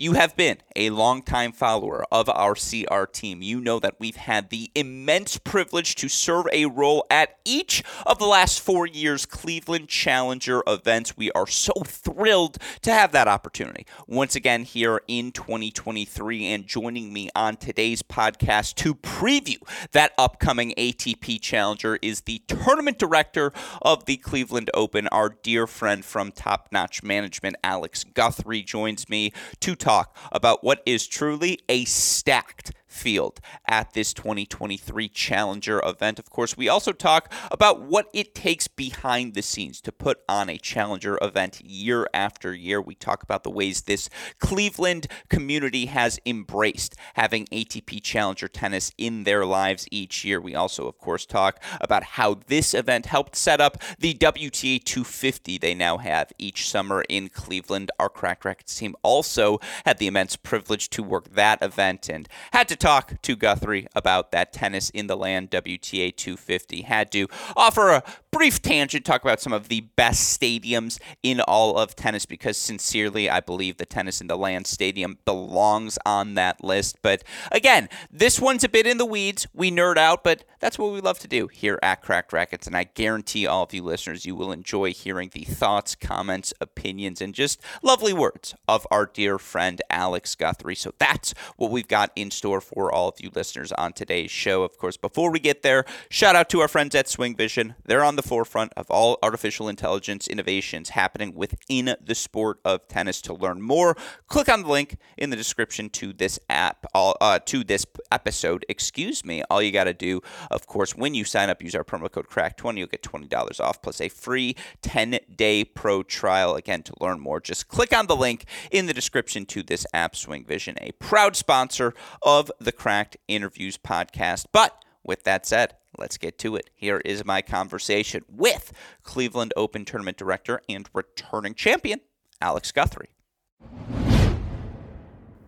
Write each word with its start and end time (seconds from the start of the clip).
you 0.00 0.12
have 0.12 0.36
been 0.36 0.58
a 0.76 0.90
longtime 0.90 1.50
follower 1.50 2.04
of 2.12 2.28
our 2.28 2.54
CR 2.54 3.02
team. 3.10 3.42
You 3.42 3.60
know 3.60 3.80
that 3.80 3.96
we've 3.98 4.14
had 4.14 4.48
the 4.48 4.70
immense 4.76 5.38
privilege 5.38 5.96
to 5.96 6.08
serve 6.08 6.46
a 6.52 6.66
role 6.66 7.04
at 7.10 7.40
each 7.44 7.82
of 8.06 8.20
the 8.20 8.24
last 8.24 8.60
four 8.60 8.86
years 8.86 9.26
Cleveland 9.26 9.88
Challenger 9.88 10.62
events. 10.68 11.16
We 11.16 11.32
are 11.32 11.48
so 11.48 11.72
thrilled 11.84 12.58
to 12.82 12.92
have 12.92 13.10
that 13.10 13.26
opportunity 13.26 13.86
once 14.06 14.36
again 14.36 14.62
here 14.62 15.00
in 15.08 15.32
2023. 15.32 16.46
And 16.46 16.64
joining 16.68 17.12
me 17.12 17.28
on 17.34 17.56
today's 17.56 18.00
podcast 18.04 18.76
to 18.76 18.94
preview 18.94 19.58
that 19.90 20.12
upcoming 20.16 20.74
ATP 20.78 21.40
Challenger 21.40 21.98
is 22.00 22.20
the 22.20 22.40
tournament 22.46 22.98
director 23.00 23.52
of 23.82 24.04
the 24.04 24.16
Cleveland 24.16 24.70
Open, 24.74 25.08
our 25.08 25.30
dear 25.42 25.66
friend 25.66 26.04
from 26.04 26.30
Top 26.30 26.68
Notch 26.70 27.02
Management, 27.02 27.56
Alex 27.64 28.04
Guthrie, 28.04 28.62
joins 28.62 29.08
me 29.08 29.32
to 29.58 29.74
talk 29.74 29.87
talk 29.88 30.14
about 30.32 30.62
what 30.62 30.82
is 30.84 31.06
truly 31.06 31.58
a 31.70 31.82
stacked 31.86 32.72
field 32.98 33.40
at 33.66 33.92
this 33.92 34.12
2023 34.12 35.08
Challenger 35.08 35.80
event. 35.84 36.18
Of 36.18 36.30
course, 36.30 36.56
we 36.56 36.68
also 36.68 36.92
talk 36.92 37.32
about 37.50 37.80
what 37.80 38.08
it 38.12 38.34
takes 38.34 38.66
behind 38.66 39.34
the 39.34 39.42
scenes 39.42 39.80
to 39.82 39.92
put 39.92 40.20
on 40.28 40.50
a 40.50 40.58
Challenger 40.58 41.16
event 41.22 41.60
year 41.64 42.08
after 42.12 42.52
year. 42.52 42.80
We 42.80 42.94
talk 42.96 43.22
about 43.22 43.44
the 43.44 43.50
ways 43.50 43.82
this 43.82 44.10
Cleveland 44.40 45.06
community 45.28 45.86
has 45.86 46.18
embraced 46.26 46.96
having 47.14 47.46
ATP 47.46 48.02
Challenger 48.02 48.48
tennis 48.48 48.90
in 48.98 49.22
their 49.22 49.46
lives 49.46 49.86
each 49.90 50.24
year. 50.24 50.40
We 50.40 50.54
also, 50.56 50.88
of 50.88 50.98
course, 50.98 51.24
talk 51.24 51.62
about 51.80 52.02
how 52.02 52.40
this 52.48 52.74
event 52.74 53.06
helped 53.06 53.36
set 53.36 53.60
up 53.60 53.78
the 53.98 54.14
WTA 54.14 54.82
250 54.82 55.58
they 55.58 55.74
now 55.74 55.98
have 55.98 56.32
each 56.38 56.68
summer 56.68 57.04
in 57.08 57.28
Cleveland. 57.28 57.90
Our 58.00 58.08
Crack 58.08 58.44
Racquets 58.44 58.76
team 58.76 58.96
also 59.02 59.60
had 59.84 59.98
the 59.98 60.08
immense 60.08 60.36
privilege 60.36 60.90
to 60.90 61.02
work 61.02 61.34
that 61.34 61.62
event 61.62 62.08
and 62.08 62.28
had 62.52 62.68
to 62.68 62.76
talk 62.76 62.87
to 63.22 63.36
Guthrie 63.36 63.86
about 63.94 64.32
that 64.32 64.50
tennis 64.50 64.88
in 64.88 65.08
the 65.08 65.16
land 65.16 65.50
WTA 65.50 66.16
250. 66.16 66.82
Had 66.82 67.12
to 67.12 67.28
offer 67.54 67.90
a 67.90 68.02
brief 68.30 68.60
tangent, 68.62 69.04
talk 69.04 69.22
about 69.22 69.40
some 69.40 69.52
of 69.52 69.68
the 69.68 69.80
best 69.96 70.38
stadiums 70.38 70.98
in 71.22 71.40
all 71.40 71.76
of 71.78 71.96
tennis 71.96 72.26
because 72.26 72.56
sincerely, 72.56 73.28
I 73.28 73.40
believe 73.40 73.76
the 73.76 73.86
Tennis 73.86 74.20
in 74.20 74.26
the 74.26 74.36
Land 74.36 74.66
Stadium 74.66 75.18
belongs 75.24 75.98
on 76.04 76.34
that 76.34 76.62
list. 76.62 76.98
But 77.02 77.24
again, 77.50 77.88
this 78.10 78.40
one's 78.40 78.64
a 78.64 78.68
bit 78.68 78.86
in 78.86 78.98
the 78.98 79.06
weeds. 79.06 79.46
We 79.52 79.70
nerd 79.70 79.96
out, 79.96 80.22
but 80.22 80.44
that's 80.60 80.78
what 80.78 80.92
we 80.92 81.00
love 81.00 81.18
to 81.20 81.28
do 81.28 81.48
here 81.48 81.78
at 81.82 82.02
Cracked 82.02 82.32
Racquets. 82.32 82.66
And 82.66 82.76
I 82.76 82.84
guarantee 82.84 83.46
all 83.46 83.64
of 83.64 83.74
you 83.74 83.82
listeners, 83.82 84.26
you 84.26 84.34
will 84.34 84.52
enjoy 84.52 84.92
hearing 84.92 85.30
the 85.32 85.44
thoughts, 85.44 85.94
comments, 85.94 86.52
opinions, 86.60 87.20
and 87.20 87.34
just 87.34 87.60
lovely 87.82 88.12
words 88.12 88.54
of 88.66 88.86
our 88.90 89.06
dear 89.06 89.38
friend 89.38 89.80
Alex 89.90 90.34
Guthrie. 90.34 90.74
So 90.74 90.92
that's 90.98 91.34
what 91.56 91.70
we've 91.70 91.88
got 91.88 92.10
in 92.14 92.30
store 92.30 92.60
for 92.60 92.92
all 92.92 93.08
of 93.08 93.20
you 93.20 93.30
listeners 93.34 93.72
on 93.72 93.92
today's 93.92 94.30
show. 94.30 94.62
Of 94.62 94.78
course, 94.78 94.96
before 94.96 95.30
we 95.30 95.40
get 95.40 95.62
there, 95.62 95.84
shout 96.10 96.36
out 96.36 96.48
to 96.50 96.60
our 96.60 96.68
friends 96.68 96.94
at 96.94 97.08
Swing 97.08 97.34
Vision. 97.34 97.74
They're 97.84 98.04
on 98.04 98.16
the 98.16 98.22
forefront 98.28 98.72
of 98.76 98.90
all 98.90 99.18
artificial 99.22 99.68
intelligence 99.68 100.28
innovations 100.28 100.90
happening 100.90 101.34
within 101.34 101.96
the 102.00 102.14
sport 102.14 102.60
of 102.64 102.86
tennis. 102.88 103.22
To 103.22 103.34
learn 103.34 103.62
more, 103.62 103.96
click 104.26 104.48
on 104.48 104.62
the 104.62 104.68
link 104.68 104.96
in 105.16 105.30
the 105.30 105.36
description 105.36 105.88
to 105.90 106.12
this 106.12 106.38
app, 106.50 106.84
uh, 106.94 107.38
to 107.46 107.64
this 107.64 107.86
episode. 108.12 108.64
Excuse 108.68 109.24
me. 109.24 109.42
All 109.50 109.62
you 109.62 109.72
got 109.72 109.84
to 109.84 109.94
do, 109.94 110.20
of 110.50 110.66
course, 110.66 110.94
when 110.94 111.14
you 111.14 111.24
sign 111.24 111.48
up, 111.48 111.62
use 111.62 111.74
our 111.74 111.84
promo 111.84 112.10
code 112.10 112.28
CRACK20. 112.28 112.78
You'll 112.78 112.86
get 112.88 113.02
twenty 113.02 113.26
dollars 113.26 113.60
off 113.60 113.80
plus 113.80 114.00
a 114.00 114.08
free 114.08 114.54
ten 114.82 115.18
day 115.34 115.64
pro 115.64 116.02
trial. 116.02 116.54
Again, 116.54 116.82
to 116.82 116.92
learn 117.00 117.20
more, 117.20 117.40
just 117.40 117.68
click 117.68 117.96
on 117.96 118.06
the 118.06 118.16
link 118.16 118.44
in 118.70 118.86
the 118.86 118.94
description 118.94 119.46
to 119.46 119.62
this 119.62 119.86
app. 119.94 120.14
Swing 120.14 120.44
Vision, 120.44 120.76
a 120.80 120.92
proud 120.92 121.36
sponsor 121.36 121.94
of 122.22 122.50
the 122.60 122.72
Cracked 122.72 123.16
Interviews 123.28 123.78
podcast. 123.78 124.46
But 124.52 124.84
with 125.02 125.24
that 125.24 125.46
said, 125.46 125.74
let's 125.98 126.16
get 126.16 126.38
to 126.38 126.56
it. 126.56 126.70
Here 126.74 127.02
is 127.04 127.24
my 127.24 127.42
conversation 127.42 128.24
with 128.28 128.72
Cleveland 129.02 129.52
Open 129.56 129.84
Tournament 129.84 130.16
Director 130.16 130.60
and 130.68 130.88
returning 130.94 131.54
champion, 131.54 132.00
Alex 132.40 132.72
Guthrie. 132.72 133.10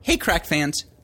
Hey, 0.03 0.17
crack 0.17 0.45
fans. 0.47 0.87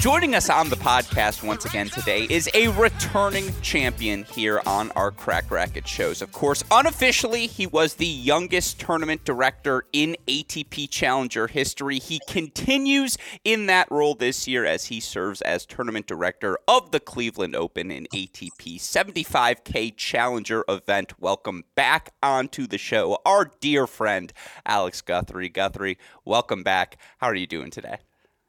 Joining 0.00 0.34
us 0.34 0.48
on 0.48 0.70
the 0.70 0.76
podcast 0.76 1.42
once 1.42 1.66
again 1.66 1.90
today 1.90 2.26
is 2.30 2.48
a 2.54 2.68
returning 2.68 3.52
champion 3.60 4.22
here 4.22 4.62
on 4.64 4.90
our 4.92 5.10
Cracked 5.10 5.50
Racquet 5.50 5.86
shows. 5.86 6.22
Of 6.22 6.32
course, 6.32 6.64
unofficially, 6.70 7.46
he 7.46 7.66
was 7.66 7.96
the 7.96 8.06
youngest 8.06 8.80
tournament 8.80 9.26
director 9.26 9.84
in 9.92 10.16
ATP 10.26 10.88
Challenger 10.88 11.48
history. 11.48 11.98
He 11.98 12.18
continues 12.26 13.18
in 13.44 13.66
that 13.66 13.90
role 13.90 14.14
this 14.14 14.48
year 14.48 14.64
as 14.64 14.86
he 14.86 15.00
serves 15.00 15.42
as 15.42 15.66
tournament 15.66 16.06
director 16.06 16.58
of 16.66 16.92
the 16.92 17.00
Cleveland 17.00 17.54
Open 17.54 17.90
and 17.90 18.08
ATP 18.08 18.76
75K 18.80 19.94
Challenger 19.98 20.64
event. 20.66 21.20
Welcome 21.20 21.64
back 21.74 22.14
onto 22.22 22.66
the 22.66 22.78
show, 22.78 23.18
our 23.26 23.50
dear 23.60 23.86
friend 23.86 24.32
Alex 24.64 25.02
Guthrie. 25.02 25.50
Guthrie, 25.50 25.98
welcome 26.24 26.62
back. 26.62 26.96
How 27.18 27.26
are 27.26 27.34
you 27.34 27.46
doing 27.46 27.70
today? 27.70 27.98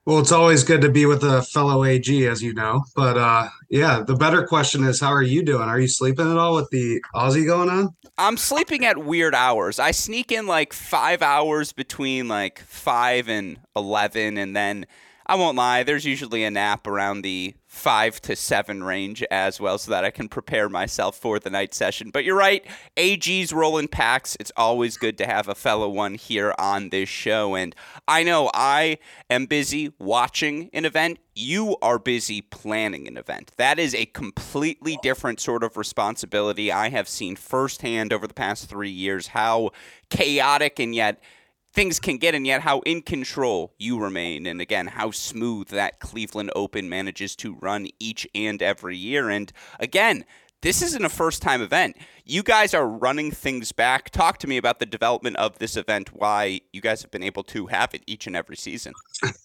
Well, 0.05 0.17
it's 0.17 0.31
always 0.31 0.63
good 0.63 0.81
to 0.81 0.89
be 0.89 1.05
with 1.05 1.23
a 1.23 1.43
fellow 1.43 1.83
AG, 1.83 2.27
as 2.27 2.41
you 2.41 2.53
know. 2.53 2.83
But 2.95 3.17
uh, 3.17 3.49
yeah, 3.69 4.01
the 4.01 4.15
better 4.15 4.47
question 4.47 4.83
is, 4.83 4.99
how 4.99 5.13
are 5.13 5.21
you 5.21 5.43
doing? 5.43 5.69
Are 5.69 5.79
you 5.79 5.87
sleeping 5.87 6.29
at 6.29 6.37
all 6.37 6.55
with 6.55 6.69
the 6.71 7.03
Aussie 7.13 7.45
going 7.45 7.69
on? 7.69 7.89
I'm 8.17 8.35
sleeping 8.35 8.83
at 8.83 8.97
weird 8.97 9.35
hours. 9.35 9.77
I 9.77 9.91
sneak 9.91 10.31
in 10.31 10.47
like 10.47 10.73
five 10.73 11.21
hours 11.21 11.71
between 11.71 12.27
like 12.27 12.59
five 12.59 13.29
and 13.29 13.59
eleven, 13.75 14.37
and 14.37 14.55
then 14.55 14.87
I 15.31 15.35
won't 15.35 15.55
lie, 15.55 15.83
there's 15.83 16.03
usually 16.03 16.43
a 16.43 16.51
nap 16.51 16.85
around 16.85 17.21
the 17.21 17.55
five 17.65 18.19
to 18.23 18.35
seven 18.35 18.83
range 18.83 19.23
as 19.31 19.61
well 19.61 19.77
so 19.77 19.89
that 19.91 20.03
I 20.03 20.11
can 20.11 20.27
prepare 20.27 20.67
myself 20.67 21.15
for 21.15 21.39
the 21.39 21.49
night 21.49 21.73
session. 21.73 22.09
But 22.09 22.25
you're 22.25 22.35
right, 22.35 22.65
AG's 22.97 23.53
rolling 23.53 23.87
packs. 23.87 24.35
It's 24.41 24.51
always 24.57 24.97
good 24.97 25.17
to 25.19 25.25
have 25.25 25.47
a 25.47 25.55
fellow 25.55 25.87
one 25.87 26.15
here 26.15 26.53
on 26.59 26.89
this 26.89 27.07
show. 27.07 27.55
And 27.55 27.73
I 28.09 28.23
know 28.23 28.51
I 28.53 28.97
am 29.29 29.45
busy 29.45 29.93
watching 29.99 30.69
an 30.73 30.83
event. 30.83 31.17
You 31.33 31.77
are 31.81 31.97
busy 31.97 32.41
planning 32.41 33.07
an 33.07 33.15
event. 33.15 33.51
That 33.55 33.79
is 33.79 33.95
a 33.95 34.07
completely 34.07 34.99
different 35.01 35.39
sort 35.39 35.63
of 35.63 35.77
responsibility. 35.77 36.73
I 36.73 36.89
have 36.89 37.07
seen 37.07 37.37
firsthand 37.37 38.11
over 38.11 38.27
the 38.27 38.33
past 38.33 38.69
three 38.69 38.91
years 38.91 39.27
how 39.27 39.71
chaotic 40.09 40.77
and 40.77 40.93
yet 40.93 41.23
things 41.73 41.99
can 41.99 42.17
get, 42.17 42.35
and 42.35 42.45
yet 42.45 42.61
how 42.61 42.79
in 42.81 43.01
control 43.01 43.73
you 43.77 43.99
remain. 43.99 44.45
And 44.45 44.61
again, 44.61 44.87
how 44.87 45.11
smooth 45.11 45.69
that 45.69 45.99
Cleveland 45.99 46.51
Open 46.55 46.89
manages 46.89 47.35
to 47.37 47.55
run 47.55 47.87
each 47.99 48.27
and 48.35 48.61
every 48.61 48.97
year. 48.97 49.29
And 49.29 49.51
again, 49.79 50.25
this 50.61 50.83
isn't 50.83 51.03
a 51.03 51.09
first 51.09 51.41
time 51.41 51.61
event. 51.61 51.97
You 52.23 52.43
guys 52.43 52.73
are 52.73 52.87
running 52.87 53.31
things 53.31 53.71
back. 53.71 54.11
Talk 54.11 54.37
to 54.39 54.47
me 54.47 54.57
about 54.57 54.79
the 54.79 54.85
development 54.85 55.37
of 55.37 55.57
this 55.57 55.75
event, 55.75 56.13
why 56.13 56.61
you 56.71 56.81
guys 56.81 57.01
have 57.01 57.09
been 57.09 57.23
able 57.23 57.43
to 57.45 57.67
have 57.67 57.95
it 57.95 58.03
each 58.05 58.27
and 58.27 58.35
every 58.35 58.55
season. 58.55 58.93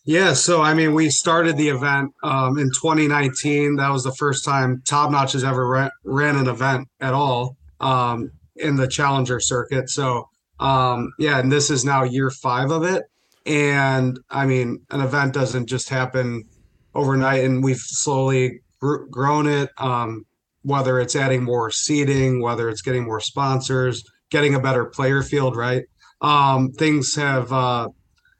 Yeah, 0.04 0.34
so 0.34 0.62
I 0.62 0.72
mean, 0.74 0.94
we 0.94 1.10
started 1.10 1.56
the 1.56 1.68
event 1.68 2.12
um, 2.22 2.58
in 2.58 2.66
2019. 2.68 3.76
That 3.76 3.90
was 3.90 4.04
the 4.04 4.12
first 4.12 4.44
time 4.44 4.82
Top 4.84 5.10
Notch 5.10 5.32
has 5.32 5.42
ever 5.42 5.66
ran, 5.66 5.90
ran 6.04 6.36
an 6.36 6.48
event 6.48 6.88
at 7.00 7.12
all 7.12 7.56
um, 7.80 8.30
in 8.54 8.76
the 8.76 8.86
Challenger 8.86 9.40
circuit. 9.40 9.90
So 9.90 10.28
um, 10.60 11.12
yeah, 11.18 11.38
and 11.38 11.50
this 11.50 11.70
is 11.70 11.84
now 11.84 12.02
year 12.02 12.30
five 12.30 12.70
of 12.70 12.82
it. 12.82 13.04
And 13.44 14.18
I 14.30 14.46
mean, 14.46 14.80
an 14.90 15.00
event 15.00 15.34
doesn't 15.34 15.66
just 15.66 15.88
happen 15.88 16.44
overnight, 16.94 17.44
and 17.44 17.62
we've 17.62 17.78
slowly 17.78 18.60
gr- 18.80 19.04
grown 19.10 19.46
it. 19.46 19.70
Um, 19.78 20.24
whether 20.66 20.98
it's 20.98 21.14
adding 21.14 21.44
more 21.44 21.70
seating, 21.70 22.42
whether 22.42 22.68
it's 22.68 22.82
getting 22.82 23.04
more 23.04 23.20
sponsors, 23.20 24.02
getting 24.30 24.56
a 24.56 24.60
better 24.60 24.84
player 24.84 25.22
field, 25.22 25.54
right? 25.54 25.84
Um, 26.20 26.72
things 26.72 27.14
have, 27.14 27.52
uh, 27.52 27.88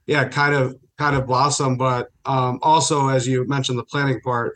yeah, 0.07 0.27
kind 0.27 0.53
of 0.53 0.75
kind 0.97 1.15
of 1.15 1.25
blossomed. 1.25 1.77
But 1.77 2.09
um, 2.25 2.59
also, 2.61 3.07
as 3.07 3.27
you 3.27 3.47
mentioned, 3.47 3.79
the 3.79 3.85
planning 3.85 4.19
part, 4.19 4.55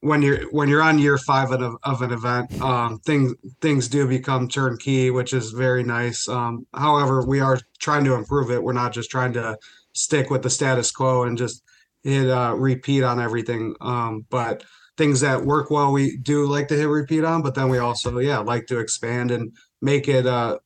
when 0.00 0.22
you're 0.22 0.48
when 0.50 0.68
you're 0.68 0.82
on 0.82 0.98
year 0.98 1.18
five 1.18 1.50
of, 1.50 1.76
of 1.82 2.02
an 2.02 2.12
event, 2.12 2.60
um, 2.60 2.98
things 3.00 3.34
things 3.60 3.88
do 3.88 4.06
become 4.06 4.48
turnkey, 4.48 5.10
which 5.10 5.32
is 5.32 5.50
very 5.50 5.82
nice. 5.82 6.28
Um, 6.28 6.66
however, 6.74 7.24
we 7.26 7.40
are 7.40 7.58
trying 7.78 8.04
to 8.04 8.14
improve 8.14 8.50
it. 8.50 8.62
We're 8.62 8.72
not 8.72 8.92
just 8.92 9.10
trying 9.10 9.32
to 9.34 9.58
stick 9.92 10.30
with 10.30 10.42
the 10.42 10.50
status 10.50 10.90
quo 10.92 11.24
and 11.24 11.36
just 11.36 11.62
hit 12.02 12.30
uh, 12.30 12.54
repeat 12.56 13.02
on 13.02 13.20
everything. 13.20 13.74
Um, 13.80 14.24
but 14.30 14.62
things 14.96 15.20
that 15.20 15.44
work 15.44 15.70
well, 15.70 15.92
we 15.92 16.16
do 16.16 16.46
like 16.46 16.68
to 16.68 16.76
hit 16.76 16.88
repeat 16.88 17.24
on. 17.24 17.42
But 17.42 17.54
then 17.54 17.68
we 17.68 17.78
also, 17.78 18.18
yeah, 18.18 18.38
like 18.38 18.66
to 18.66 18.78
expand 18.78 19.30
and 19.30 19.52
make 19.82 20.08
it 20.08 20.26
uh, 20.26 20.58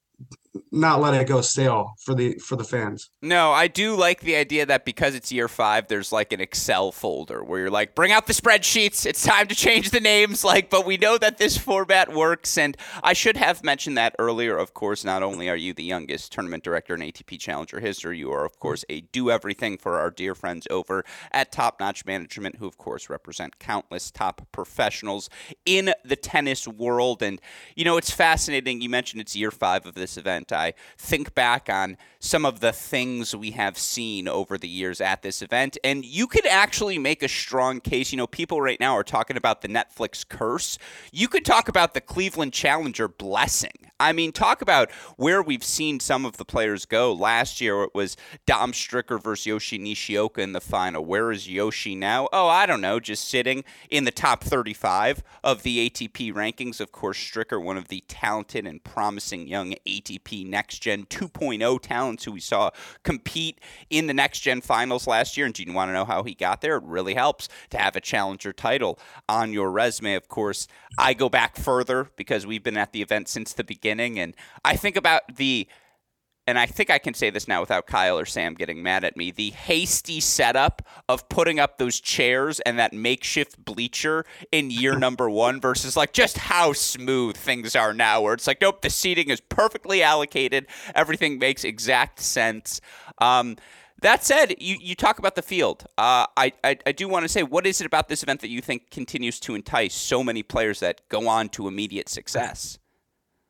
not 0.71 1.01
let 1.01 1.15
it 1.15 1.27
go 1.27 1.41
stale 1.41 1.95
for 2.05 2.15
the 2.15 2.35
for 2.35 2.57
the 2.57 2.65
fans. 2.65 3.11
No, 3.23 3.53
I 3.53 3.69
do 3.69 3.97
like 3.97 4.21
the 4.21 4.37
idea 4.37 4.67
that 4.67 4.85
because 4.85 5.15
it's 5.15 5.33
year 5.33 5.49
five, 5.49 5.89
there's 5.89 6.13
like 6.13 6.33
an 6.33 6.41
Excel 6.41 6.93
folder 6.93 7.43
where 7.43 7.61
you're 7.61 7.71
like, 7.71 7.95
bring 7.95 8.13
out 8.13 8.27
the 8.27 8.33
spreadsheets. 8.33 9.07
It's 9.07 9.23
time 9.23 9.49
to 9.49 9.55
change 9.55 9.91
the 9.91 10.01
names. 10.01 10.43
Like, 10.53 10.69
but 10.69 10.85
we 10.85 10.99
know 10.99 11.17
that 11.17 11.39
this 11.39 11.57
format 11.57 12.13
works, 12.13 12.59
and 12.59 12.77
I 13.03 13.15
should 13.15 13.39
have 13.39 13.65
mentioned 13.65 13.97
that 13.97 14.15
earlier. 14.19 14.59
Of 14.59 14.75
course, 14.75 15.03
not 15.03 15.23
only 15.23 15.49
are 15.49 15.57
you 15.57 15.73
the 15.73 15.83
youngest 15.83 16.31
tournament 16.31 16.63
director 16.63 16.95
in 16.95 17.01
ATP 17.01 17.39
Challenger 17.39 17.81
history, 17.81 18.19
you 18.19 18.31
are 18.33 18.45
of 18.45 18.59
course 18.59 18.85
a 18.91 19.01
do 19.01 19.31
everything 19.31 19.79
for 19.79 19.99
our 19.99 20.11
dear 20.11 20.35
friends 20.35 20.67
over 20.69 21.05
at 21.31 21.53
Top 21.53 21.81
Notch 21.81 22.05
Management, 22.05 22.57
who 22.57 22.67
of 22.67 22.77
course 22.77 23.09
represent 23.09 23.59
countless 23.59 24.11
top 24.11 24.47
professionals 24.53 25.31
in 25.65 25.95
the 26.05 26.17
tennis 26.17 26.69
world. 26.69 27.23
And 27.23 27.41
you 27.75 27.85
know, 27.85 27.97
it's 27.97 28.11
fascinating. 28.11 28.83
You 28.83 28.91
mentioned 28.91 29.23
it's 29.23 29.35
year 29.35 29.51
five 29.51 29.87
of 29.87 29.95
this 29.95 30.19
event. 30.19 30.42
I 30.50 30.73
think 30.97 31.35
back 31.35 31.69
on 31.69 31.99
some 32.19 32.47
of 32.47 32.61
the 32.61 32.73
things 32.73 33.37
we 33.37 33.50
have 33.50 33.77
seen 33.77 34.27
over 34.27 34.56
the 34.56 34.69
years 34.69 35.00
at 35.00 35.23
this 35.23 35.43
event, 35.43 35.77
and 35.85 36.05
you 36.05 36.27
could 36.27 36.47
actually 36.47 36.99
make 36.99 37.23
a 37.23 37.29
strong 37.29 37.81
case. 37.81 38.12
You 38.12 38.17
know, 38.19 38.27
people 38.27 38.61
right 38.61 38.81
now 38.81 38.97
are 38.97 39.05
talking 39.05 39.37
about 39.37 39.61
the 39.61 39.69
Netflix 39.69 40.27
curse. 40.27 40.79
You 41.12 41.29
could 41.29 41.44
talk 41.44 41.69
about 41.69 41.94
the 41.94 42.00
Cleveland 42.00 42.53
Challenger 42.53 43.09
blessing. 43.09 43.73
I 44.00 44.12
mean, 44.12 44.33
talk 44.33 44.62
about 44.62 44.91
where 45.17 45.43
we've 45.43 45.62
seen 45.62 46.00
some 46.00 46.25
of 46.25 46.37
the 46.37 46.44
players 46.44 46.87
go. 46.87 47.12
Last 47.12 47.61
year 47.61 47.85
it 47.85 47.94
was 47.94 48.17
Dom 48.47 48.73
Stricker 48.73 49.23
versus 49.23 49.47
Yoshi 49.47 49.79
Nishioka 49.79 50.41
in 50.41 50.53
the 50.53 50.61
final. 50.61 51.05
Where 51.05 51.31
is 51.31 51.49
Yoshi 51.49 51.94
now? 51.94 52.29
Oh, 52.33 52.49
I 52.49 52.67
don't 52.67 52.81
know, 52.81 52.99
just 52.99 53.29
sitting 53.29 53.62
in 53.91 54.03
the 54.03 54.11
top 54.11 54.43
35 54.43 55.23
of 55.44 55.62
the 55.62 55.89
ATP 55.89 56.33
rankings. 56.33 56.81
Of 56.81 56.91
course, 56.91 57.17
Stricker, 57.17 57.62
one 57.62 57.77
of 57.77 57.89
the 57.89 58.03
talented 58.09 58.67
and 58.67 58.83
promising 58.83 59.47
young 59.47 59.75
ATP 59.87 60.31
next 60.32 60.79
gen 60.79 61.05
2.0 61.06 61.81
talents 61.81 62.25
who 62.25 62.32
we 62.32 62.40
saw 62.40 62.70
compete 63.02 63.61
in 63.90 64.06
the 64.06 64.14
next 64.14 64.40
gen 64.40 64.61
finals 64.61 65.06
last 65.06 65.37
year. 65.37 65.46
And 65.46 65.55
do 65.55 65.62
you 65.62 65.73
want 65.73 65.90
to 65.90 65.93
know 65.93 66.05
how 66.05 66.23
he 66.23 66.34
got 66.34 66.61
there? 66.61 66.76
It 66.76 66.84
really 66.84 67.14
helps 67.14 67.49
to 67.70 67.79
have 67.79 67.96
a 67.96 68.00
challenger 68.00 68.52
title 68.52 68.99
on 69.29 69.52
your 69.52 69.70
resume. 69.70 70.14
Of 70.14 70.29
course, 70.29 70.67
I 70.99 71.14
go 71.14 71.29
back 71.29 71.56
further 71.56 72.11
because 72.17 72.46
we've 72.46 72.62
been 72.62 72.76
at 72.76 72.93
the 72.93 73.02
event 73.02 73.29
since 73.29 73.52
the 73.52 73.64
beginning. 73.64 74.19
And 74.19 74.34
I 74.64 74.76
think 74.76 74.96
about 74.96 75.37
the 75.37 75.69
and 76.47 76.59
I 76.59 76.67
think 76.67 76.91
I 76.91 76.99
can 76.99 77.15
say 77.15 77.31
this 77.31 77.47
now 77.47 77.61
without 77.61 77.87
Kyle 77.87 78.19
or 78.19 78.25
Sam 78.25 78.55
getting 78.55 78.83
mad 78.83 79.05
at 79.05 79.17
me, 79.17 79.31
the 79.31 79.50
hasty 79.50 80.19
setup 80.19 80.83
of 81.09 81.29
putting 81.29 81.61
up 81.61 81.79
those 81.79 82.00
chairs 82.00 82.59
and 82.61 82.79
that 82.79 82.93
makeshift 82.93 83.65
bleacher 83.65 84.25
in 84.50 84.71
year 84.71 84.99
number 84.99 85.31
one 85.31 85.61
versus 85.61 85.97
like 85.97 86.12
just 86.12 86.39
how 86.39 86.73
smooth 86.73 87.37
things 87.37 87.77
are 87.77 87.94
now, 87.94 88.21
where 88.21 88.35
it's 88.35 88.47
like, 88.47 88.61
nope, 88.61 88.83
the 88.83 88.91
seating 88.91 89.31
is 89.31 89.41
perfectly 89.41 90.03
allocated, 90.03 90.67
everything 90.94 91.39
makes 91.39 91.62
exact 91.62 92.19
sense. 92.19 92.81
Um, 93.19 93.56
that 94.00 94.25
said, 94.25 94.56
you, 94.59 94.77
you 94.81 94.97
talk 94.97 95.21
about 95.21 95.37
the 95.37 95.43
field. 95.43 95.85
Uh, 95.97 96.27
I, 96.37 96.53
I, 96.65 96.77
I 96.85 96.91
do 96.91 97.06
want 97.06 97.23
to 97.23 97.29
say, 97.29 97.44
what 97.44 97.69
is 97.69 97.81
it 97.81 97.87
about 97.87 98.09
this 98.09 98.25
event 98.25 98.41
that 98.41 98.49
you 98.49 98.61
think 98.61 98.91
continues 98.91 99.39
to 99.41 99.55
entice 99.55 99.94
so 99.94 100.25
many 100.25 100.43
players 100.43 100.81
that 100.81 101.09
go 101.09 101.29
on 101.29 101.50
to 101.50 101.69
immediate 101.69 102.09
success? 102.09 102.81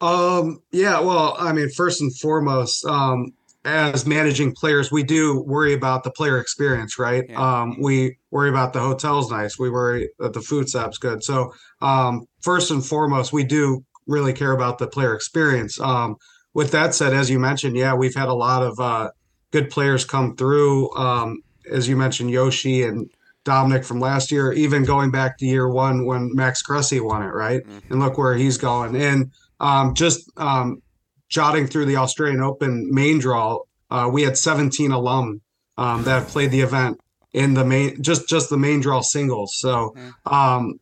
Um, 0.02 0.60
yeah, 0.72 1.00
well, 1.00 1.36
I 1.38 1.52
mean, 1.52 1.70
first 1.70 2.00
and 2.00 2.14
foremost, 2.18 2.84
um, 2.84 3.32
as 3.64 4.04
managing 4.04 4.52
players, 4.52 4.90
we 4.90 5.04
do 5.04 5.40
worry 5.42 5.72
about 5.72 6.02
the 6.02 6.10
player 6.10 6.38
experience, 6.38 6.98
right? 6.98 7.24
Yeah. 7.28 7.60
Um, 7.60 7.80
we 7.80 8.16
worry 8.32 8.50
about 8.50 8.72
the 8.72 8.80
hotel's 8.80 9.30
nice. 9.30 9.58
We 9.58 9.70
worry 9.70 10.10
that 10.18 10.32
the 10.32 10.40
food 10.40 10.68
stop's 10.68 10.98
good. 10.98 11.22
So, 11.22 11.52
um, 11.80 12.26
first 12.42 12.72
and 12.72 12.84
foremost, 12.84 13.32
we 13.32 13.44
do 13.44 13.84
really 14.08 14.32
care 14.32 14.52
about 14.52 14.78
the 14.78 14.88
player 14.88 15.14
experience. 15.14 15.78
Um, 15.80 16.16
with 16.54 16.72
that 16.72 16.94
said, 16.94 17.14
as 17.14 17.30
you 17.30 17.38
mentioned, 17.38 17.76
yeah, 17.76 17.94
we've 17.94 18.14
had 18.14 18.28
a 18.28 18.34
lot 18.34 18.64
of 18.64 18.78
uh, 18.80 19.10
good 19.52 19.70
players 19.70 20.04
come 20.04 20.34
through. 20.34 20.92
Um, 20.96 21.42
as 21.70 21.88
you 21.88 21.96
mentioned, 21.96 22.30
Yoshi 22.30 22.82
and 22.82 23.08
Dominic 23.44 23.84
from 23.84 24.00
last 24.00 24.32
year, 24.32 24.52
even 24.52 24.84
going 24.84 25.12
back 25.12 25.38
to 25.38 25.46
year 25.46 25.68
one 25.68 26.04
when 26.04 26.34
Max 26.34 26.62
Cressy 26.62 26.98
won 26.98 27.22
it, 27.22 27.32
right? 27.32 27.62
Mm-hmm. 27.62 27.92
And 27.92 28.02
look 28.02 28.18
where 28.18 28.34
he's 28.34 28.56
going. 28.56 28.96
And 28.96 29.30
um, 29.62 29.94
just 29.94 30.30
um, 30.36 30.82
jotting 31.28 31.66
through 31.66 31.86
the 31.86 31.96
Australian 31.96 32.40
Open 32.40 32.92
main 32.92 33.18
draw, 33.18 33.60
uh, 33.90 34.10
we 34.12 34.22
had 34.22 34.36
17 34.36 34.90
alum 34.92 35.40
um, 35.78 36.02
that 36.04 36.28
played 36.28 36.50
the 36.50 36.60
event 36.60 37.00
in 37.32 37.54
the 37.54 37.64
main, 37.64 38.02
just 38.02 38.28
just 38.28 38.50
the 38.50 38.58
main 38.58 38.80
draw 38.80 39.00
singles. 39.00 39.56
So, 39.58 39.94
um, 40.26 40.74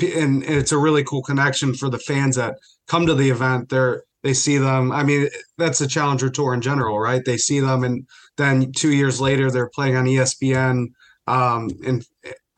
and, 0.00 0.44
it's 0.44 0.70
a 0.70 0.78
really 0.78 1.02
cool 1.02 1.22
connection 1.22 1.74
for 1.74 1.88
the 1.88 1.98
fans 1.98 2.36
that 2.36 2.54
come 2.86 3.06
to 3.06 3.14
the 3.14 3.30
event. 3.30 3.70
They're 3.70 4.04
they 4.22 4.34
see 4.34 4.58
them. 4.58 4.92
I 4.92 5.02
mean, 5.02 5.28
that's 5.58 5.80
a 5.80 5.88
Challenger 5.88 6.30
Tour 6.30 6.54
in 6.54 6.60
general, 6.60 7.00
right? 7.00 7.24
They 7.24 7.36
see 7.36 7.58
them, 7.58 7.82
and 7.82 8.06
then 8.36 8.70
two 8.72 8.92
years 8.92 9.20
later, 9.20 9.50
they're 9.50 9.70
playing 9.70 9.96
on 9.96 10.04
ESPN 10.04 10.86
um, 11.26 11.70
and 11.84 12.06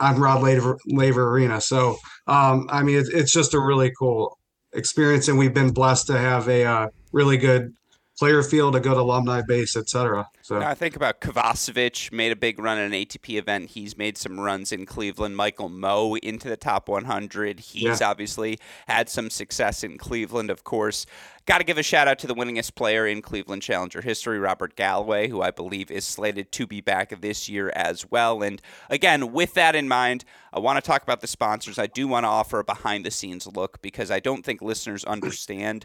on 0.01 0.21
Rod 0.21 0.43
Laver, 0.43 0.79
Laver 0.87 1.31
Arena. 1.31 1.61
So, 1.61 1.97
um, 2.27 2.67
I 2.69 2.83
mean, 2.83 2.99
it, 2.99 3.07
it's 3.13 3.33
just 3.33 3.55
a 3.55 3.61
really 3.61 3.93
cool 3.99 4.39
experience, 4.75 5.29
and 5.29 5.39
we've 5.39 5.55
been 5.55 5.71
blessed 5.71 6.07
to 6.09 6.19
have 6.19 6.49
a 6.49 6.65
uh, 6.65 6.89
really 7.13 7.37
good 7.37 7.75
player 8.19 8.43
field, 8.43 8.77
a 8.77 8.81
good 8.81 8.97
alumni 8.97 9.43
base, 9.43 9.77
etc. 9.77 10.29
So 10.43 10.61
I 10.61 10.75
think 10.75 10.95
about 10.95 11.21
Kovacevic 11.21 12.13
made 12.13 12.33
a 12.33 12.37
big 12.37 12.59
run 12.59 12.79
at 12.79 12.87
an 12.87 12.93
ATP 12.93 13.39
event. 13.39 13.71
He's 13.71 13.97
made 13.97 14.17
some 14.17 14.39
runs 14.39 14.73
in 14.73 14.87
Cleveland. 14.87 15.37
Michael 15.37 15.69
Mmoh 15.69 16.19
into 16.19 16.49
the 16.49 16.57
top 16.57 16.89
100. 16.89 17.61
He's 17.61 18.01
yeah. 18.01 18.09
obviously 18.09 18.59
had 18.87 19.09
some 19.09 19.31
success 19.31 19.83
in 19.83 19.99
Cleveland, 19.99 20.51
of 20.51 20.65
course. 20.65 21.07
Got 21.47 21.59
to 21.59 21.65
give 21.65 21.77
a 21.77 21.83
shout 21.83 22.09
out 22.09 22.19
to 22.21 22.27
the 22.27 22.35
winningest 22.35 22.75
player 22.75 23.07
in 23.07 23.21
Cleveland 23.21 23.61
Challenger 23.61 24.01
history, 24.01 24.39
Robert 24.39 24.77
Galloway, 24.77 25.29
who 25.29 25.43
I 25.43 25.51
believe 25.51 25.91
is 25.91 26.07
slated 26.07 26.51
to 26.53 26.67
be 26.67 26.81
back 26.81 27.21
this 27.21 27.51
year 27.51 27.71
as 27.77 28.11
well. 28.11 28.43
And 28.43 28.63
again, 28.89 29.31
with 29.31 29.53
that 29.53 29.77
in 29.77 29.87
mind, 29.87 30.25
I 30.55 30.61
want 30.61 30.83
to 30.83 30.83
talk 30.83 31.03
about 31.03 31.21
the 31.21 31.27
sponsors. 31.27 31.79
I 31.79 31.87
do 31.87 32.09
want 32.09 32.25
to 32.25 32.29
offer 32.29 32.61
a 32.61 32.65
behind 32.65 33.05
the 33.05 33.11
scenes 33.11 33.47
look 33.47 33.83
because 33.83 34.11
I 34.11 34.21
don't 34.21 34.43
think 34.43 34.63
listeners 34.63 35.05
understand 35.05 35.85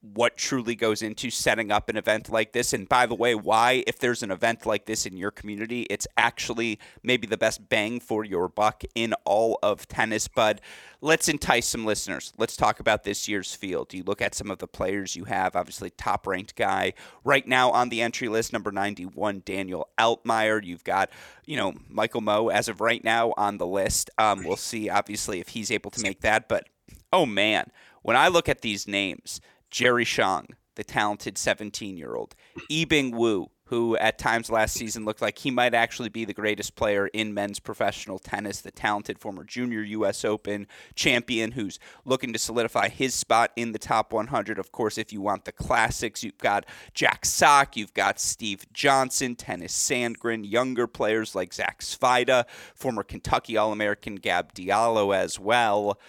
what 0.00 0.36
truly 0.36 0.76
goes 0.76 1.02
into 1.02 1.28
setting 1.28 1.72
up 1.72 1.88
an 1.88 1.96
event 1.96 2.30
like 2.30 2.52
this. 2.52 2.72
And 2.72 2.88
by 2.88 3.06
the 3.06 3.16
way, 3.16 3.34
why, 3.34 3.82
if 3.86 3.98
there's 3.98 4.22
an 4.22 4.30
event 4.30 4.64
like 4.64 4.86
this 4.86 5.06
in 5.06 5.16
your 5.16 5.32
community, 5.32 5.82
it's 5.90 6.06
actually 6.16 6.78
maybe 7.02 7.26
the 7.26 7.36
best 7.36 7.68
bang 7.68 7.98
for 7.98 8.24
your 8.24 8.48
buck 8.48 8.84
in 8.94 9.12
all 9.24 9.58
of 9.60 9.88
tennis. 9.88 10.28
But 10.28 10.60
let's 11.00 11.28
entice 11.28 11.66
some 11.66 11.84
listeners. 11.84 12.32
Let's 12.38 12.56
talk 12.56 12.78
about 12.78 13.02
this 13.02 13.26
year's 13.26 13.56
field. 13.56 13.92
You 13.92 14.04
look 14.04 14.22
at 14.22 14.36
some 14.36 14.52
of 14.52 14.58
the 14.58 14.68
players 14.68 15.16
you 15.16 15.24
have, 15.24 15.56
obviously, 15.56 15.90
top 15.90 16.28
ranked 16.28 16.54
guy 16.54 16.92
right 17.24 17.46
now 17.46 17.72
on 17.72 17.88
the 17.88 18.00
entry 18.00 18.28
list, 18.28 18.52
number 18.52 18.70
91, 18.70 19.42
Daniel 19.44 19.88
Altmaier. 19.98 20.64
You've 20.64 20.84
got, 20.84 21.10
you 21.44 21.56
know, 21.56 21.74
Michael 21.88 22.22
Mmoh 22.22 22.52
as 22.52 22.68
of 22.68 22.80
right 22.80 23.02
now 23.02 23.34
on 23.36 23.58
the 23.58 23.66
list. 23.66 24.10
Um, 24.16 24.44
we'll 24.44 24.56
see, 24.56 24.88
obviously, 24.88 25.40
if 25.40 25.48
he's 25.48 25.72
able 25.72 25.90
to 25.90 26.02
make 26.02 26.20
that. 26.20 26.48
But 26.48 26.68
oh 27.12 27.26
man, 27.26 27.70
when 28.02 28.16
I 28.16 28.28
look 28.28 28.48
at 28.48 28.60
these 28.60 28.86
names, 28.86 29.40
Jerry 29.70 30.04
Shang, 30.04 30.48
the 30.76 30.84
talented 30.84 31.38
17 31.38 31.96
year 31.96 32.14
old, 32.14 32.34
Yibing 32.70 33.14
Wu, 33.14 33.50
who 33.68 33.96
at 33.98 34.18
times 34.18 34.50
last 34.50 34.74
season 34.74 35.04
looked 35.04 35.20
like 35.20 35.38
he 35.38 35.50
might 35.50 35.74
actually 35.74 36.08
be 36.08 36.24
the 36.24 36.32
greatest 36.32 36.74
player 36.74 37.06
in 37.08 37.34
men's 37.34 37.60
professional 37.60 38.18
tennis, 38.18 38.62
the 38.62 38.70
talented 38.70 39.18
former 39.18 39.44
junior 39.44 39.82
U.S. 39.82 40.24
Open 40.24 40.66
champion 40.94 41.52
who's 41.52 41.78
looking 42.06 42.32
to 42.32 42.38
solidify 42.38 42.88
his 42.88 43.14
spot 43.14 43.52
in 43.56 43.72
the 43.72 43.78
top 43.78 44.12
100. 44.12 44.58
Of 44.58 44.72
course, 44.72 44.96
if 44.96 45.12
you 45.12 45.20
want 45.20 45.44
the 45.44 45.52
classics, 45.52 46.24
you've 46.24 46.38
got 46.38 46.64
Jack 46.94 47.26
Sock, 47.26 47.76
you've 47.76 47.92
got 47.92 48.18
Steve 48.18 48.64
Johnson, 48.72 49.36
Tennys 49.36 49.72
Sandgren, 49.72 50.50
younger 50.50 50.86
players 50.86 51.34
like 51.34 51.52
Zach 51.52 51.80
Svajda, 51.80 52.44
former 52.74 53.02
Kentucky 53.02 53.58
All 53.58 53.70
American 53.70 54.16
Gab 54.16 54.54
Diallo 54.54 55.14
as 55.14 55.38
well. 55.38 56.00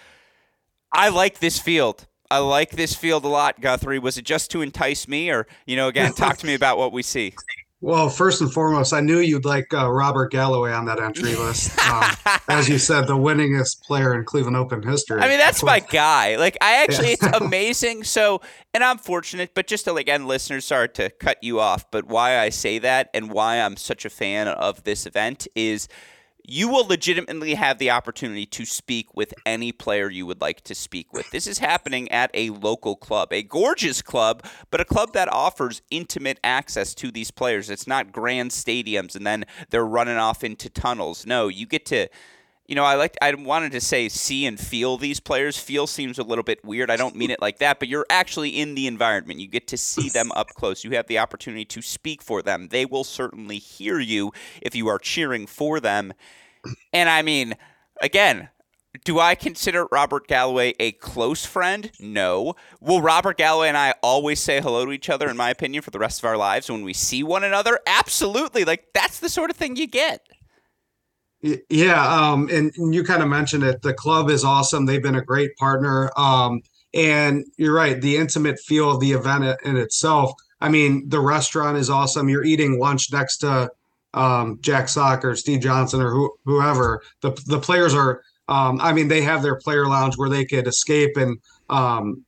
I 0.92 1.10
like 1.10 1.40
this 1.40 1.58
field. 1.58 2.06
I 2.30 2.38
like 2.38 2.70
this 2.70 2.94
field 2.94 3.24
a 3.24 3.28
lot, 3.28 3.60
Guthrie. 3.60 3.98
Was 3.98 4.16
it 4.16 4.24
just 4.24 4.50
to 4.52 4.62
entice 4.62 5.08
me, 5.08 5.30
or 5.30 5.46
you 5.66 5.76
know, 5.76 5.88
again, 5.88 6.12
talk 6.12 6.38
to 6.38 6.46
me 6.46 6.54
about 6.54 6.78
what 6.78 6.92
we 6.92 7.02
see? 7.02 7.34
Well, 7.82 8.10
first 8.10 8.42
and 8.42 8.52
foremost, 8.52 8.92
I 8.92 9.00
knew 9.00 9.20
you'd 9.20 9.46
like 9.46 9.72
uh, 9.72 9.90
Robert 9.90 10.30
Galloway 10.30 10.70
on 10.70 10.84
that 10.84 11.00
entry 11.00 11.34
list. 11.34 11.78
Um, 11.88 12.04
as 12.48 12.68
you 12.68 12.76
said, 12.78 13.06
the 13.06 13.16
winningest 13.16 13.80
player 13.82 14.14
in 14.14 14.26
Cleveland 14.26 14.58
Open 14.58 14.82
history. 14.82 15.18
I 15.18 15.28
mean, 15.28 15.38
that's 15.38 15.62
my 15.62 15.80
guy. 15.80 16.36
Like, 16.36 16.58
I 16.60 16.82
actually, 16.82 17.12
it's 17.12 17.22
amazing. 17.40 18.04
So, 18.04 18.42
and 18.74 18.84
I'm 18.84 18.98
fortunate, 18.98 19.52
but 19.54 19.66
just 19.66 19.86
to, 19.86 19.94
again, 19.94 20.26
listeners, 20.26 20.66
sorry 20.66 20.90
to 20.90 21.08
cut 21.08 21.42
you 21.42 21.58
off, 21.58 21.90
but 21.90 22.04
why 22.04 22.38
I 22.38 22.50
say 22.50 22.78
that 22.80 23.08
and 23.14 23.32
why 23.32 23.56
I'm 23.56 23.78
such 23.78 24.04
a 24.04 24.10
fan 24.10 24.46
of 24.46 24.84
this 24.84 25.06
event 25.06 25.48
is 25.54 25.88
you 26.50 26.68
will 26.68 26.84
legitimately 26.84 27.54
have 27.54 27.78
the 27.78 27.90
opportunity 27.90 28.44
to 28.44 28.64
speak 28.64 29.14
with 29.14 29.32
any 29.46 29.70
player 29.70 30.10
you 30.10 30.26
would 30.26 30.40
like 30.40 30.62
to 30.62 30.74
speak 30.74 31.12
with. 31.12 31.30
This 31.30 31.46
is 31.46 31.58
happening 31.58 32.10
at 32.10 32.28
a 32.34 32.50
local 32.50 32.96
club, 32.96 33.32
a 33.32 33.44
gorgeous 33.44 34.02
club, 34.02 34.44
but 34.72 34.80
a 34.80 34.84
club 34.84 35.12
that 35.12 35.32
offers 35.32 35.80
intimate 35.92 36.40
access 36.42 36.92
to 36.96 37.12
these 37.12 37.30
players. 37.30 37.70
It's 37.70 37.86
not 37.86 38.10
grand 38.10 38.50
stadiums 38.50 39.14
and 39.14 39.24
then 39.24 39.44
they're 39.70 39.86
running 39.86 40.16
off 40.16 40.42
into 40.42 40.68
tunnels. 40.68 41.24
No, 41.24 41.46
you 41.46 41.66
get 41.66 41.86
to 41.86 42.08
you 42.70 42.76
know, 42.76 42.84
I 42.84 42.94
like 42.94 43.16
I 43.20 43.34
wanted 43.34 43.72
to 43.72 43.80
say 43.80 44.08
see 44.08 44.46
and 44.46 44.58
feel 44.58 44.96
these 44.96 45.18
players. 45.18 45.58
Feel 45.58 45.88
seems 45.88 46.20
a 46.20 46.22
little 46.22 46.44
bit 46.44 46.64
weird. 46.64 46.88
I 46.88 46.94
don't 46.94 47.16
mean 47.16 47.32
it 47.32 47.42
like 47.42 47.58
that, 47.58 47.80
but 47.80 47.88
you're 47.88 48.06
actually 48.08 48.60
in 48.60 48.76
the 48.76 48.86
environment. 48.86 49.40
You 49.40 49.48
get 49.48 49.66
to 49.68 49.76
see 49.76 50.08
them 50.08 50.30
up 50.36 50.50
close. 50.50 50.84
You 50.84 50.92
have 50.92 51.08
the 51.08 51.18
opportunity 51.18 51.64
to 51.64 51.82
speak 51.82 52.22
for 52.22 52.42
them. 52.42 52.68
They 52.68 52.86
will 52.86 53.02
certainly 53.02 53.58
hear 53.58 53.98
you 53.98 54.30
if 54.62 54.76
you 54.76 54.86
are 54.86 55.00
cheering 55.00 55.48
for 55.48 55.80
them. 55.80 56.12
And 56.92 57.08
I 57.08 57.22
mean, 57.22 57.56
again, 58.00 58.50
do 59.04 59.18
I 59.18 59.34
consider 59.34 59.88
Robert 59.90 60.28
Galloway 60.28 60.74
a 60.78 60.92
close 60.92 61.44
friend? 61.44 61.90
No. 61.98 62.54
Will 62.80 63.02
Robert 63.02 63.36
Galloway 63.36 63.66
and 63.66 63.76
I 63.76 63.94
always 64.00 64.38
say 64.38 64.60
hello 64.60 64.86
to 64.86 64.92
each 64.92 65.10
other, 65.10 65.28
in 65.28 65.36
my 65.36 65.50
opinion, 65.50 65.82
for 65.82 65.90
the 65.90 65.98
rest 65.98 66.20
of 66.20 66.24
our 66.24 66.36
lives 66.36 66.70
when 66.70 66.84
we 66.84 66.92
see 66.92 67.24
one 67.24 67.42
another? 67.42 67.80
Absolutely. 67.84 68.64
Like, 68.64 68.92
that's 68.94 69.18
the 69.18 69.28
sort 69.28 69.50
of 69.50 69.56
thing 69.56 69.74
you 69.74 69.88
get. 69.88 70.24
Yeah, 71.42 72.06
um, 72.06 72.48
and 72.52 72.72
you 72.76 73.02
kind 73.02 73.22
of 73.22 73.28
mentioned 73.28 73.64
it. 73.64 73.80
The 73.80 73.94
club 73.94 74.28
is 74.28 74.44
awesome. 74.44 74.84
They've 74.84 75.02
been 75.02 75.14
a 75.14 75.24
great 75.24 75.56
partner. 75.56 76.10
Um, 76.16 76.60
and 76.92 77.44
you're 77.56 77.74
right, 77.74 78.00
the 78.00 78.16
intimate 78.16 78.58
feel 78.58 78.90
of 78.90 79.00
the 79.00 79.12
event 79.12 79.58
in 79.64 79.76
itself. 79.76 80.32
I 80.60 80.68
mean, 80.68 81.08
the 81.08 81.20
restaurant 81.20 81.78
is 81.78 81.88
awesome. 81.88 82.28
You're 82.28 82.44
eating 82.44 82.78
lunch 82.78 83.10
next 83.12 83.38
to 83.38 83.70
um, 84.12 84.58
Jack 84.60 84.88
Sock 84.88 85.24
or 85.24 85.34
Steve 85.34 85.60
Johnson 85.60 86.02
or 86.02 86.10
who, 86.10 86.30
whoever. 86.44 87.00
The 87.22 87.30
the 87.46 87.60
players 87.60 87.94
are. 87.94 88.22
Um, 88.48 88.80
I 88.80 88.92
mean, 88.92 89.06
they 89.06 89.22
have 89.22 89.42
their 89.42 89.54
player 89.54 89.86
lounge 89.86 90.18
where 90.18 90.28
they 90.28 90.44
could 90.44 90.66
escape 90.66 91.16
and 91.16 91.38
um, 91.68 92.24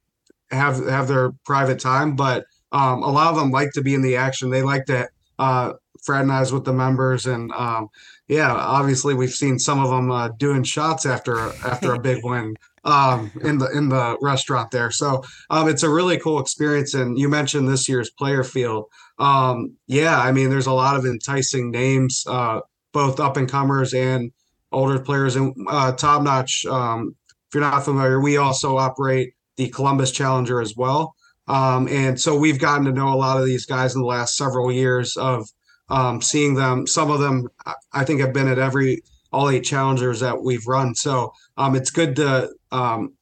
have 0.50 0.86
have 0.86 1.08
their 1.08 1.32
private 1.44 1.80
time. 1.80 2.14
But 2.14 2.46
um, 2.70 3.02
a 3.02 3.10
lot 3.10 3.28
of 3.28 3.36
them 3.36 3.50
like 3.50 3.72
to 3.72 3.82
be 3.82 3.94
in 3.94 4.02
the 4.02 4.16
action. 4.16 4.48
They 4.48 4.62
like 4.62 4.86
to 4.86 5.08
uh, 5.38 5.72
fraternize 6.02 6.52
with 6.52 6.64
the 6.64 6.72
members 6.72 7.26
and 7.26 7.52
um, 7.52 7.88
yeah, 8.28 8.52
obviously 8.52 9.14
we've 9.14 9.32
seen 9.32 9.58
some 9.58 9.78
of 9.78 9.90
them 9.90 10.10
uh, 10.10 10.28
doing 10.38 10.62
shots 10.62 11.04
after 11.04 11.38
after 11.64 11.94
a 11.94 11.98
big 11.98 12.24
win 12.24 12.56
um, 12.84 13.30
in 13.42 13.58
the 13.58 13.68
in 13.76 13.88
the 13.88 14.16
restaurant 14.20 14.70
there. 14.70 14.90
So 14.90 15.22
um, 15.50 15.68
it's 15.68 15.82
a 15.82 15.90
really 15.90 16.18
cool 16.18 16.40
experience. 16.40 16.94
And 16.94 17.18
you 17.18 17.28
mentioned 17.28 17.68
this 17.68 17.88
year's 17.88 18.10
player 18.10 18.44
field. 18.44 18.86
Um, 19.18 19.76
yeah, 19.86 20.18
I 20.18 20.32
mean, 20.32 20.50
there's 20.50 20.66
a 20.66 20.72
lot 20.72 20.96
of 20.96 21.04
enticing 21.04 21.70
names, 21.70 22.24
uh, 22.26 22.60
both 22.92 23.20
up 23.20 23.36
and 23.36 23.48
comers 23.48 23.94
and 23.94 24.32
older 24.72 24.98
players, 24.98 25.36
and 25.36 25.54
uh, 25.68 25.92
top 25.92 26.22
notch. 26.22 26.64
Um, 26.66 27.14
if 27.28 27.54
you're 27.54 27.60
not 27.60 27.84
familiar, 27.84 28.20
we 28.20 28.38
also 28.38 28.78
operate 28.78 29.34
the 29.56 29.68
Columbus 29.68 30.10
Challenger 30.10 30.60
as 30.60 30.74
well. 30.74 31.14
Um, 31.48 31.86
and 31.88 32.18
so 32.18 32.36
we've 32.36 32.58
gotten 32.58 32.86
to 32.86 32.92
know 32.92 33.12
a 33.12 33.16
lot 33.16 33.38
of 33.38 33.44
these 33.44 33.66
guys 33.66 33.94
in 33.94 34.00
the 34.00 34.06
last 34.06 34.36
several 34.36 34.72
years 34.72 35.16
of 35.16 35.46
um, 35.92 36.22
seeing 36.22 36.54
them. 36.54 36.86
Some 36.86 37.10
of 37.10 37.20
them, 37.20 37.48
I 37.92 38.04
think, 38.04 38.20
have 38.20 38.32
been 38.32 38.48
at 38.48 38.58
every 38.58 39.02
all 39.30 39.48
eight 39.48 39.64
challengers 39.64 40.20
that 40.20 40.42
we've 40.42 40.66
run. 40.66 40.94
So 40.94 41.32
um, 41.56 41.76
it's 41.76 41.90
good 41.90 42.16
to 42.16 42.50
um, 42.70 43.14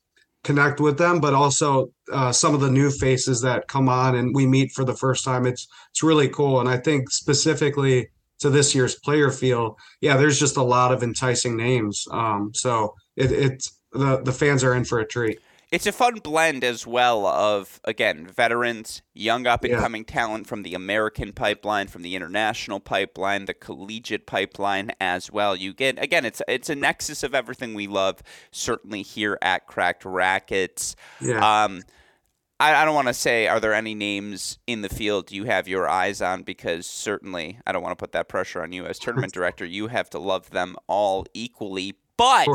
connect 0.44 0.80
with 0.80 0.96
them, 0.96 1.20
but 1.20 1.34
also 1.34 1.92
uh, 2.12 2.32
some 2.32 2.54
of 2.54 2.60
the 2.60 2.70
new 2.70 2.90
faces 2.90 3.40
that 3.42 3.68
come 3.68 3.88
on 3.88 4.14
and 4.16 4.34
we 4.34 4.46
meet 4.46 4.72
for 4.72 4.84
the 4.84 4.94
first 4.94 5.24
time. 5.24 5.46
It's 5.46 5.66
it's 5.90 6.02
really 6.02 6.28
cool, 6.28 6.60
and 6.60 6.68
I 6.68 6.76
think 6.76 7.10
specifically 7.10 8.08
to 8.38 8.50
this 8.50 8.74
year's 8.74 8.94
player 8.94 9.30
field, 9.30 9.76
yeah, 10.00 10.16
there's 10.16 10.38
just 10.38 10.56
a 10.56 10.62
lot 10.62 10.92
of 10.92 11.02
enticing 11.02 11.56
names. 11.56 12.06
Um, 12.10 12.52
so 12.54 12.94
it, 13.16 13.32
it's 13.32 13.72
the 13.92 14.22
the 14.22 14.32
fans 14.32 14.62
are 14.62 14.74
in 14.74 14.84
for 14.84 15.00
a 15.00 15.06
treat 15.06 15.40
it's 15.70 15.86
a 15.86 15.92
fun 15.92 16.16
blend 16.16 16.64
as 16.64 16.86
well 16.86 17.26
of 17.26 17.80
again 17.84 18.26
veterans, 18.26 19.02
young 19.14 19.46
up 19.46 19.62
and 19.62 19.74
coming 19.74 20.04
yeah. 20.06 20.14
talent 20.14 20.46
from 20.46 20.62
the 20.62 20.74
American 20.74 21.32
pipeline, 21.32 21.86
from 21.86 22.02
the 22.02 22.16
international 22.16 22.80
pipeline, 22.80 23.44
the 23.44 23.54
collegiate 23.54 24.26
pipeline 24.26 24.90
as 25.00 25.30
well. 25.30 25.54
You 25.54 25.72
get 25.72 26.02
again, 26.02 26.24
it's 26.24 26.42
it's 26.48 26.68
a 26.68 26.74
nexus 26.74 27.22
of 27.22 27.34
everything 27.34 27.74
we 27.74 27.86
love. 27.86 28.22
Certainly 28.50 29.02
here 29.02 29.38
at 29.42 29.66
Cracked 29.66 30.04
Racquets. 30.04 30.96
Yeah. 31.20 31.64
Um, 31.64 31.82
I, 32.58 32.74
I 32.74 32.84
don't 32.84 32.94
want 32.94 33.08
to 33.08 33.14
say 33.14 33.46
are 33.46 33.60
there 33.60 33.72
any 33.72 33.94
names 33.94 34.58
in 34.66 34.82
the 34.82 34.88
field 34.88 35.30
you 35.30 35.44
have 35.44 35.68
your 35.68 35.88
eyes 35.88 36.20
on 36.20 36.42
because 36.42 36.86
certainly 36.86 37.58
I 37.64 37.72
don't 37.72 37.82
want 37.82 37.96
to 37.96 38.02
put 38.02 38.12
that 38.12 38.28
pressure 38.28 38.62
on 38.62 38.72
you 38.72 38.86
as 38.86 38.98
tournament 38.98 39.32
director. 39.32 39.64
You 39.64 39.86
have 39.86 40.10
to 40.10 40.18
love 40.18 40.50
them 40.50 40.74
all 40.88 41.26
equally, 41.32 41.94
but 42.16 42.48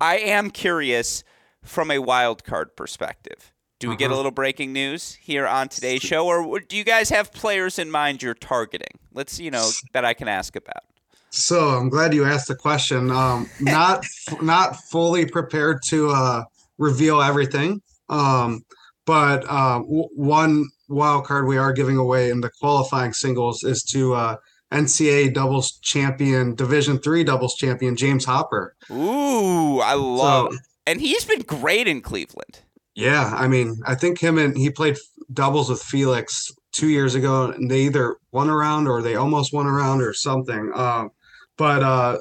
I 0.00 0.18
am 0.18 0.50
curious 0.50 1.22
from 1.68 1.90
a 1.90 1.98
wild 1.98 2.44
card 2.44 2.74
perspective. 2.76 3.52
Do 3.78 3.88
we 3.88 3.92
uh-huh. 3.92 3.98
get 3.98 4.04
a 4.06 4.08
uh-huh. 4.08 4.16
little 4.16 4.30
breaking 4.32 4.72
news 4.72 5.14
here 5.14 5.46
on 5.46 5.68
today's 5.68 6.02
show, 6.02 6.26
or 6.26 6.58
do 6.58 6.76
you 6.76 6.84
guys 6.84 7.10
have 7.10 7.32
players 7.32 7.78
in 7.78 7.90
mind 7.90 8.22
you're 8.22 8.34
targeting? 8.34 8.98
Let's, 9.12 9.38
you 9.38 9.50
know, 9.50 9.70
that 9.92 10.04
I 10.04 10.14
can 10.14 10.26
ask 10.26 10.56
about. 10.56 10.82
So 11.30 11.68
I'm 11.68 11.88
glad 11.88 12.14
you 12.14 12.24
asked 12.24 12.48
the 12.48 12.56
question. 12.56 13.10
Um, 13.10 13.48
not 13.60 14.04
not 14.42 14.76
fully 14.90 15.26
prepared 15.26 15.82
to 15.88 16.10
uh, 16.10 16.44
reveal 16.78 17.20
everything, 17.20 17.82
um, 18.08 18.62
but 19.06 19.44
uh, 19.48 19.78
w- 19.78 20.08
one 20.14 20.66
wild 20.88 21.26
card 21.26 21.46
we 21.46 21.58
are 21.58 21.72
giving 21.72 21.98
away 21.98 22.30
in 22.30 22.40
the 22.40 22.50
qualifying 22.60 23.12
singles 23.12 23.62
is 23.62 23.82
to 23.82 24.14
uh, 24.14 24.36
NCAA 24.72 25.34
doubles 25.34 25.78
champion, 25.82 26.54
Division 26.54 26.98
three 26.98 27.24
doubles 27.24 27.54
champion 27.56 27.94
James 27.94 28.24
Hopper. 28.24 28.74
Ooh, 28.90 29.80
I 29.80 29.94
love. 29.94 30.52
So, 30.52 30.58
and 30.88 31.00
he's 31.00 31.24
been 31.24 31.42
great 31.42 31.86
in 31.86 32.00
Cleveland. 32.00 32.60
Yeah, 32.94 33.32
I 33.36 33.46
mean, 33.46 33.78
I 33.86 33.94
think 33.94 34.18
him 34.18 34.38
and 34.38 34.56
he 34.56 34.70
played 34.70 34.96
doubles 35.32 35.68
with 35.68 35.82
Felix 35.82 36.50
two 36.72 36.88
years 36.88 37.14
ago, 37.14 37.50
and 37.50 37.70
they 37.70 37.82
either 37.82 38.16
won 38.32 38.48
around 38.48 38.88
or 38.88 39.02
they 39.02 39.14
almost 39.14 39.52
won 39.52 39.66
around 39.66 40.00
or 40.00 40.14
something. 40.14 40.72
Um, 40.74 41.10
but 41.56 41.82
uh, 41.82 42.18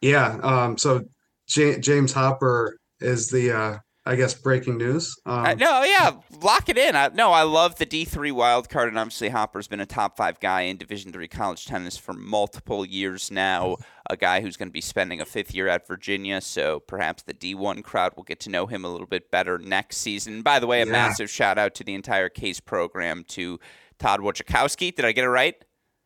yeah, 0.00 0.38
um, 0.42 0.76
so 0.76 1.04
J- 1.46 1.78
James 1.78 2.12
Hopper 2.12 2.78
is 3.00 3.30
the 3.30 3.52
uh, 3.52 3.78
I 4.08 4.16
guess 4.16 4.32
breaking 4.32 4.78
news. 4.78 5.14
Um, 5.26 5.44
uh, 5.44 5.54
no, 5.54 5.82
yeah, 5.82 6.12
lock 6.40 6.70
it 6.70 6.78
in. 6.78 6.96
I, 6.96 7.08
no, 7.08 7.30
I 7.30 7.42
love 7.42 7.76
the 7.76 7.84
D 7.84 8.06
three 8.06 8.32
wild 8.32 8.70
card, 8.70 8.88
and 8.88 8.98
obviously 8.98 9.28
Hopper's 9.28 9.68
been 9.68 9.80
a 9.80 9.86
top 9.86 10.16
five 10.16 10.40
guy 10.40 10.62
in 10.62 10.78
Division 10.78 11.12
three 11.12 11.28
college 11.28 11.66
tennis 11.66 11.98
for 11.98 12.14
multiple 12.14 12.86
years 12.86 13.30
now. 13.30 13.76
A 14.08 14.16
guy 14.16 14.40
who's 14.40 14.56
going 14.56 14.70
to 14.70 14.72
be 14.72 14.80
spending 14.80 15.20
a 15.20 15.26
fifth 15.26 15.54
year 15.54 15.68
at 15.68 15.86
Virginia, 15.86 16.40
so 16.40 16.80
perhaps 16.80 17.22
the 17.24 17.34
D 17.34 17.54
one 17.54 17.82
crowd 17.82 18.14
will 18.16 18.22
get 18.22 18.40
to 18.40 18.50
know 18.50 18.66
him 18.66 18.82
a 18.82 18.88
little 18.88 19.06
bit 19.06 19.30
better 19.30 19.58
next 19.58 19.98
season. 19.98 20.40
By 20.40 20.58
the 20.58 20.66
way, 20.66 20.80
a 20.80 20.86
yeah. 20.86 20.92
massive 20.92 21.28
shout 21.28 21.58
out 21.58 21.74
to 21.74 21.84
the 21.84 21.92
entire 21.92 22.30
case 22.30 22.60
program 22.60 23.24
to 23.28 23.60
Todd 23.98 24.20
Wojciechowski. 24.20 24.94
Did 24.94 25.04
I 25.04 25.12
get 25.12 25.24
it 25.24 25.28
right? 25.28 25.54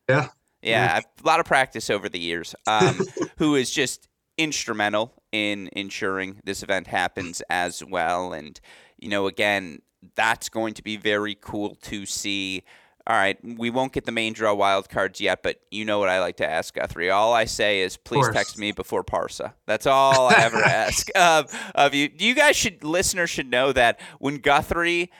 Yeah. 0.09 0.27
Yeah, 0.61 0.99
a 0.99 1.27
lot 1.27 1.39
of 1.39 1.45
practice 1.45 1.89
over 1.89 2.07
the 2.07 2.19
years. 2.19 2.53
Um, 2.67 2.99
who 3.37 3.55
is 3.55 3.69
just 3.69 4.07
instrumental 4.37 5.13
in 5.31 5.69
ensuring 5.73 6.41
this 6.43 6.63
event 6.63 6.87
happens 6.87 7.41
as 7.49 7.83
well. 7.83 8.33
And, 8.33 8.59
you 8.97 9.09
know, 9.09 9.27
again, 9.27 9.79
that's 10.15 10.49
going 10.49 10.73
to 10.75 10.83
be 10.83 10.97
very 10.97 11.35
cool 11.39 11.75
to 11.83 12.05
see. 12.05 12.63
All 13.05 13.15
right, 13.15 13.37
we 13.43 13.69
won't 13.69 13.91
get 13.91 14.05
the 14.05 14.13
main 14.13 14.31
draw 14.31 14.53
wild 14.53 14.87
cards 14.87 15.19
yet, 15.19 15.43
but 15.43 15.59
you 15.71 15.83
know 15.83 15.99
what 15.99 16.07
I 16.07 16.21
like 16.21 16.37
to 16.37 16.49
ask 16.49 16.73
Guthrie. 16.73 17.09
All 17.09 17.33
I 17.33 17.43
say 17.43 17.81
is, 17.81 17.97
please 17.97 18.29
text 18.29 18.57
me 18.57 18.71
before 18.71 19.03
Parsa. 19.03 19.53
That's 19.65 19.85
all 19.85 20.29
I 20.29 20.35
ever 20.35 20.57
ask 20.63 21.13
um, 21.17 21.45
of 21.75 21.93
you. 21.93 22.09
You 22.17 22.33
guys 22.33 22.55
should, 22.55 22.81
listeners 22.83 23.29
should 23.29 23.49
know 23.49 23.73
that 23.73 23.99
when 24.19 24.37
Guthrie, 24.37 25.11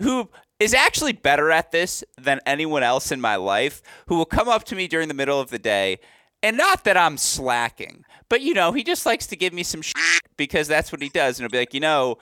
who 0.00 0.28
is 0.60 0.72
actually 0.72 1.12
better 1.14 1.50
at 1.50 1.72
this 1.72 2.04
than 2.16 2.40
anyone 2.46 2.84
else 2.84 3.10
in 3.10 3.20
my 3.20 3.34
life, 3.34 3.82
who 4.06 4.16
will 4.16 4.24
come 4.24 4.48
up 4.48 4.62
to 4.64 4.76
me 4.76 4.86
during 4.86 5.08
the 5.08 5.14
middle 5.14 5.40
of 5.40 5.50
the 5.50 5.58
day, 5.58 5.98
and 6.42 6.56
not 6.56 6.84
that 6.84 6.96
I'm 6.96 7.16
slacking, 7.16 8.04
but 8.28 8.40
you 8.40 8.54
know, 8.54 8.72
he 8.72 8.82
just 8.82 9.06
likes 9.06 9.26
to 9.28 9.36
give 9.36 9.52
me 9.52 9.62
some 9.62 9.82
shit 9.82 9.96
because 10.36 10.68
that's 10.68 10.92
what 10.92 11.02
he 11.02 11.08
does. 11.08 11.38
And 11.38 11.44
he'll 11.44 11.50
be 11.50 11.58
like, 11.58 11.74
you 11.74 11.80
know, 11.80 12.18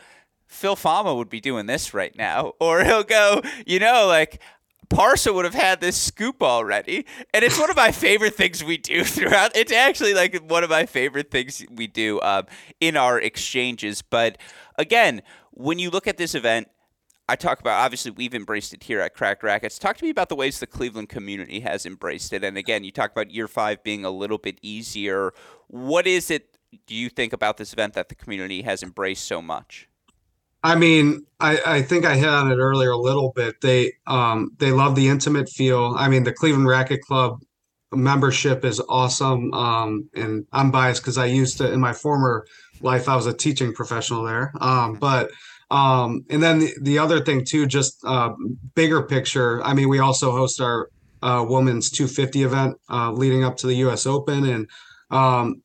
Phil 0.47 0.77
Fama 0.77 1.15
would 1.15 1.29
be 1.29 1.41
doing 1.41 1.67
this 1.67 1.95
right 1.95 2.17
now. 2.17 2.53
Or 2.61 2.85
he'll 2.85 3.05
go, 3.05 3.43
you 3.67 3.79
know, 3.79 4.07
like 4.07 4.41
Parsa 4.89 5.35
would 5.35 5.45
have 5.45 5.55
had 5.55 5.81
this 5.81 6.01
scoop 6.01 6.43
already. 6.43 7.07
And 7.33 7.45
it's 7.45 7.59
one 7.59 7.71
of 7.71 7.77
my 7.77 7.91
favorite 7.91 8.35
things 8.35 8.63
we 8.63 8.77
do 8.77 9.05
throughout. 9.05 9.57
It's 9.57 9.73
actually 9.73 10.15
like 10.15 10.37
one 10.49 10.65
of 10.65 10.71
my 10.71 10.87
favorite 10.87 11.31
things 11.31 11.65
we 11.71 11.87
do 11.87 12.21
um, 12.23 12.47
in 12.81 12.97
our 12.97 13.19
exchanges. 13.21 14.03
But 14.03 14.39
again, 14.79 15.23
when 15.51 15.79
you 15.79 15.91
look 15.91 16.07
at 16.07 16.17
this 16.17 16.35
event, 16.35 16.69
I 17.29 17.37
talk 17.37 17.61
about 17.61 17.81
obviously 17.81 18.11
we've 18.11 18.35
embraced 18.35 18.75
it 18.75 18.83
here 18.83 19.01
at 19.01 19.15
Crack 19.15 19.43
Racquets. 19.43 19.79
Talk 19.79 19.97
to 19.97 20.05
me 20.05 20.11
about 20.11 20.29
the 20.29 20.37
ways 20.37 20.61
the 20.61 20.67
Cleveland 20.67 21.09
community 21.09 21.61
has 21.61 21.87
embraced 21.87 22.33
it. 22.33 22.45
And 22.45 22.59
again, 22.59 22.85
you 22.85 22.91
talk 22.91 23.13
about 23.13 23.31
year 23.31 23.49
five 23.49 23.83
being 23.83 24.05
a 24.05 24.11
little 24.11 24.37
bit 24.37 24.59
easier. 24.61 25.33
What 25.69 26.07
is 26.07 26.31
it 26.31 26.59
do 26.87 26.95
you 26.95 27.09
think 27.09 27.33
about 27.33 27.57
this 27.57 27.73
event 27.73 27.95
that 27.95 28.09
the 28.09 28.15
community 28.15 28.63
has 28.63 28.83
embraced 28.83 29.25
so 29.25 29.41
much? 29.41 29.89
I 30.63 30.75
mean, 30.77 31.27
I, 31.41 31.61
I 31.65 31.83
think 31.83 32.05
I 32.05 32.17
hit 32.17 32.29
on 32.29 32.51
it 32.51 32.57
earlier 32.57 32.91
a 32.91 32.99
little 32.99 33.33
bit. 33.35 33.61
They 33.61 33.93
um 34.07 34.51
they 34.59 34.73
love 34.73 34.95
the 34.95 35.09
intimate 35.09 35.49
feel. 35.49 35.95
I 35.97 36.09
mean, 36.09 36.25
the 36.25 36.33
Cleveland 36.33 36.69
Racket 36.69 37.03
Club 37.03 37.41
membership 37.93 38.65
is 38.65 38.83
awesome. 38.89 39.53
Um, 39.55 40.09
and 40.15 40.47
I'm 40.53 40.71
biased 40.71 41.03
because 41.03 41.19
I 41.19 41.27
used 41.27 41.59
to 41.59 41.73
in 41.73 41.81
my 41.81 41.93
former 41.93 42.47
life 42.81 43.09
I 43.09 43.17
was 43.17 43.27
a 43.27 43.33
teaching 43.33 43.73
professional 43.73 44.25
there. 44.25 44.53
Um, 44.61 44.95
but 44.95 45.31
um, 45.75 46.25
and 46.31 46.41
then 46.41 46.61
the, 46.61 46.73
the 46.83 46.99
other 47.01 47.21
thing 47.21 47.45
too, 47.45 47.67
just 47.67 47.99
uh, 48.05 48.33
bigger 48.77 49.03
picture. 49.03 49.61
I 49.65 49.75
mean, 49.75 49.89
we 49.89 49.99
also 49.99 50.31
host 50.31 50.61
our 50.61 50.89
uh, 51.21 51.45
women's 51.49 51.91
250 51.91 52.45
event 52.45 52.77
uh, 52.89 53.11
leading 53.11 53.43
up 53.43 53.57
to 53.57 53.67
the 53.67 53.75
U.S. 53.77 54.07
Open, 54.07 54.45
and 54.47 54.69
um, 55.11 55.63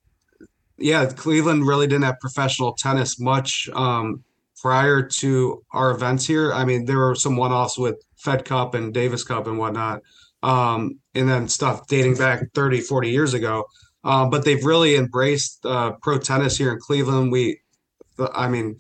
yeah, 0.80 1.06
Cleveland 1.06 1.68
really 1.68 1.86
didn't 1.86 2.06
have 2.06 2.20
professional 2.20 2.74
tennis 2.74 3.20
much 3.20 3.70
um, 3.74 4.24
prior 4.60 5.04
to 5.04 5.64
our 5.74 5.92
events 5.92 6.26
here. 6.26 6.54
I 6.54 6.66
mean, 6.66 6.86
there 6.86 6.98
were 6.98 7.14
some 7.14 7.36
one-offs 7.38 7.78
with 7.78 8.02
Fed 8.18 8.46
Cup 8.46 8.74
and 8.74 8.92
Davis 8.92 9.24
Cup 9.24 9.46
and 9.46 9.60
whatnot, 9.60 10.02
um, 10.42 10.98
and 11.14 11.30
then 11.30 11.48
stuff 11.48 11.86
dating 11.86 12.16
back 12.16 12.52
30, 12.56 12.82
40 12.82 13.12
years 13.12 13.36
ago. 13.36 13.66
Um, 14.04 14.32
but 14.32 14.44
they've 14.44 14.66
really 14.66 14.96
embraced 14.96 15.64
uh, 15.68 15.92
pro 16.02 16.18
tennis 16.18 16.58
here 16.58 16.72
in 16.72 16.80
Cleveland. 16.80 17.32
We, 17.32 17.60
I 18.34 18.48
mean, 18.48 18.80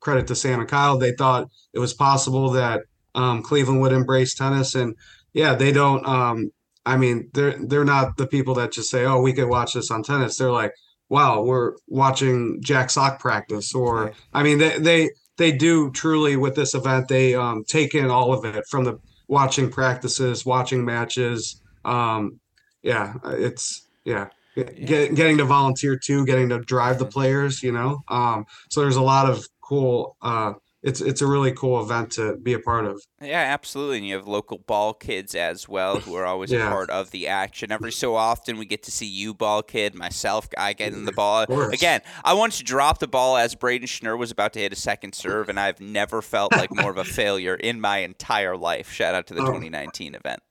credit 0.00 0.26
to 0.28 0.36
Sam 0.36 0.60
and 0.60 0.68
Kyle. 0.68 0.98
They 0.98 1.12
thought 1.12 1.48
it 1.72 1.78
was 1.78 1.94
possible 1.94 2.50
that 2.50 2.82
um, 3.14 3.42
Cleveland 3.42 3.80
would 3.80 3.92
embrace 3.92 4.34
tennis, 4.34 4.74
and 4.74 4.94
yeah, 5.32 5.54
they 5.54 5.72
don't. 5.72 6.06
Um, 6.06 6.50
I 6.86 6.96
mean, 6.96 7.30
they're 7.32 7.56
they're 7.66 7.84
not 7.84 8.16
the 8.16 8.26
people 8.26 8.54
that 8.54 8.72
just 8.72 8.90
say, 8.90 9.04
"Oh, 9.04 9.20
we 9.20 9.32
could 9.32 9.48
watch 9.48 9.74
this 9.74 9.90
on 9.90 10.02
tennis." 10.02 10.36
They're 10.36 10.50
like, 10.50 10.72
"Wow, 11.08 11.42
we're 11.42 11.74
watching 11.86 12.60
Jack 12.62 12.90
Sock 12.90 13.20
practice," 13.20 13.74
or 13.74 14.12
I 14.32 14.42
mean, 14.42 14.58
they 14.58 14.78
they 14.78 15.10
they 15.36 15.52
do 15.52 15.90
truly 15.90 16.36
with 16.36 16.54
this 16.54 16.74
event. 16.74 17.08
They 17.08 17.34
um, 17.34 17.64
take 17.66 17.94
in 17.94 18.10
all 18.10 18.32
of 18.32 18.44
it 18.44 18.64
from 18.70 18.84
the 18.84 18.98
watching 19.28 19.70
practices, 19.70 20.44
watching 20.44 20.84
matches. 20.84 21.60
Um, 21.84 22.40
yeah, 22.82 23.14
it's 23.24 23.86
yeah. 24.04 24.28
Get, 24.54 25.16
getting 25.16 25.38
to 25.38 25.44
volunteer 25.44 25.98
too, 25.98 26.24
getting 26.24 26.48
to 26.50 26.60
drive 26.60 27.00
the 27.00 27.06
players, 27.06 27.60
you 27.60 27.72
know. 27.72 28.04
Um, 28.06 28.44
so 28.70 28.82
there's 28.82 28.94
a 28.94 29.02
lot 29.02 29.28
of 29.28 29.44
cool. 29.66 30.16
Uh, 30.22 30.54
it's 30.84 31.00
it's 31.00 31.22
a 31.22 31.26
really 31.26 31.50
cool 31.52 31.82
event 31.82 32.12
to 32.12 32.36
be 32.36 32.52
a 32.52 32.58
part 32.58 32.84
of. 32.84 33.00
Yeah, 33.20 33.40
absolutely. 33.40 33.98
And 33.98 34.06
you 34.06 34.14
have 34.16 34.28
local 34.28 34.58
ball 34.58 34.92
kids 34.92 35.34
as 35.34 35.66
well 35.66 35.98
who 35.98 36.14
are 36.14 36.26
always 36.26 36.52
yeah. 36.52 36.66
a 36.66 36.70
part 36.70 36.90
of 36.90 37.10
the 37.10 37.26
action. 37.26 37.72
Every 37.72 37.90
so 37.90 38.14
often 38.14 38.58
we 38.58 38.66
get 38.66 38.82
to 38.82 38.90
see 38.90 39.06
you 39.06 39.32
ball 39.32 39.62
kid, 39.62 39.94
myself, 39.94 40.46
I 40.58 40.74
get 40.74 40.92
in 40.92 41.06
the 41.06 41.12
ball. 41.12 41.46
Again, 41.72 42.02
I 42.22 42.34
once 42.34 42.60
dropped 42.60 43.00
the 43.00 43.08
ball 43.08 43.38
as 43.38 43.54
Braden 43.54 43.88
Schnurr 43.88 44.18
was 44.18 44.30
about 44.30 44.52
to 44.52 44.58
hit 44.58 44.74
a 44.74 44.76
second 44.76 45.14
serve, 45.14 45.48
and 45.48 45.58
I've 45.58 45.80
never 45.80 46.20
felt 46.20 46.52
like 46.52 46.74
more 46.74 46.90
of 46.90 46.98
a 46.98 47.04
failure 47.04 47.54
in 47.54 47.80
my 47.80 47.98
entire 47.98 48.56
life. 48.56 48.92
Shout 48.92 49.14
out 49.14 49.26
to 49.28 49.34
the 49.34 49.40
oh. 49.40 49.46
2019 49.46 50.14
event. 50.14 50.42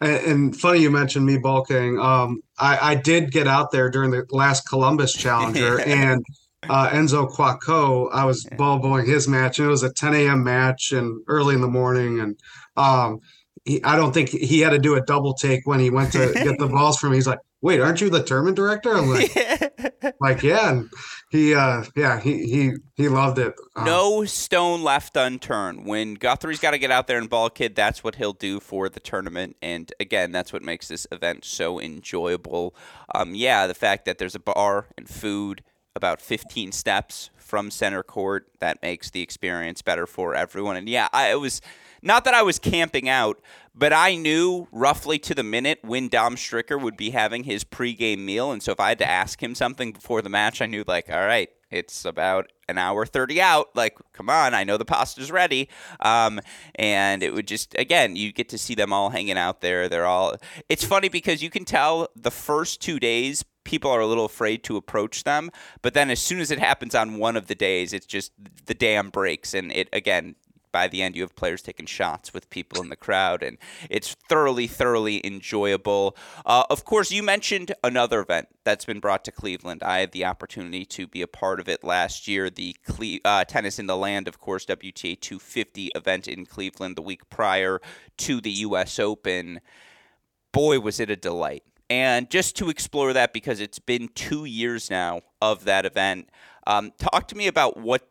And, 0.00 0.26
and, 0.26 0.56
funny 0.56 0.80
you 0.80 0.90
mentioned 0.90 1.26
me 1.26 1.38
bulking. 1.38 1.98
Um, 1.98 2.40
I, 2.58 2.78
I 2.92 2.94
did 2.94 3.32
get 3.32 3.48
out 3.48 3.72
there 3.72 3.90
during 3.90 4.10
the 4.10 4.24
last 4.30 4.68
Columbus 4.68 5.12
Challenger, 5.16 5.80
and 5.80 6.24
uh, 6.68 6.90
Enzo 6.90 7.30
Couacaud, 7.30 8.10
I 8.12 8.24
was 8.24 8.46
ball 8.56 8.78
bowling 8.78 9.06
his 9.06 9.28
match, 9.28 9.58
and 9.58 9.66
it 9.66 9.70
was 9.70 9.82
a 9.82 9.92
10 9.92 10.14
a.m. 10.14 10.44
match 10.44 10.92
and 10.92 11.22
early 11.28 11.54
in 11.54 11.60
the 11.60 11.68
morning. 11.68 12.20
And 12.20 12.38
um, 12.76 13.20
he, 13.64 13.82
I 13.84 13.96
don't 13.96 14.12
think 14.12 14.30
he 14.30 14.60
had 14.60 14.70
to 14.70 14.78
do 14.78 14.94
a 14.94 15.00
double 15.00 15.34
take 15.34 15.66
when 15.66 15.80
he 15.80 15.90
went 15.90 16.12
to 16.12 16.32
get 16.34 16.58
the 16.58 16.68
balls 16.72 16.98
from 16.98 17.10
me. 17.10 17.18
He's 17.18 17.26
like, 17.26 17.40
"Wait, 17.60 17.80
aren't 17.80 18.00
you 18.00 18.10
the 18.10 18.22
tournament 18.22 18.56
director?" 18.56 18.96
I'm 18.96 19.08
like, 19.08 20.16
"Like, 20.20 20.42
yeah." 20.42 20.70
And 20.70 20.90
he, 21.30 21.54
uh, 21.54 21.84
yeah, 21.94 22.18
he 22.18 22.46
he 22.46 22.72
he 22.96 23.08
loved 23.08 23.38
it. 23.38 23.54
Um, 23.76 23.84
no 23.84 24.24
stone 24.24 24.82
left 24.82 25.16
unturned. 25.16 25.86
When 25.86 26.14
Guthrie's 26.14 26.60
got 26.60 26.70
to 26.70 26.78
get 26.78 26.90
out 26.90 27.06
there 27.06 27.18
and 27.18 27.28
ball 27.28 27.50
kid, 27.50 27.74
that's 27.74 28.02
what 28.02 28.14
he'll 28.14 28.32
do 28.32 28.60
for 28.60 28.88
the 28.88 29.00
tournament. 29.00 29.56
And 29.60 29.92
again, 30.00 30.32
that's 30.32 30.52
what 30.52 30.62
makes 30.62 30.88
this 30.88 31.06
event 31.12 31.44
so 31.44 31.78
enjoyable. 31.78 32.74
Um, 33.14 33.34
yeah, 33.34 33.66
the 33.66 33.74
fact 33.74 34.06
that 34.06 34.18
there's 34.18 34.34
a 34.34 34.40
bar 34.40 34.86
and 34.96 35.08
food 35.08 35.62
about 35.98 36.22
15 36.22 36.72
steps 36.72 37.28
from 37.36 37.70
center 37.70 38.02
court. 38.02 38.48
That 38.60 38.80
makes 38.80 39.10
the 39.10 39.20
experience 39.20 39.82
better 39.82 40.06
for 40.06 40.34
everyone. 40.34 40.76
And 40.76 40.88
yeah, 40.88 41.08
I, 41.12 41.30
it 41.30 41.40
was 41.40 41.60
not 42.00 42.24
that 42.24 42.34
I 42.34 42.42
was 42.42 42.58
camping 42.58 43.08
out, 43.08 43.40
but 43.74 43.92
I 43.92 44.14
knew 44.14 44.68
roughly 44.72 45.18
to 45.20 45.34
the 45.34 45.42
minute 45.42 45.80
when 45.82 46.08
Dom 46.08 46.36
Stricker 46.36 46.80
would 46.80 46.96
be 46.96 47.10
having 47.10 47.44
his 47.44 47.64
pregame 47.64 48.20
meal. 48.20 48.50
And 48.52 48.62
so 48.62 48.72
if 48.72 48.80
I 48.80 48.90
had 48.90 48.98
to 49.00 49.08
ask 49.08 49.42
him 49.42 49.54
something 49.54 49.92
before 49.92 50.22
the 50.22 50.28
match, 50.28 50.62
I 50.62 50.66
knew, 50.66 50.84
like, 50.86 51.10
all 51.10 51.26
right, 51.26 51.48
it's 51.70 52.04
about 52.04 52.50
an 52.68 52.78
hour 52.78 53.04
30 53.04 53.40
out. 53.40 53.68
Like, 53.74 53.96
come 54.12 54.30
on, 54.30 54.54
I 54.54 54.64
know 54.64 54.76
the 54.76 54.84
pasta's 54.84 55.30
ready. 55.30 55.68
Um, 56.00 56.40
and 56.74 57.22
it 57.22 57.34
would 57.34 57.46
just, 57.46 57.74
again, 57.78 58.16
you 58.16 58.32
get 58.32 58.48
to 58.50 58.58
see 58.58 58.74
them 58.74 58.92
all 58.92 59.10
hanging 59.10 59.38
out 59.38 59.60
there. 59.60 59.88
They're 59.88 60.06
all, 60.06 60.36
it's 60.68 60.84
funny 60.84 61.08
because 61.08 61.42
you 61.42 61.50
can 61.50 61.64
tell 61.64 62.08
the 62.16 62.30
first 62.30 62.80
two 62.80 62.98
days 62.98 63.44
people 63.68 63.90
are 63.90 64.00
a 64.00 64.06
little 64.06 64.24
afraid 64.24 64.64
to 64.64 64.78
approach 64.78 65.24
them. 65.24 65.50
But 65.82 65.92
then 65.92 66.08
as 66.10 66.20
soon 66.20 66.40
as 66.40 66.50
it 66.50 66.58
happens 66.58 66.94
on 66.94 67.18
one 67.18 67.36
of 67.36 67.48
the 67.48 67.54
days, 67.54 67.92
it's 67.92 68.06
just 68.06 68.32
the 68.64 68.72
dam 68.72 69.10
breaks. 69.10 69.52
And 69.52 69.70
it, 69.70 69.90
again, 69.92 70.36
by 70.72 70.88
the 70.88 71.02
end, 71.02 71.16
you 71.16 71.22
have 71.22 71.36
players 71.36 71.60
taking 71.60 71.84
shots 71.84 72.32
with 72.32 72.48
people 72.48 72.80
in 72.80 72.88
the 72.88 72.96
crowd, 72.96 73.42
and 73.42 73.58
it's 73.90 74.16
thoroughly, 74.28 74.66
thoroughly 74.66 75.24
enjoyable. 75.26 76.16
Uh, 76.46 76.64
of 76.70 76.84
course, 76.84 77.10
you 77.10 77.22
mentioned 77.22 77.74
another 77.84 78.20
event 78.20 78.48
that's 78.64 78.86
been 78.86 79.00
brought 79.00 79.24
to 79.24 79.32
Cleveland. 79.32 79.82
I 79.82 79.98
had 79.98 80.12
the 80.12 80.24
opportunity 80.24 80.86
to 80.86 81.06
be 81.06 81.20
a 81.20 81.26
part 81.26 81.60
of 81.60 81.68
it 81.68 81.84
last 81.84 82.26
year, 82.26 82.48
the 82.48 82.74
Cle- 82.86 83.20
uh, 83.24 83.44
Tennis 83.44 83.78
in 83.78 83.86
the 83.86 83.96
Land, 83.96 84.28
of 84.28 84.38
course, 84.38 84.64
WTA 84.64 85.20
250 85.20 85.90
event 85.94 86.26
in 86.26 86.46
Cleveland 86.46 86.96
the 86.96 87.02
week 87.02 87.28
prior 87.28 87.80
to 88.18 88.40
the 88.40 88.50
U.S. 88.50 88.98
Open. 88.98 89.60
Boy, 90.52 90.80
was 90.80 91.00
it 91.00 91.10
a 91.10 91.16
delight. 91.16 91.64
And 91.90 92.30
just 92.30 92.56
to 92.56 92.68
explore 92.68 93.12
that, 93.12 93.32
because 93.32 93.60
it's 93.60 93.78
been 93.78 94.08
two 94.14 94.44
years 94.44 94.90
now 94.90 95.22
of 95.40 95.64
that 95.64 95.86
event, 95.86 96.28
um, 96.66 96.92
talk 96.98 97.28
to 97.28 97.36
me 97.36 97.46
about 97.46 97.76
what. 97.76 98.08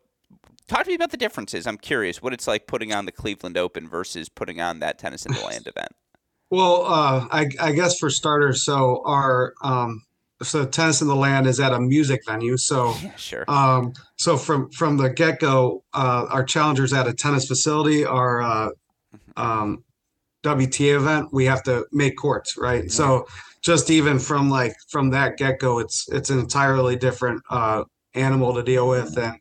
Talk 0.66 0.84
to 0.84 0.88
me 0.90 0.94
about 0.94 1.12
the 1.12 1.16
differences. 1.16 1.66
I'm 1.66 1.78
curious 1.78 2.20
what 2.20 2.34
it's 2.34 2.46
like 2.46 2.66
putting 2.66 2.92
on 2.92 3.06
the 3.06 3.12
Cleveland 3.12 3.56
Open 3.56 3.88
versus 3.88 4.28
putting 4.28 4.60
on 4.60 4.80
that 4.80 4.98
Tennis 4.98 5.24
in 5.24 5.32
the 5.32 5.40
Land 5.40 5.66
event. 5.74 5.92
Well, 6.50 6.84
uh, 6.84 7.26
I, 7.30 7.48
I, 7.58 7.72
guess 7.72 7.98
for 7.98 8.10
starters, 8.10 8.64
so 8.64 9.02
our 9.06 9.54
um, 9.62 10.02
so 10.42 10.64
tennis 10.64 11.02
in 11.02 11.08
the 11.08 11.16
land 11.16 11.46
is 11.46 11.60
at 11.60 11.72
a 11.72 11.80
music 11.80 12.22
venue. 12.26 12.56
So 12.56 12.94
Yeah, 13.02 13.16
sure. 13.16 13.44
um, 13.48 13.92
so 14.16 14.36
from 14.36 14.70
from 14.70 14.96
the 14.96 15.10
get 15.10 15.40
go, 15.40 15.84
uh, 15.92 16.26
our 16.30 16.44
challengers 16.44 16.92
at 16.92 17.06
a 17.06 17.12
tennis 17.12 17.46
facility, 17.46 18.04
our 18.04 18.42
uh, 18.42 18.68
um, 19.36 19.84
WTA 20.44 20.96
event, 20.96 21.28
we 21.32 21.46
have 21.46 21.62
to 21.64 21.86
make 21.92 22.16
courts, 22.16 22.56
right? 22.56 22.90
So 22.90 23.26
just 23.68 23.90
even 23.90 24.18
from 24.18 24.48
like 24.48 24.74
from 24.88 25.10
that 25.10 25.36
get 25.36 25.58
go, 25.58 25.78
it's 25.78 26.08
it's 26.08 26.30
an 26.30 26.38
entirely 26.38 26.96
different 26.96 27.42
uh, 27.50 27.84
animal 28.14 28.54
to 28.54 28.62
deal 28.62 28.88
with, 28.88 29.14
and 29.18 29.38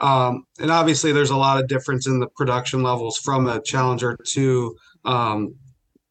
um, 0.00 0.42
and 0.58 0.72
obviously 0.72 1.12
there's 1.12 1.30
a 1.30 1.36
lot 1.36 1.60
of 1.60 1.68
difference 1.68 2.08
in 2.08 2.18
the 2.18 2.26
production 2.26 2.82
levels 2.82 3.18
from 3.18 3.46
a 3.46 3.62
challenger 3.62 4.18
to 4.30 4.76
um, 5.04 5.54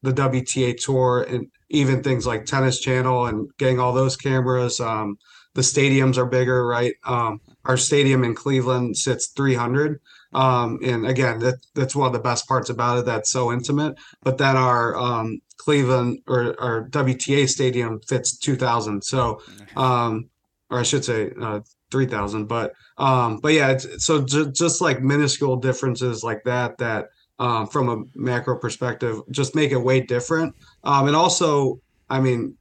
the 0.00 0.14
WTA 0.14 0.82
tour, 0.82 1.26
and 1.28 1.48
even 1.68 2.02
things 2.02 2.26
like 2.26 2.46
Tennis 2.46 2.80
Channel 2.80 3.26
and 3.26 3.50
getting 3.58 3.78
all 3.78 3.92
those 3.92 4.16
cameras. 4.16 4.80
Um, 4.80 5.18
the 5.54 5.60
stadiums 5.60 6.16
are 6.16 6.24
bigger, 6.24 6.66
right? 6.66 6.94
Um, 7.04 7.38
our 7.66 7.76
stadium 7.76 8.24
in 8.24 8.34
Cleveland 8.34 8.96
sits 8.96 9.26
300. 9.36 10.00
Um, 10.32 10.78
and 10.84 11.06
again, 11.06 11.38
that, 11.40 11.54
that's 11.74 11.96
one 11.96 12.06
of 12.06 12.12
the 12.12 12.18
best 12.18 12.46
parts 12.46 12.70
about 12.70 12.98
it. 12.98 13.06
That's 13.06 13.30
so 13.30 13.52
intimate. 13.52 13.96
But 14.22 14.38
then 14.38 14.56
our 14.56 14.96
um, 14.96 15.40
Cleveland 15.56 16.20
or 16.26 16.60
our 16.60 16.88
WTA 16.88 17.48
stadium 17.48 18.00
fits 18.06 18.36
2,000. 18.38 19.02
So, 19.02 19.40
um, 19.76 20.28
or 20.70 20.80
I 20.80 20.82
should 20.82 21.04
say 21.04 21.30
uh, 21.40 21.60
3,000. 21.90 22.46
But 22.46 22.72
um, 22.98 23.38
but 23.38 23.52
yeah, 23.52 23.70
it's, 23.70 24.04
so 24.04 24.24
ju- 24.24 24.50
just 24.50 24.80
like 24.80 25.00
minuscule 25.00 25.56
differences 25.56 26.22
like 26.24 26.42
that, 26.44 26.76
that 26.78 27.06
um, 27.38 27.66
from 27.68 27.88
a 27.88 28.18
macro 28.18 28.58
perspective, 28.58 29.20
just 29.30 29.54
make 29.54 29.70
it 29.70 29.78
way 29.78 30.00
different. 30.00 30.54
Um, 30.82 31.06
and 31.06 31.16
also, 31.16 31.80
I 32.10 32.20
mean, 32.20 32.56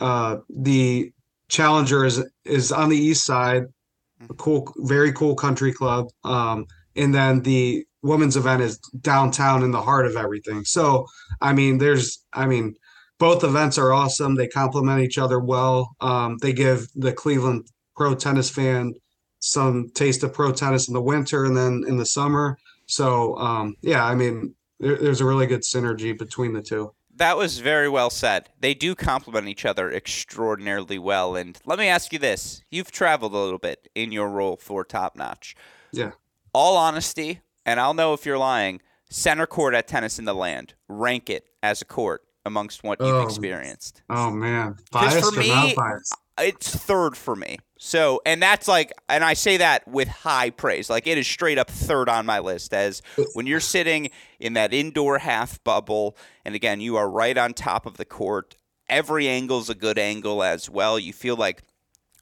uh, 0.00 0.38
the 0.48 1.12
Challenger 1.48 2.04
is 2.04 2.24
is 2.44 2.72
on 2.72 2.88
the 2.88 2.96
east 2.96 3.24
side, 3.24 3.64
a 4.30 4.34
cool, 4.34 4.72
very 4.78 5.12
cool 5.12 5.34
country 5.34 5.72
club. 5.72 6.08
Um, 6.24 6.66
and 6.96 7.14
then 7.14 7.42
the 7.42 7.84
women's 8.02 8.36
event 8.36 8.62
is 8.62 8.78
downtown 9.00 9.62
in 9.62 9.70
the 9.70 9.82
heart 9.82 10.06
of 10.06 10.16
everything. 10.16 10.64
So, 10.64 11.06
I 11.40 11.52
mean, 11.52 11.78
there's, 11.78 12.22
I 12.32 12.46
mean, 12.46 12.74
both 13.18 13.42
events 13.44 13.78
are 13.78 13.92
awesome. 13.92 14.34
They 14.34 14.48
complement 14.48 15.00
each 15.00 15.18
other 15.18 15.40
well. 15.40 15.96
Um, 16.00 16.36
they 16.42 16.52
give 16.52 16.88
the 16.94 17.12
Cleveland 17.12 17.66
pro 17.96 18.14
tennis 18.14 18.50
fan 18.50 18.92
some 19.38 19.90
taste 19.94 20.22
of 20.22 20.32
pro 20.32 20.52
tennis 20.52 20.88
in 20.88 20.94
the 20.94 21.02
winter 21.02 21.44
and 21.44 21.56
then 21.56 21.84
in 21.86 21.96
the 21.96 22.06
summer. 22.06 22.58
So, 22.86 23.36
um, 23.38 23.76
yeah, 23.82 24.04
I 24.04 24.14
mean, 24.14 24.54
there, 24.80 24.96
there's 24.96 25.20
a 25.20 25.24
really 25.24 25.46
good 25.46 25.62
synergy 25.62 26.16
between 26.16 26.52
the 26.52 26.62
two. 26.62 26.92
That 27.16 27.36
was 27.36 27.60
very 27.60 27.88
well 27.88 28.10
said. 28.10 28.50
They 28.58 28.74
do 28.74 28.94
complement 28.94 29.46
each 29.46 29.64
other 29.64 29.90
extraordinarily 29.92 30.98
well. 30.98 31.36
And 31.36 31.56
let 31.64 31.78
me 31.78 31.86
ask 31.86 32.12
you 32.12 32.18
this 32.18 32.62
you've 32.70 32.90
traveled 32.90 33.32
a 33.34 33.38
little 33.38 33.58
bit 33.58 33.88
in 33.94 34.10
your 34.10 34.28
role 34.28 34.56
for 34.56 34.84
Top 34.84 35.14
Notch. 35.16 35.54
Yeah. 35.92 36.12
All 36.54 36.76
honesty, 36.76 37.40
and 37.66 37.80
I'll 37.80 37.94
know 37.94 38.14
if 38.14 38.24
you're 38.24 38.38
lying, 38.38 38.80
center 39.10 39.46
court 39.46 39.74
at 39.74 39.88
Tennis 39.88 40.18
in 40.18 40.24
the 40.24 40.34
Land, 40.34 40.74
rank 40.88 41.28
it 41.28 41.46
as 41.62 41.82
a 41.82 41.84
court 41.84 42.22
amongst 42.46 42.84
what 42.84 43.00
you've 43.00 43.16
Oh. 43.16 43.22
experienced. 43.22 44.02
Oh 44.08 44.30
man, 44.30 44.76
biased 44.92 45.34
for 45.34 45.40
or 45.40 45.42
me-? 45.42 45.74
It's 46.38 46.74
third 46.74 47.16
for 47.16 47.36
me. 47.36 47.58
So, 47.78 48.20
and 48.26 48.42
that's 48.42 48.66
like, 48.66 48.92
and 49.08 49.22
I 49.22 49.34
say 49.34 49.56
that 49.58 49.86
with 49.86 50.08
high 50.08 50.50
praise. 50.50 50.90
Like, 50.90 51.06
it 51.06 51.16
is 51.18 51.26
straight 51.26 51.58
up 51.58 51.70
third 51.70 52.08
on 52.08 52.26
my 52.26 52.38
list. 52.40 52.72
As 52.74 53.02
when 53.34 53.46
you're 53.46 53.60
sitting 53.60 54.10
in 54.40 54.54
that 54.54 54.72
indoor 54.72 55.18
half 55.18 55.62
bubble, 55.64 56.16
and 56.44 56.54
again, 56.54 56.80
you 56.80 56.96
are 56.96 57.08
right 57.08 57.36
on 57.38 57.52
top 57.54 57.86
of 57.86 57.98
the 57.98 58.04
court, 58.04 58.56
every 58.88 59.28
angle's 59.28 59.68
a 59.70 59.74
good 59.74 59.98
angle 59.98 60.42
as 60.42 60.68
well. 60.68 60.98
You 60.98 61.12
feel 61.12 61.36
like, 61.36 61.62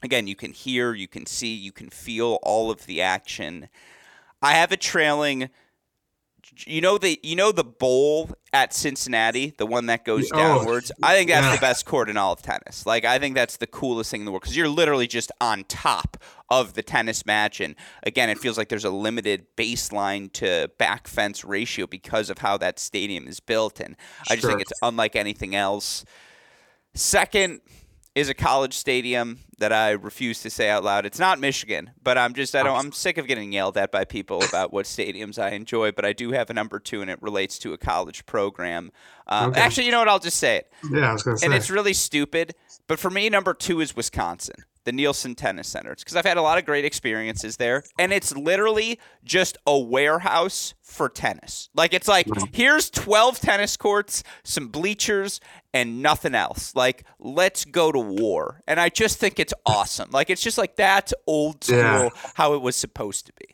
again, 0.02 0.26
you 0.26 0.36
can 0.36 0.52
hear, 0.52 0.92
you 0.94 1.08
can 1.08 1.24
see, 1.24 1.54
you 1.54 1.72
can 1.72 1.88
feel 1.88 2.38
all 2.42 2.70
of 2.70 2.84
the 2.86 3.00
action. 3.00 3.68
I 4.42 4.52
have 4.54 4.72
a 4.72 4.76
trailing. 4.76 5.50
You 6.66 6.80
know 6.82 6.98
the 6.98 7.18
you 7.22 7.34
know 7.36 7.50
the 7.52 7.64
bowl 7.64 8.30
at 8.52 8.74
Cincinnati, 8.74 9.54
the 9.56 9.64
one 9.64 9.86
that 9.86 10.04
goes 10.04 10.28
Oh, 10.34 10.36
downwards. 10.36 10.92
I 11.02 11.14
think 11.14 11.30
that's 11.30 11.46
yeah. 11.46 11.54
the 11.54 11.60
best 11.60 11.86
court 11.86 12.10
in 12.10 12.18
all 12.18 12.32
of 12.32 12.42
tennis. 12.42 12.84
Like 12.84 13.04
I 13.06 13.18
think 13.18 13.34
that's 13.34 13.56
the 13.56 13.66
coolest 13.66 14.10
thing 14.10 14.20
in 14.20 14.24
the 14.26 14.32
world 14.32 14.42
because 14.42 14.56
you're 14.56 14.68
literally 14.68 15.06
just 15.06 15.32
on 15.40 15.64
top 15.64 16.18
of 16.50 16.74
the 16.74 16.82
tennis 16.82 17.24
match, 17.24 17.60
and 17.60 17.74
again, 18.02 18.28
it 18.28 18.36
feels 18.38 18.58
like 18.58 18.68
there's 18.68 18.84
a 18.84 18.90
limited 18.90 19.46
baseline 19.56 20.30
to 20.34 20.70
back 20.76 21.08
fence 21.08 21.42
ratio 21.44 21.86
because 21.86 22.28
of 22.28 22.38
how 22.38 22.58
that 22.58 22.78
stadium 22.78 23.26
is 23.26 23.40
built, 23.40 23.80
and 23.80 23.96
I 24.28 24.34
just 24.34 24.46
think 24.46 24.60
it's 24.60 24.72
unlike 24.82 25.16
anything 25.16 25.54
else. 25.54 26.04
Second 26.94 27.60
is 28.14 28.28
a 28.28 28.34
college 28.34 28.74
stadium 28.74 29.38
that 29.58 29.72
I 29.72 29.92
refuse 29.92 30.42
to 30.42 30.50
say 30.50 30.68
out 30.68 30.84
loud. 30.84 31.06
It's 31.06 31.18
not 31.18 31.38
Michigan, 31.40 31.92
but 32.02 32.18
I'm 32.18 32.34
just 32.34 32.54
I 32.54 32.62
don't 32.62 32.76
I'm 32.76 32.92
sick 32.92 33.16
of 33.16 33.26
getting 33.26 33.52
yelled 33.52 33.78
at 33.78 33.90
by 33.90 34.04
people 34.04 34.42
about 34.48 34.72
what 34.72 34.84
stadiums 34.84 35.38
I 35.42 35.50
enjoy. 35.50 35.92
But 35.92 36.04
I 36.04 36.12
do 36.12 36.32
have 36.32 36.50
a 36.50 36.52
number 36.54 36.78
two, 36.78 37.00
and 37.00 37.10
it 37.10 37.20
relates 37.22 37.58
to 37.60 37.72
a 37.72 37.78
college 37.78 38.26
program. 38.26 38.92
Um, 39.26 39.50
Okay. 39.50 39.60
Actually, 39.60 39.86
you 39.86 39.92
know 39.92 40.00
what? 40.00 40.08
I'll 40.08 40.18
just 40.18 40.36
say 40.38 40.56
it, 40.56 40.72
Yeah, 40.90 41.08
I 41.08 41.12
was 41.12 41.22
gonna 41.22 41.38
say. 41.38 41.46
and 41.46 41.54
it's 41.54 41.70
really 41.70 41.94
stupid. 41.94 42.54
But 42.86 42.98
for 42.98 43.08
me, 43.10 43.28
number 43.30 43.54
two 43.54 43.80
is 43.80 43.96
Wisconsin, 43.96 44.56
the 44.84 44.92
Nielsen 44.92 45.34
Tennis 45.34 45.68
Center. 45.68 45.92
It's 45.92 46.02
because 46.02 46.16
I've 46.16 46.24
had 46.24 46.36
a 46.36 46.42
lot 46.42 46.58
of 46.58 46.64
great 46.64 46.84
experiences 46.84 47.56
there, 47.56 47.84
and 47.98 48.12
it's 48.12 48.34
literally 48.36 48.98
just 49.24 49.56
a 49.66 49.78
warehouse 49.78 50.74
for 50.82 51.08
tennis. 51.08 51.68
Like 51.74 51.94
it's 51.94 52.08
like 52.08 52.26
here's 52.52 52.90
12 52.90 53.40
tennis 53.40 53.76
courts, 53.76 54.22
some 54.44 54.68
bleachers, 54.68 55.40
and 55.72 56.02
nothing 56.02 56.34
else. 56.34 56.74
Like 56.74 57.04
let's 57.18 57.64
go 57.64 57.92
to 57.92 57.98
war, 57.98 58.60
and 58.66 58.78
I 58.80 58.88
just 58.88 59.18
think 59.18 59.38
it's 59.38 59.54
awesome. 59.64 60.10
Like 60.10 60.30
it's 60.30 60.42
just 60.42 60.58
like 60.58 60.76
that's 60.76 61.14
old 61.26 61.64
school 61.64 61.78
Yeah. 61.78 62.08
how 62.34 62.54
it 62.54 62.60
was 62.62 62.76
supposed 62.76 63.26
to 63.26 63.32
be. 63.38 63.51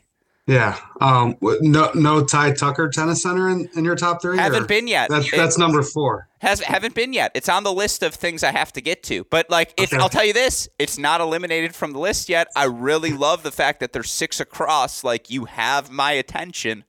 Yeah. 0.49 0.79
Um, 0.99 1.35
no, 1.41 1.91
no 1.93 2.23
Ty 2.25 2.53
Tucker 2.53 2.89
Tennis 2.89 3.21
Center 3.21 3.49
in, 3.49 3.69
in 3.75 3.85
your 3.85 3.95
top 3.95 4.21
three. 4.21 4.35
Haven't 4.37 4.63
or- 4.63 4.67
been 4.67 4.87
yet. 4.87 5.09
That's 5.09 5.27
It- 5.31 5.35
that's 5.37 5.57
number 5.57 5.81
four. 5.83 6.27
Has 6.41 6.59
haven't 6.61 6.95
been 6.95 7.13
yet. 7.13 7.31
It's 7.35 7.49
on 7.49 7.63
the 7.63 7.71
list 7.73 8.01
of 8.01 8.15
things 8.15 8.43
I 8.43 8.51
have 8.51 8.71
to 8.73 8.81
get 8.81 9.03
to. 9.03 9.25
But 9.29 9.49
like, 9.49 9.73
it's, 9.77 9.93
Okay. 9.93 10.01
I'll 10.01 10.09
tell 10.09 10.23
you 10.25 10.33
this: 10.33 10.67
it's 10.79 10.97
not 10.97 11.21
eliminated 11.21 11.75
from 11.75 11.91
the 11.93 11.99
list 11.99 12.29
yet. 12.29 12.47
I 12.55 12.63
really 12.65 13.11
love 13.27 13.43
the 13.43 13.51
fact 13.51 13.79
that 13.81 13.93
there's 13.93 14.09
six 14.09 14.39
across. 14.39 15.03
Like, 15.03 15.29
you 15.29 15.45
have 15.45 15.91
my 15.91 16.13
attention. 16.13 16.83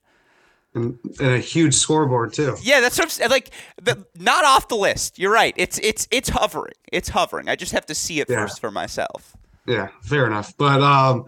And, 0.73 0.99
and 1.19 1.33
a 1.35 1.39
huge 1.39 1.75
scoreboard 1.75 2.33
too. 2.33 2.57
Yeah, 2.63 2.81
that's 2.81 2.97
what 2.97 3.21
I'm. 3.23 3.29
Like, 3.29 3.51
the, 3.83 4.07
not 4.17 4.45
off 4.45 4.69
the 4.69 4.77
list. 4.77 5.19
You're 5.19 5.33
right. 5.33 5.53
It's 5.57 5.79
it's 5.83 6.07
it's 6.13 6.29
hovering. 6.29 6.75
It's 6.93 7.09
hovering. 7.09 7.49
I 7.49 7.57
just 7.57 7.73
have 7.73 7.87
to 7.87 7.95
see 7.95 8.21
it 8.21 8.29
Yeah. 8.31 8.37
first 8.37 8.61
for 8.61 8.71
myself. 8.71 9.37
Yeah, 9.67 9.89
fair 10.03 10.27
enough. 10.27 10.57
But 10.57 10.81
um, 10.81 11.25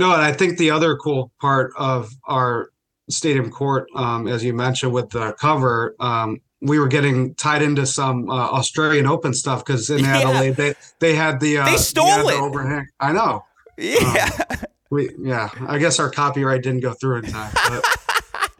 no, 0.00 0.14
and 0.14 0.22
I 0.22 0.32
think 0.32 0.56
the 0.56 0.70
other 0.70 0.96
cool 0.96 1.30
part 1.42 1.72
of 1.76 2.10
our 2.24 2.70
stadium 3.10 3.50
court, 3.50 3.86
um, 3.94 4.26
as 4.28 4.42
you 4.42 4.54
mentioned 4.54 4.92
with 4.94 5.10
the 5.10 5.32
cover, 5.34 5.94
um, 6.00 6.40
we 6.62 6.78
were 6.78 6.88
getting 6.88 7.34
tied 7.34 7.60
into 7.60 7.84
some 7.84 8.30
uh, 8.30 8.32
Australian 8.34 9.06
Open 9.06 9.34
stuff 9.34 9.62
because 9.64 9.90
in 9.90 9.98
Yeah. 10.04 10.18
Adelaide 10.20 10.56
they 10.56 10.74
they 11.00 11.14
had 11.14 11.38
the 11.40 11.58
uh, 11.58 11.66
They 11.66 11.76
stole 11.76 12.08
other 12.08 12.32
it. 12.32 12.40
overhang. 12.40 12.86
I 12.98 13.12
know. 13.12 13.44
Yeah. 13.76 14.30
We 14.90 15.10
yeah. 15.18 15.50
I 15.68 15.78
guess 15.78 15.98
our 15.98 16.10
copyright 16.10 16.62
didn't 16.62 16.80
go 16.80 16.94
through 16.94 17.18
in 17.18 17.24
time. 17.24 17.52
But, 17.68 17.84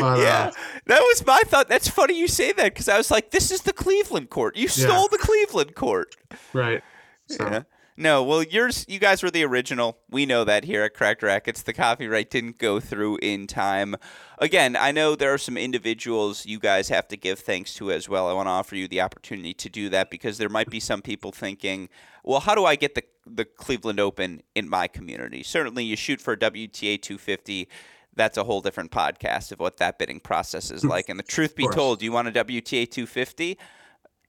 but, 0.00 0.18
yeah, 0.18 0.48
uh, 0.48 0.50
that 0.86 1.00
was 1.00 1.24
my 1.26 1.42
thought. 1.46 1.68
That's 1.68 1.88
funny 1.88 2.18
you 2.18 2.28
say 2.28 2.52
that 2.52 2.74
because 2.74 2.88
I 2.88 2.98
was 2.98 3.10
like, 3.10 3.30
"This 3.30 3.50
is 3.50 3.62
the 3.62 3.72
Cleveland 3.72 4.30
court. 4.30 4.56
You 4.56 4.68
stole 4.68 5.08
the 5.08 5.18
Cleveland 5.18 5.74
court." 5.74 6.14
right. 6.52 6.82
So 7.28 7.44
Yeah. 7.44 7.62
No, 8.00 8.22
well, 8.22 8.44
yours, 8.44 8.84
you 8.86 9.00
guys 9.00 9.24
were 9.24 9.30
the 9.30 9.44
original. 9.44 9.98
We 10.08 10.24
know 10.24 10.44
that 10.44 10.62
here 10.62 10.84
at 10.84 10.94
Cracked 10.94 11.20
Racquets. 11.20 11.64
The 11.64 11.72
copyright 11.72 12.30
didn't 12.30 12.58
go 12.58 12.78
through 12.78 13.18
in 13.22 13.48
time. 13.48 13.96
Again, 14.38 14.76
I 14.76 14.92
know 14.92 15.16
there 15.16 15.34
are 15.34 15.38
some 15.38 15.56
individuals 15.56 16.46
you 16.46 16.60
guys 16.60 16.90
have 16.90 17.08
to 17.08 17.16
give 17.16 17.40
thanks 17.40 17.74
to 17.74 17.90
as 17.90 18.08
well. 18.08 18.28
I 18.28 18.34
want 18.34 18.46
to 18.46 18.52
offer 18.52 18.76
you 18.76 18.86
the 18.86 19.00
opportunity 19.00 19.52
to 19.54 19.68
do 19.68 19.88
that 19.88 20.10
because 20.10 20.38
there 20.38 20.48
might 20.48 20.70
be 20.70 20.78
some 20.78 21.02
people 21.02 21.32
thinking, 21.32 21.88
well, 22.22 22.38
how 22.38 22.54
do 22.54 22.64
I 22.64 22.76
get 22.76 22.94
the, 22.94 23.02
the 23.26 23.44
Cleveland 23.44 23.98
Open 23.98 24.44
in 24.54 24.68
my 24.68 24.86
community? 24.86 25.42
Certainly, 25.42 25.82
you 25.82 25.96
shoot 25.96 26.20
for 26.20 26.34
a 26.34 26.38
WTA 26.38 27.02
250. 27.02 27.68
That's 28.14 28.38
a 28.38 28.44
whole 28.44 28.60
different 28.60 28.92
podcast 28.92 29.50
of 29.50 29.58
what 29.58 29.78
that 29.78 29.98
bidding 29.98 30.20
process 30.20 30.70
is 30.70 30.84
like. 30.84 31.08
And 31.08 31.18
the 31.18 31.24
truth 31.24 31.56
be 31.56 31.66
told, 31.66 32.00
you 32.00 32.12
want 32.12 32.28
a 32.28 32.44
WTA 32.44 32.88
250? 32.88 33.58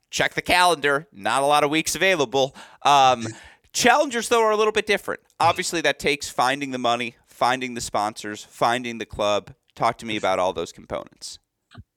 check 0.10 0.34
the 0.34 0.42
calendar. 0.42 1.08
Not 1.12 1.44
a 1.44 1.46
lot 1.46 1.64
of 1.64 1.70
weeks 1.70 1.96
available. 1.96 2.56
Um, 2.84 3.28
challengers, 3.74 4.30
though, 4.30 4.44
are 4.44 4.52
a 4.52 4.58
little 4.58 4.72
bit 4.74 4.86
different. 4.88 5.22
Obviously, 5.40 5.82
that 5.82 6.00
takes 6.00 6.30
finding 6.30 6.72
the 6.72 6.78
money, 6.78 7.16
finding 7.28 7.74
the 7.74 7.82
sponsors, 7.82 8.44
finding 8.44 8.98
the 8.98 9.06
club. 9.06 9.54
Talk 9.76 9.98
to 10.00 10.06
me 10.06 10.18
about 10.18 10.40
all 10.40 10.54
those 10.54 10.72
components. 10.72 11.40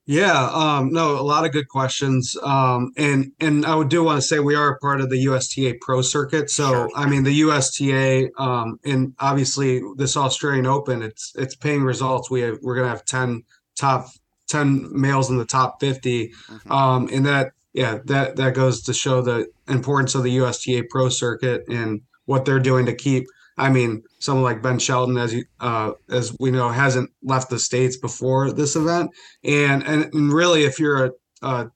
Yeah, 0.05 0.51
um, 0.53 0.93
no, 0.93 1.13
a 1.19 1.23
lot 1.23 1.45
of 1.45 1.53
good 1.53 1.69
questions. 1.69 2.37
Um, 2.43 2.93
and 2.97 3.31
and 3.39 3.65
I 3.65 3.77
would 3.77 3.89
do 3.89 4.03
want 4.03 4.21
to 4.21 4.27
say 4.27 4.41
we 4.41 4.57
are 4.57 4.71
a 4.73 4.79
part 4.79 5.01
of 5.01 5.11
the 5.11 5.19
USTA 5.19 5.75
Pro 5.81 6.03
Circuit. 6.03 6.51
So 6.51 6.69
Sure. 6.69 6.91
I 6.97 7.09
mean 7.09 7.23
the 7.23 7.33
USTA, 7.45 8.31
um, 8.37 8.81
and 8.85 9.15
obviously 9.21 9.81
this 9.97 10.17
Australian 10.17 10.67
Open, 10.67 11.03
it's 11.03 11.33
it's 11.37 11.55
paying 11.55 11.83
results. 11.85 12.31
We 12.31 12.41
have 12.41 12.59
we're 12.63 12.75
gonna 12.75 12.89
have 12.89 13.05
ten 13.05 13.45
top 13.77 14.07
ten 14.49 14.89
males 14.93 15.31
in 15.31 15.39
the 15.39 15.45
top 15.47 15.79
50 15.81 16.33
Mhm. 16.51 16.71
um, 16.71 17.09
and 17.13 17.25
that 17.25 17.53
yeah, 17.73 17.99
that 18.05 18.37
that 18.37 18.55
goes 18.55 18.83
to 18.83 18.95
show 18.95 19.23
the 19.23 19.47
importance 19.69 20.15
of 20.15 20.25
the 20.25 20.33
USTA 20.33 20.85
Pro 20.91 21.09
Circuit 21.09 21.65
and 21.69 22.03
what 22.27 22.45
they're 22.45 22.61
doing 22.61 22.87
to 22.87 22.95
keep. 22.95 23.25
I 23.59 23.71
mean, 23.71 24.03
someone 24.19 24.45
like 24.45 24.63
Ben 24.63 24.79
Shelton, 24.79 25.17
as 25.17 25.35
you 25.35 25.45
uh, 25.61 25.93
as 26.11 26.35
we 26.39 26.51
know, 26.51 26.69
hasn't 26.69 27.11
left 27.23 27.51
the 27.51 27.59
states 27.59 27.97
before 27.97 28.53
this 28.53 28.77
event, 28.77 29.11
and 29.45 29.83
and, 29.87 30.13
and 30.15 30.33
really, 30.33 30.65
if 30.65 30.79
you're 30.79 31.07
a, 31.07 31.11
a, 31.43 31.71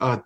a 0.00 0.22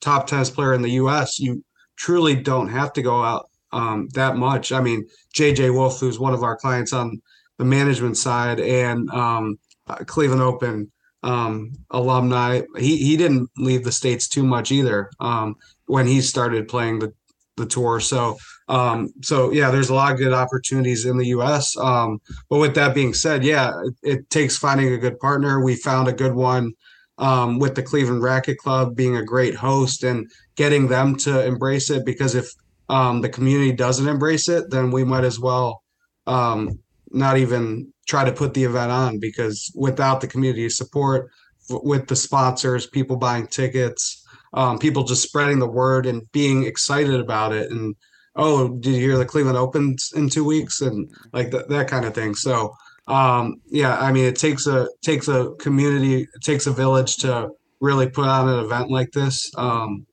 top 0.00 0.26
tennis 0.26 0.50
player 0.50 0.74
in 0.74 0.82
the 0.82 0.90
U.S., 0.92 1.38
you 1.38 1.64
truly 1.96 2.36
don't 2.36 2.68
have 2.68 2.92
to 2.94 3.02
go 3.02 3.22
out 3.22 3.48
um, 3.72 4.08
that 4.14 4.36
much. 4.36 4.70
I 4.72 4.80
mean, 4.80 5.06
JJ 5.34 5.72
Wolf, 5.74 5.98
who's 5.98 6.18
one 6.18 6.34
of 6.34 6.42
our 6.42 6.56
clients 6.56 6.92
on 6.92 7.20
the 7.58 7.64
management 7.64 8.16
side, 8.16 8.60
and 8.60 9.10
um, 9.10 9.58
uh, 9.88 9.96
Cleveland 10.06 10.42
Open 10.42 10.90
um, 11.26 11.72
alumni. 11.90 12.62
He 12.78 12.96
he 12.96 13.16
didn't 13.16 13.50
leave 13.58 13.84
the 13.84 13.92
states 13.92 14.28
too 14.28 14.44
much 14.44 14.70
either 14.70 15.10
um, 15.20 15.56
when 15.86 16.06
he 16.06 16.20
started 16.20 16.68
playing 16.68 17.00
the 17.00 17.12
the 17.56 17.66
tour. 17.66 18.00
So 18.00 18.36
um, 18.68 19.12
so 19.22 19.50
yeah, 19.50 19.70
there's 19.70 19.90
a 19.90 19.94
lot 19.94 20.12
of 20.12 20.18
good 20.18 20.32
opportunities 20.32 21.04
in 21.04 21.16
the 21.16 21.26
U.S. 21.28 21.76
Um, 21.76 22.20
but 22.48 22.58
with 22.58 22.74
that 22.76 22.94
being 22.94 23.12
said, 23.12 23.44
yeah, 23.44 23.72
it, 23.84 23.94
it, 24.02 24.30
takes 24.30 24.56
finding 24.56 24.92
a 24.92 24.98
good 24.98 25.18
partner. 25.18 25.64
We 25.64 25.76
found 25.76 26.08
a 26.08 26.12
good 26.12 26.34
one 26.34 26.72
um, 27.18 27.58
with 27.58 27.74
the 27.74 27.82
Cleveland 27.82 28.22
Racket 28.22 28.58
Club 28.58 28.94
being 28.94 29.16
a 29.16 29.24
great 29.24 29.54
host 29.54 30.02
and 30.04 30.28
getting 30.56 30.88
them 30.88 31.16
to 31.16 31.44
embrace 31.44 31.90
it. 31.90 32.04
Because 32.04 32.34
if 32.34 32.50
um, 32.88 33.20
the 33.20 33.28
community 33.28 33.72
doesn't 33.72 34.08
embrace 34.08 34.48
it, 34.48 34.70
then 34.70 34.90
we 34.90 35.04
might 35.04 35.24
as 35.24 35.40
well 35.40 35.82
um, 36.26 36.78
not 37.16 37.38
even 37.38 37.92
try 38.06 38.24
to 38.24 38.32
put 38.32 38.54
the 38.54 38.64
event 38.64 38.92
on 38.92 39.18
because 39.18 39.72
without 39.74 40.20
the 40.20 40.28
community 40.28 40.68
support, 40.68 41.30
with 41.68 42.06
the 42.06 42.16
sponsors, 42.16 42.86
people 42.86 43.16
buying 43.16 43.46
tickets, 43.46 44.24
um, 44.54 44.78
people 44.78 45.02
just 45.02 45.22
spreading 45.22 45.58
the 45.58 45.66
word 45.66 46.06
and 46.06 46.30
being 46.32 46.64
excited 46.64 47.18
about 47.18 47.52
it, 47.52 47.70
and 47.70 47.96
oh, 48.36 48.68
did 48.68 48.94
you 48.94 49.00
hear 49.00 49.18
the 49.18 49.24
Cleveland 49.24 49.58
Opens 49.58 50.12
in 50.14 50.28
two 50.28 50.44
weeks, 50.44 50.80
and 50.80 51.10
like 51.32 51.50
that 51.50 51.68
that 51.68 51.88
kind 51.88 52.04
of 52.04 52.14
thing. 52.14 52.34
So 52.34 52.74
um, 53.08 53.60
yeah, 53.66 53.96
I 53.98 54.12
mean, 54.12 54.24
it 54.24 54.36
takes 54.36 54.66
a 54.66 54.88
takes 55.02 55.28
a 55.28 55.50
community, 55.58 56.22
it 56.22 56.42
takes 56.42 56.66
a 56.66 56.72
village 56.72 57.16
to 57.18 57.50
really 57.80 58.08
put 58.08 58.26
on 58.26 58.48
an 58.48 58.64
event 58.64 58.90
like 58.90 59.12
this. 59.12 59.50
Um, 59.56 60.06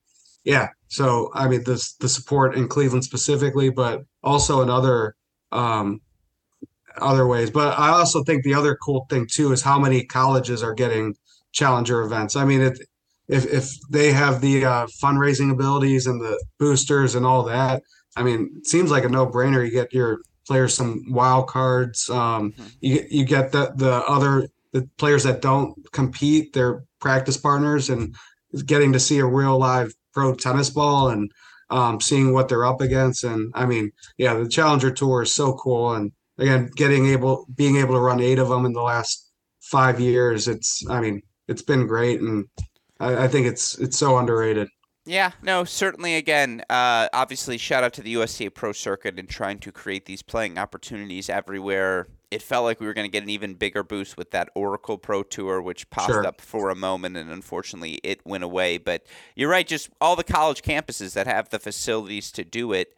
yeah, 0.44 0.68
so 0.88 1.32
I 1.34 1.48
mean, 1.48 1.64
this 1.64 1.94
the 1.94 2.10
support 2.10 2.56
in 2.56 2.68
Cleveland 2.68 3.04
specifically, 3.04 3.70
but 3.70 4.04
also 4.24 4.62
in 4.62 4.70
other 4.70 5.16
um, 5.52 6.02
other 6.98 7.28
ways. 7.28 7.50
But 7.50 7.78
I 7.80 7.90
also 7.90 8.24
think 8.24 8.44
the 8.44 8.54
other 8.54 8.76
cool 8.76 9.06
thing 9.10 9.28
too 9.30 9.52
is 9.52 9.62
how 9.62 9.80
many 9.80 10.06
colleges 10.06 10.64
are 10.64 10.74
getting 10.74 11.16
challenger 11.52 12.02
events. 12.02 12.36
I 12.36 12.46
mean, 12.46 12.62
it, 12.62 12.80
if 13.28 13.46
if 13.46 13.72
they 13.90 14.12
have 14.12 14.42
the 14.42 14.66
uh, 14.66 14.88
fundraising 15.02 15.52
abilities 15.52 16.08
and 16.08 16.22
the 16.22 16.44
boosters 16.60 17.16
and 17.16 17.26
all 17.26 17.44
that, 17.44 17.82
I 18.16 18.24
mean, 18.24 18.52
it 18.58 18.68
seems 18.68 18.92
like 18.92 19.06
a 19.06 19.10
no 19.10 19.28
brainer. 19.28 19.66
You 19.66 19.72
get 19.72 19.94
your 19.94 20.20
players 20.46 20.76
some 20.76 21.04
wild 21.10 21.48
cards. 21.48 22.10
Um, 22.10 22.52
mm-hmm. 22.52 22.68
You 22.82 23.06
you 23.10 23.26
get 23.26 23.52
the 23.52 23.74
the 23.76 24.04
other 24.08 24.48
the 24.74 24.90
players 24.98 25.24
that 25.24 25.42
don't 25.42 25.74
compete, 25.92 26.54
their 26.54 26.84
practice 27.00 27.38
partners, 27.38 27.90
and 27.90 28.16
getting 28.66 28.94
to 28.94 29.00
see 29.00 29.20
a 29.20 29.26
real 29.26 29.58
live 29.58 29.94
pro 30.14 30.36
tennis 30.36 30.70
ball 30.70 31.10
and 31.10 31.32
um, 31.70 32.00
seeing 32.00 32.34
what 32.34 32.50
they're 32.50 32.66
up 32.66 32.82
against. 32.82 33.24
And 33.24 33.52
I 33.56 33.66
mean, 33.66 33.92
yeah, 34.18 34.36
the 34.36 34.48
Challenger 34.48 34.92
Tour 34.92 35.24
is 35.24 35.34
so 35.34 35.54
cool. 35.54 35.94
And 35.94 36.12
again, 36.44 36.70
getting 36.76 37.08
able 37.08 37.48
being 37.56 37.78
able 37.78 37.96
to 37.96 38.00
run 38.00 38.20
eight 38.20 38.40
of 38.40 38.50
them 38.50 38.66
in 38.66 38.74
the 38.74 38.82
last 38.82 39.32
five 39.62 40.00
years, 40.00 40.48
it's 40.48 40.84
I 40.90 41.00
mean, 41.00 41.22
it's 41.48 41.62
been 41.62 41.88
great, 41.88 42.22
and 42.22 42.46
I, 43.00 43.24
I 43.24 43.28
think 43.28 43.48
it's 43.48 43.78
it's 43.80 43.98
so 43.98 44.18
underrated. 44.18 44.68
Yeah, 45.06 45.32
no, 45.42 45.66
certainly. 45.66 46.16
Again, 46.16 46.64
uh, 46.70 47.10
obviously, 47.14 47.58
shout 47.58 47.84
out 47.84 47.94
to 47.94 48.02
the 48.02 48.12
USTA 48.12 48.52
Pro 48.52 48.72
Circuit 48.72 49.20
and 49.20 49.28
trying 49.28 49.60
to 49.60 49.72
create 49.72 50.06
these 50.06 50.22
playing 50.22 50.58
opportunities 50.58 51.30
everywhere. 51.30 52.08
It 52.32 52.42
felt 52.42 52.64
like 52.64 52.80
we 52.80 52.88
were 52.88 52.94
going 52.94 53.06
to 53.06 53.12
get 53.12 53.22
an 53.22 53.30
even 53.30 53.54
bigger 53.54 53.84
boost 53.84 54.18
with 54.18 54.32
that 54.32 54.50
Oracle 54.56 54.98
Pro 54.98 55.22
Tour, 55.22 55.62
which 55.62 55.90
popped 55.90 56.12
sure. 56.12 56.26
up 56.26 56.40
for 56.40 56.70
a 56.70 56.76
moment, 56.76 57.18
and 57.18 57.30
unfortunately, 57.30 58.00
it 58.04 58.26
went 58.26 58.46
away. 58.46 58.78
But 58.78 59.06
you're 59.36 59.50
right; 59.50 59.68
just 59.68 59.90
all 60.00 60.16
the 60.16 60.24
college 60.24 60.62
campuses 60.62 61.14
that 61.14 61.28
have 61.28 61.50
the 61.50 61.60
facilities 61.60 62.32
to 62.32 62.46
do 62.46 62.72
it 62.72 62.96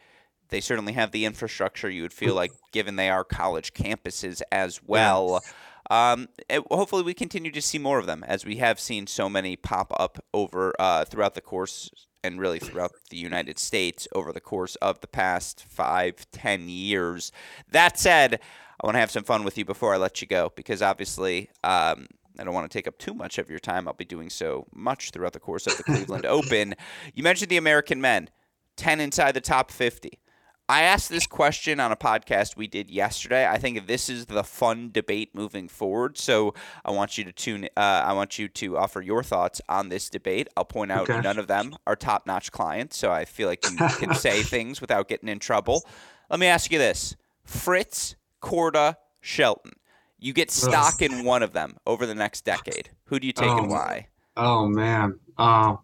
they 0.49 0.61
certainly 0.61 0.93
have 0.93 1.11
the 1.11 1.25
infrastructure. 1.25 1.89
You 1.89 2.03
would 2.03 2.13
feel 2.13 2.35
like, 2.35 2.51
given 2.71 2.95
they 2.95 3.09
are 3.09 3.23
college 3.23 3.73
campuses 3.73 4.41
as 4.51 4.81
well. 4.83 5.41
Um, 5.89 6.29
hopefully, 6.71 7.03
we 7.03 7.13
continue 7.13 7.51
to 7.51 7.61
see 7.61 7.77
more 7.77 7.99
of 7.99 8.05
them, 8.05 8.23
as 8.27 8.45
we 8.45 8.57
have 8.57 8.79
seen 8.79 9.07
so 9.07 9.29
many 9.29 9.55
pop 9.55 9.93
up 9.99 10.23
over 10.33 10.73
uh, 10.79 11.05
throughout 11.05 11.35
the 11.35 11.41
course 11.41 11.89
and 12.23 12.39
really 12.39 12.57
throughout 12.59 12.91
the 13.11 13.17
United 13.17 13.59
States 13.59 14.07
over 14.15 14.33
the 14.33 14.41
course 14.41 14.75
of 14.77 14.99
the 15.01 15.07
past 15.07 15.63
five, 15.67 16.25
ten 16.31 16.67
years. 16.69 17.31
That 17.71 17.99
said, 17.99 18.39
I 18.81 18.87
want 18.87 18.95
to 18.95 18.99
have 18.99 19.11
some 19.11 19.23
fun 19.23 19.43
with 19.43 19.57
you 19.57 19.65
before 19.65 19.93
I 19.93 19.97
let 19.97 20.21
you 20.21 20.27
go, 20.27 20.51
because 20.55 20.81
obviously. 20.81 21.49
Um, 21.63 22.07
I 22.37 22.43
don't 22.43 22.53
want 22.53 22.69
to 22.69 22.77
take 22.77 22.85
up 22.85 22.97
too 22.97 23.13
much 23.13 23.37
of 23.37 23.49
your 23.49 23.59
time. 23.59 23.87
I'll 23.87 23.93
be 23.93 24.03
doing 24.03 24.29
so 24.29 24.67
much 24.73 25.11
throughout 25.11 25.31
the 25.31 25.39
course 25.39 25.67
of 25.67 25.77
the 25.77 25.83
Cleveland 25.83 26.25
Open. 26.25 26.75
You 27.13 27.23
mentioned 27.23 27.49
the 27.49 27.55
American 27.55 28.01
men, 28.01 28.29
10 28.75 28.99
inside 28.99 29.31
the 29.31 29.39
top 29.39 29.71
50. 29.71 30.19
I 30.67 30.81
asked 30.81 31.09
this 31.09 31.27
question 31.27 31.79
on 31.79 31.91
a 31.91 31.95
podcast 31.95 32.57
we 32.57 32.65
did 32.65 32.89
yesterday. 32.89 33.47
I 33.47 33.59
think 33.59 33.85
this 33.85 34.09
is 34.09 34.25
the 34.25 34.43
fun 34.43 34.89
debate 34.91 35.35
moving 35.35 35.67
forward. 35.67 36.17
So 36.17 36.55
I 36.83 36.89
want 36.89 37.19
you 37.19 37.23
to 37.23 37.31
tune. 37.31 37.65
Uh, 37.77 37.79
I 37.79 38.13
want 38.13 38.39
you 38.39 38.47
to 38.47 38.77
offer 38.77 38.99
your 38.99 39.21
thoughts 39.21 39.61
on 39.69 39.89
this 39.89 40.09
debate. 40.09 40.47
I'll 40.57 40.65
point 40.65 40.91
out 40.91 41.07
okay. 41.07 41.21
none 41.21 41.37
of 41.37 41.45
them 41.45 41.75
are 41.85 41.95
top-notch 41.95 42.51
clients, 42.51 42.97
so 42.97 43.11
I 43.11 43.25
feel 43.25 43.47
like 43.47 43.63
you 43.69 43.77
can 43.77 44.15
say 44.15 44.41
things 44.41 44.81
without 44.81 45.07
getting 45.07 45.29
in 45.29 45.37
trouble. 45.37 45.85
Let 46.31 46.39
me 46.39 46.47
ask 46.47 46.71
you 46.71 46.79
this: 46.79 47.15
Fritz, 47.43 48.15
Korda, 48.41 48.95
Shelton. 49.21 49.73
You 50.17 50.33
get 50.33 50.49
stock 50.49 50.99
in 51.01 51.23
one 51.23 51.43
of 51.43 51.53
them 51.53 51.77
over 51.85 52.07
the 52.07 52.15
next 52.15 52.43
decade. 52.43 52.89
Who 53.05 53.19
do 53.19 53.27
you 53.27 53.33
take 53.33 53.49
oh, 53.49 53.57
and 53.59 53.69
why? 53.69 54.07
Oh 54.35 54.67
man. 54.67 55.19
Uh, 55.37 55.75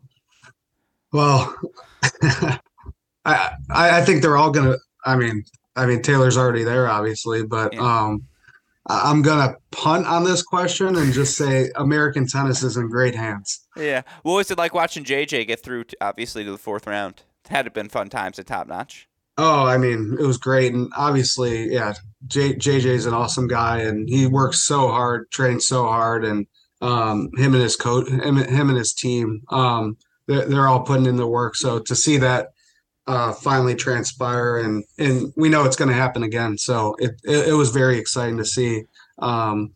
well. 1.12 1.56
I, 3.26 3.56
I 3.70 4.02
think 4.02 4.22
they're 4.22 4.38
all 4.38 4.52
gonna. 4.52 4.78
I 5.06 5.16
mean, 5.16 5.44
I 5.76 5.86
mean 5.86 6.02
Taylor's 6.02 6.38
already 6.38 6.64
there, 6.64 6.88
obviously, 6.88 7.44
but 7.44 7.78
um, 7.78 8.24
I'm 8.88 9.22
gonna 9.22 9.56
punt 9.72 10.08
on 10.08 10.24
this 10.24 10.42
question 10.42 10.96
and 10.96 11.14
just 11.14 11.38
say 11.38 11.70
American 11.76 12.28
tennis 12.28 12.64
is 12.64 12.78
in 12.78 12.90
great 12.90 13.16
hands. 13.16 13.68
Yeah. 13.78 14.02
What 14.24 14.36
was 14.36 14.52
it 14.52 14.58
like 14.58 14.74
watching 14.74 15.04
JJ 15.04 15.48
get 15.48 15.62
through, 15.64 15.86
to, 15.86 15.98
obviously, 16.02 16.44
to 16.44 16.52
the 16.52 16.58
fourth 16.58 16.88
round? 16.88 17.22
Had 17.50 17.68
it 17.68 17.74
been 17.74 17.90
fun 17.90 18.10
times 18.10 18.40
at 18.40 18.48
top 18.48 18.68
notch? 18.68 19.08
Oh, 19.38 19.66
I 19.66 19.78
mean, 19.78 20.18
it 20.20 20.26
was 20.26 20.38
great, 20.38 20.74
and 20.74 20.92
obviously, 20.96 21.74
yeah, 21.74 21.94
J, 22.28 22.54
JJ's 22.54 23.06
an 23.06 23.14
awesome 23.14 23.48
guy, 23.48 23.80
and 23.80 24.08
he 24.08 24.28
works 24.28 24.62
so 24.62 24.90
hard, 24.90 25.32
trains 25.32 25.66
so 25.66 25.86
hard, 25.86 26.26
and 26.26 26.46
um, 26.82 27.30
him 27.38 27.54
and 27.54 27.64
his 27.64 27.76
coach, 27.76 28.10
him, 28.10 28.36
him 28.36 28.70
and 28.70 28.78
his 28.78 28.94
team, 28.94 29.42
um, 29.50 29.98
they're, 30.28 30.46
they're 30.46 30.68
all 30.68 30.82
putting 30.82 31.06
in 31.06 31.16
the 31.16 31.28
work. 31.28 31.56
So 31.56 31.80
to 31.80 31.96
see 31.96 32.18
that 32.18 32.50
uh, 33.08 33.34
finally 33.34 33.76
transpire, 33.76 34.58
and 34.58 34.84
and 34.98 35.34
we 35.36 35.50
know 35.50 35.64
it's 35.66 35.76
going 35.76 35.90
to 35.90 35.96
happen 35.96 36.24
again. 36.24 36.58
So 36.58 36.96
it, 37.00 37.12
it, 37.24 37.50
it 37.50 37.54
was 37.54 37.72
very 37.72 37.98
exciting 37.98 38.38
to 38.38 38.46
see. 38.46 38.84
Um, 39.20 39.74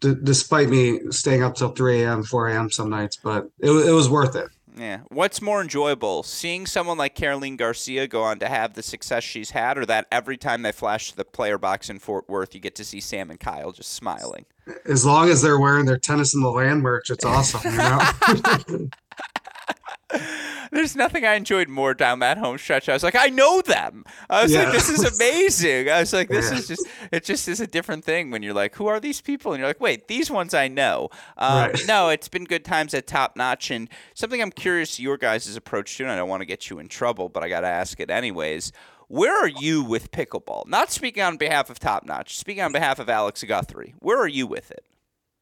d- 0.00 0.14
despite 0.22 0.68
me 0.68 1.00
staying 1.10 1.42
up 1.42 1.54
till 1.54 1.70
3 1.70 2.02
a.m., 2.02 2.22
4 2.22 2.48
a.m. 2.48 2.70
some 2.70 2.90
nights, 2.90 3.16
but 3.16 3.48
it, 3.58 3.70
it 3.70 3.92
was 3.92 4.08
worth 4.08 4.36
it. 4.36 4.48
Yeah. 4.76 5.00
What's 5.08 5.40
more 5.40 5.62
enjoyable, 5.62 6.24
seeing 6.24 6.66
someone 6.66 6.98
like 6.98 7.14
Caroline 7.14 7.56
Garcia 7.56 8.08
go 8.08 8.22
on 8.22 8.40
to 8.40 8.48
have 8.48 8.74
the 8.74 8.82
success 8.82 9.22
she's 9.22 9.52
had, 9.52 9.78
or 9.78 9.86
that 9.86 10.06
every 10.10 10.36
time 10.36 10.62
they 10.62 10.72
flash 10.72 11.12
the 11.12 11.24
player 11.24 11.58
box 11.58 11.88
in 11.88 12.00
Fort 12.00 12.28
Worth, 12.28 12.54
you 12.54 12.60
get 12.60 12.74
to 12.76 12.84
see 12.84 13.00
Sam 13.00 13.30
and 13.30 13.38
Kyle 13.38 13.70
just 13.70 13.92
smiling? 13.92 14.46
As 14.84 15.06
long 15.06 15.28
as 15.28 15.42
they're 15.42 15.60
wearing 15.60 15.86
their 15.86 15.98
tennis 15.98 16.34
in 16.34 16.40
the 16.40 16.50
land 16.50 16.82
merch, 16.82 17.10
it's 17.10 17.24
awesome. 17.24 17.60
You 17.70 17.78
know? 17.78 18.88
There's 20.70 20.96
nothing 20.96 21.24
I 21.24 21.34
enjoyed 21.34 21.68
more 21.68 21.94
down 21.94 22.18
that 22.20 22.38
home 22.38 22.58
stretch. 22.58 22.88
I 22.88 22.92
was 22.92 23.02
like, 23.02 23.16
I 23.16 23.26
know 23.26 23.60
them. 23.62 24.04
I 24.28 24.42
was 24.42 24.52
yeah. 24.52 24.64
like, 24.64 24.72
this 24.72 24.88
is 24.88 25.04
amazing. 25.20 25.90
I 25.90 26.00
was 26.00 26.12
like, 26.12 26.28
this 26.28 26.50
yeah. 26.50 26.58
is 26.58 26.68
just, 26.68 26.86
it 27.12 27.24
just 27.24 27.48
is 27.48 27.60
a 27.60 27.66
different 27.66 28.04
thing 28.04 28.30
when 28.30 28.42
you're 28.42 28.54
like, 28.54 28.74
who 28.74 28.86
are 28.86 29.00
these 29.00 29.20
people? 29.20 29.52
And 29.52 29.60
you're 29.60 29.68
like, 29.68 29.80
wait, 29.80 30.08
these 30.08 30.30
ones 30.30 30.54
I 30.54 30.68
know. 30.68 31.10
Um, 31.36 31.70
right. 31.70 31.86
No, 31.86 32.08
it's 32.08 32.28
been 32.28 32.44
good 32.44 32.64
times 32.64 32.94
at 32.94 33.06
Top 33.06 33.36
Notch. 33.36 33.70
And 33.70 33.88
something 34.14 34.40
I'm 34.40 34.50
curious 34.50 35.00
your 35.00 35.16
guys' 35.16 35.54
approach 35.56 35.96
to, 35.96 36.04
and 36.04 36.12
I 36.12 36.16
don't 36.16 36.28
want 36.28 36.42
to 36.42 36.46
get 36.46 36.70
you 36.70 36.78
in 36.78 36.88
trouble, 36.88 37.28
but 37.28 37.42
I 37.42 37.48
got 37.48 37.60
to 37.60 37.68
ask 37.68 38.00
it 38.00 38.10
anyways. 38.10 38.72
Where 39.08 39.36
are 39.36 39.48
you 39.48 39.84
with 39.84 40.10
pickleball? 40.10 40.66
Not 40.66 40.90
speaking 40.90 41.22
on 41.22 41.36
behalf 41.36 41.70
of 41.70 41.78
Top 41.78 42.04
Notch, 42.04 42.38
speaking 42.38 42.62
on 42.62 42.72
behalf 42.72 42.98
of 42.98 43.08
Alex 43.08 43.42
Guthrie. 43.44 43.94
Where 44.00 44.18
are 44.18 44.28
you 44.28 44.46
with 44.46 44.70
it? 44.70 44.84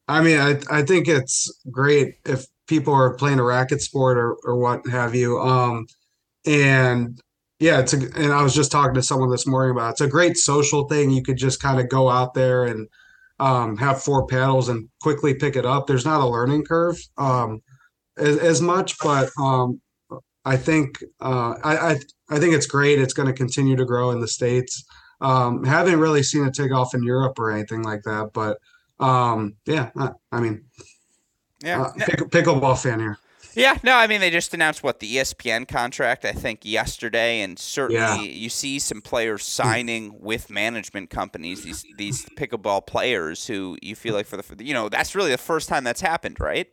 I 0.08 0.22
mean, 0.22 0.38
I, 0.38 0.60
I 0.70 0.82
think 0.82 1.08
it's 1.08 1.50
great 1.70 2.16
if 2.24 2.46
people 2.66 2.94
are 2.94 3.14
playing 3.14 3.38
a 3.38 3.44
racket 3.44 3.80
sport 3.80 4.18
or, 4.18 4.36
or 4.44 4.56
what 4.56 4.86
have 4.88 5.14
you. 5.14 5.38
Um, 5.38 5.86
and 6.46 7.20
yeah, 7.60 7.78
it's 7.78 7.92
a, 7.92 7.98
and 8.16 8.32
I 8.32 8.42
was 8.42 8.54
just 8.54 8.72
talking 8.72 8.94
to 8.94 9.02
someone 9.02 9.30
this 9.30 9.46
morning 9.46 9.76
about 9.76 9.88
it. 9.88 9.92
it's 9.92 10.00
a 10.00 10.08
great 10.08 10.36
social 10.36 10.88
thing. 10.88 11.10
You 11.10 11.22
could 11.22 11.36
just 11.36 11.62
kind 11.62 11.78
of 11.78 11.88
go 11.88 12.08
out 12.08 12.34
there 12.34 12.64
and 12.64 12.88
um, 13.38 13.76
have 13.76 14.02
four 14.02 14.26
paddles 14.26 14.68
and 14.68 14.88
quickly 15.00 15.34
pick 15.34 15.56
it 15.56 15.64
up. 15.64 15.86
There's 15.86 16.04
not 16.04 16.20
a 16.20 16.26
learning 16.26 16.64
curve. 16.64 16.98
Um, 17.16 17.62
as, 18.18 18.38
as 18.38 18.60
much, 18.60 18.96
but 18.98 19.30
um, 19.40 19.80
I 20.44 20.56
think 20.56 21.02
uh, 21.20 21.54
I, 21.62 21.76
I 21.76 21.90
I 22.30 22.38
think 22.38 22.54
it's 22.54 22.66
great. 22.66 22.98
It's 22.98 23.14
going 23.14 23.28
to 23.28 23.32
continue 23.32 23.76
to 23.76 23.84
grow 23.84 24.10
in 24.10 24.20
the 24.20 24.28
states. 24.28 24.84
Um, 25.20 25.64
haven't 25.64 26.00
really 26.00 26.22
seen 26.22 26.44
it 26.46 26.54
take 26.54 26.72
off 26.72 26.94
in 26.94 27.02
Europe 27.02 27.38
or 27.38 27.50
anything 27.50 27.82
like 27.82 28.02
that, 28.04 28.30
but 28.34 28.58
um, 29.02 29.54
yeah, 29.66 29.90
I, 29.96 30.10
I 30.30 30.40
mean, 30.40 30.64
yeah, 31.62 31.82
uh, 31.82 31.92
pick, 31.98 32.18
pickleball 32.30 32.80
fan 32.80 33.00
here. 33.00 33.18
Yeah, 33.54 33.76
no, 33.82 33.96
I 33.96 34.06
mean 34.06 34.20
they 34.20 34.30
just 34.30 34.54
announced 34.54 34.82
what 34.82 35.00
the 35.00 35.16
ESPN 35.16 35.68
contract 35.68 36.24
I 36.24 36.32
think 36.32 36.60
yesterday, 36.64 37.42
and 37.42 37.58
certainly 37.58 38.00
yeah. 38.00 38.20
you 38.32 38.48
see 38.48 38.78
some 38.78 39.02
players 39.02 39.44
signing 39.44 40.20
with 40.20 40.48
management 40.48 41.10
companies. 41.10 41.62
These 41.62 41.84
these 41.96 42.24
pickleball 42.38 42.86
players 42.86 43.46
who 43.46 43.76
you 43.82 43.94
feel 43.94 44.14
like 44.14 44.26
for 44.26 44.36
the 44.36 44.64
you 44.64 44.72
know 44.72 44.88
that's 44.88 45.14
really 45.14 45.30
the 45.30 45.38
first 45.38 45.68
time 45.68 45.84
that's 45.84 46.00
happened, 46.00 46.40
right? 46.40 46.68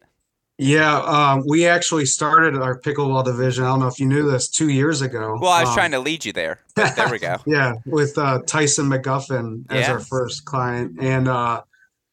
Yeah, 0.61 0.99
um, 1.03 1.45
we 1.47 1.65
actually 1.65 2.05
started 2.05 2.55
our 2.55 2.77
pickleball 2.77 3.23
division. 3.23 3.63
I 3.63 3.67
don't 3.67 3.79
know 3.79 3.87
if 3.87 3.97
you 3.97 4.05
knew 4.05 4.29
this 4.29 4.49
two 4.49 4.67
years 4.67 5.01
ago. 5.01 5.37
Well, 5.39 5.51
I 5.51 5.61
was 5.61 5.69
um, 5.69 5.75
trying 5.75 5.91
to 5.91 5.99
lead 5.99 6.25
you 6.25 6.33
there. 6.33 6.59
there 6.75 7.09
we 7.09 7.17
go. 7.17 7.37
yeah, 7.45 7.75
with 7.85 8.17
uh, 8.17 8.39
Tyson 8.45 8.89
McGuffin 8.89 9.63
as 9.69 9.87
yeah. 9.87 9.93
our 9.93 9.99
first 10.01 10.43
client, 10.43 10.97
and 10.99 11.29
uh, 11.29 11.61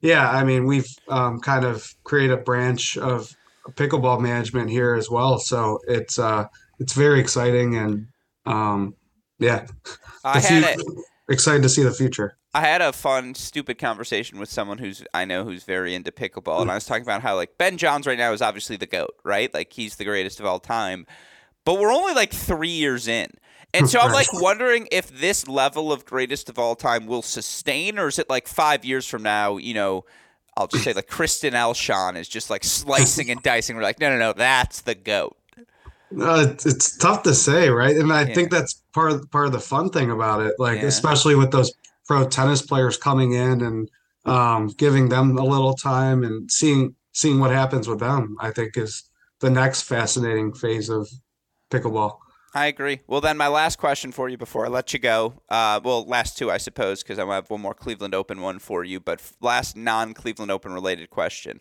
yeah, 0.06 0.30
I 0.30 0.44
mean 0.44 0.66
we've 0.66 0.88
um, 1.08 1.40
kind 1.40 1.64
of 1.64 1.84
created 2.04 2.32
a 2.38 2.42
branch 2.42 2.96
of 2.96 3.34
pickleball 3.70 4.20
management 4.20 4.70
here 4.70 4.94
as 4.94 5.10
well. 5.10 5.38
So 5.38 5.80
it's 5.88 6.18
uh, 6.18 6.46
it's 6.78 6.92
very 6.92 7.18
exciting 7.18 7.76
and 7.76 8.06
um, 8.46 8.94
yeah, 9.38 9.66
I 10.24 10.38
had 10.38 10.78
it. 10.78 10.86
excited 11.28 11.62
to 11.62 11.68
see 11.68 11.82
the 11.82 11.92
future. 11.92 12.38
I 12.54 12.60
had 12.60 12.80
a 12.80 12.92
fun, 12.92 13.34
stupid 13.34 13.78
conversation 13.78 14.38
with 14.38 14.48
someone 14.48 14.78
who's 14.78 15.02
I 15.12 15.24
know 15.24 15.44
who's 15.44 15.64
very 15.64 15.94
into 15.94 16.12
pickleball, 16.12 16.62
and 16.62 16.70
I 16.70 16.74
was 16.74 16.86
talking 16.86 17.02
about 17.02 17.22
how 17.22 17.34
like 17.34 17.58
Ben 17.58 17.76
Johns 17.76 18.06
right 18.06 18.16
now 18.16 18.32
is 18.32 18.40
obviously 18.40 18.76
the 18.76 18.86
goat, 18.86 19.14
right? 19.24 19.52
Like 19.52 19.72
he's 19.72 19.96
the 19.96 20.04
greatest 20.04 20.38
of 20.38 20.46
all 20.46 20.60
time, 20.60 21.04
but 21.64 21.80
we're 21.80 21.92
only 21.92 22.14
like 22.14 22.32
three 22.32 22.70
years 22.70 23.08
in. 23.08 23.30
And 23.74 23.90
so 23.90 24.00
I'm 24.00 24.12
like 24.12 24.32
wondering 24.32 24.88
if 24.90 25.08
this 25.08 25.46
level 25.46 25.92
of 25.92 26.04
greatest 26.06 26.48
of 26.48 26.58
all 26.58 26.76
time 26.76 27.06
will 27.06 27.22
sustain, 27.22 27.98
or 27.98 28.08
is 28.08 28.18
it 28.18 28.30
like 28.30 28.48
five 28.48 28.84
years 28.84 29.06
from 29.06 29.22
now, 29.22 29.58
you 29.58 29.74
know, 29.74 30.04
I'll 30.56 30.66
just 30.66 30.84
say 30.84 30.94
like 30.94 31.08
Christian 31.08 31.52
Alshon 31.52 32.16
is 32.16 32.28
just 32.28 32.48
like 32.48 32.64
slicing 32.64 33.30
and 33.30 33.42
dicing. 33.42 33.76
We're 33.76 33.82
like, 33.82 34.00
no, 34.00 34.08
no, 34.08 34.18
no, 34.18 34.32
that's 34.32 34.80
the 34.80 34.94
goat. 34.94 35.36
Uh, 36.18 36.46
it's, 36.48 36.64
it's 36.64 36.96
tough 36.96 37.22
to 37.24 37.34
say, 37.34 37.68
right? 37.68 37.96
And 37.96 38.12
I 38.12 38.22
yeah. 38.22 38.34
think 38.34 38.50
that's 38.50 38.82
part 38.94 39.12
of 39.12 39.30
part 39.30 39.46
of 39.46 39.52
the 39.52 39.60
fun 39.60 39.90
thing 39.90 40.10
about 40.10 40.40
it. 40.40 40.54
Like, 40.58 40.80
yeah. 40.80 40.86
especially 40.86 41.34
with 41.34 41.50
those 41.50 41.74
pro 42.06 42.26
tennis 42.26 42.62
players 42.62 42.96
coming 42.96 43.32
in 43.32 43.60
and 43.60 43.90
um, 44.24 44.68
giving 44.68 45.08
them 45.08 45.36
a 45.36 45.44
little 45.44 45.74
time 45.74 46.22
and 46.22 46.50
seeing 46.50 46.94
seeing 47.12 47.40
what 47.40 47.50
happens 47.50 47.88
with 47.88 47.98
them. 47.98 48.36
I 48.40 48.50
think 48.50 48.76
is 48.76 49.02
the 49.40 49.50
next 49.50 49.82
fascinating 49.82 50.54
phase 50.54 50.88
of 50.88 51.08
pickleball. 51.70 52.18
I 52.56 52.68
agree. 52.68 53.00
Well, 53.06 53.20
then 53.20 53.36
my 53.36 53.48
last 53.48 53.76
question 53.76 54.12
for 54.12 54.30
you 54.30 54.38
before 54.38 54.64
I 54.64 54.70
let 54.70 54.94
you 54.94 54.98
go. 54.98 55.42
Uh, 55.50 55.78
well, 55.84 56.06
last 56.06 56.38
two, 56.38 56.50
I 56.50 56.56
suppose, 56.56 57.02
because 57.02 57.18
I 57.18 57.26
have 57.34 57.50
one 57.50 57.60
more 57.60 57.74
Cleveland 57.74 58.14
Open 58.14 58.40
one 58.40 58.60
for 58.60 58.82
you. 58.82 58.98
But 58.98 59.20
last 59.42 59.76
non-Cleveland 59.76 60.50
Open 60.50 60.72
related 60.72 61.10
question. 61.10 61.60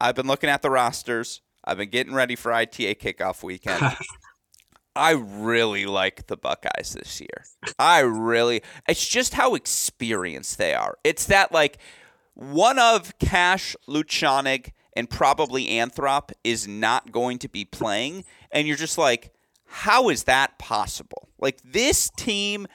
I've 0.00 0.14
been 0.14 0.28
looking 0.28 0.48
at 0.48 0.62
the 0.62 0.70
rosters. 0.70 1.40
I've 1.64 1.78
been 1.78 1.90
getting 1.90 2.14
ready 2.14 2.36
for 2.36 2.52
ITA 2.52 2.94
kickoff 2.94 3.42
weekend. 3.42 3.82
I 4.94 5.10
really 5.10 5.84
like 5.84 6.28
the 6.28 6.36
Buckeyes 6.36 6.92
this 6.92 7.20
year. 7.20 7.44
I 7.80 7.98
really. 7.98 8.62
It's 8.88 9.08
just 9.08 9.34
how 9.34 9.56
experienced 9.56 10.58
they 10.58 10.74
are. 10.74 10.96
It's 11.02 11.26
that 11.26 11.50
like 11.50 11.78
one 12.34 12.78
of 12.78 13.18
Cash, 13.18 13.74
Lutschaunig, 13.88 14.70
and 14.96 15.10
probably 15.10 15.66
Anthrop 15.66 16.30
is 16.44 16.68
not 16.68 17.10
going 17.10 17.38
to 17.38 17.48
be 17.48 17.64
playing, 17.64 18.24
and 18.52 18.68
you're 18.68 18.76
just 18.76 18.96
like 18.96 19.33
how 19.74 20.08
is 20.08 20.24
that 20.24 20.56
possible? 20.56 21.28
Like 21.40 21.60
this 21.64 22.08
team, 22.16 22.68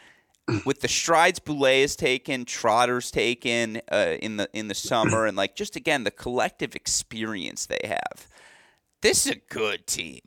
with 0.65 0.81
the 0.81 0.89
strides 0.89 1.39
Boulais 1.39 1.81
has 1.81 1.95
taken, 1.95 2.43
Trotter's 2.43 3.09
taken 3.09 3.81
uh, 3.89 4.17
in 4.21 4.35
the 4.35 4.49
in 4.51 4.67
the 4.67 4.75
summer, 4.75 5.25
and 5.25 5.37
like 5.37 5.55
just 5.55 5.77
again 5.77 6.03
the 6.03 6.11
collective 6.11 6.75
experience 6.75 7.65
they 7.65 7.79
have. 7.85 8.27
This 9.01 9.25
is 9.25 9.31
a 9.31 9.39
good 9.49 9.87
team. 9.87 10.19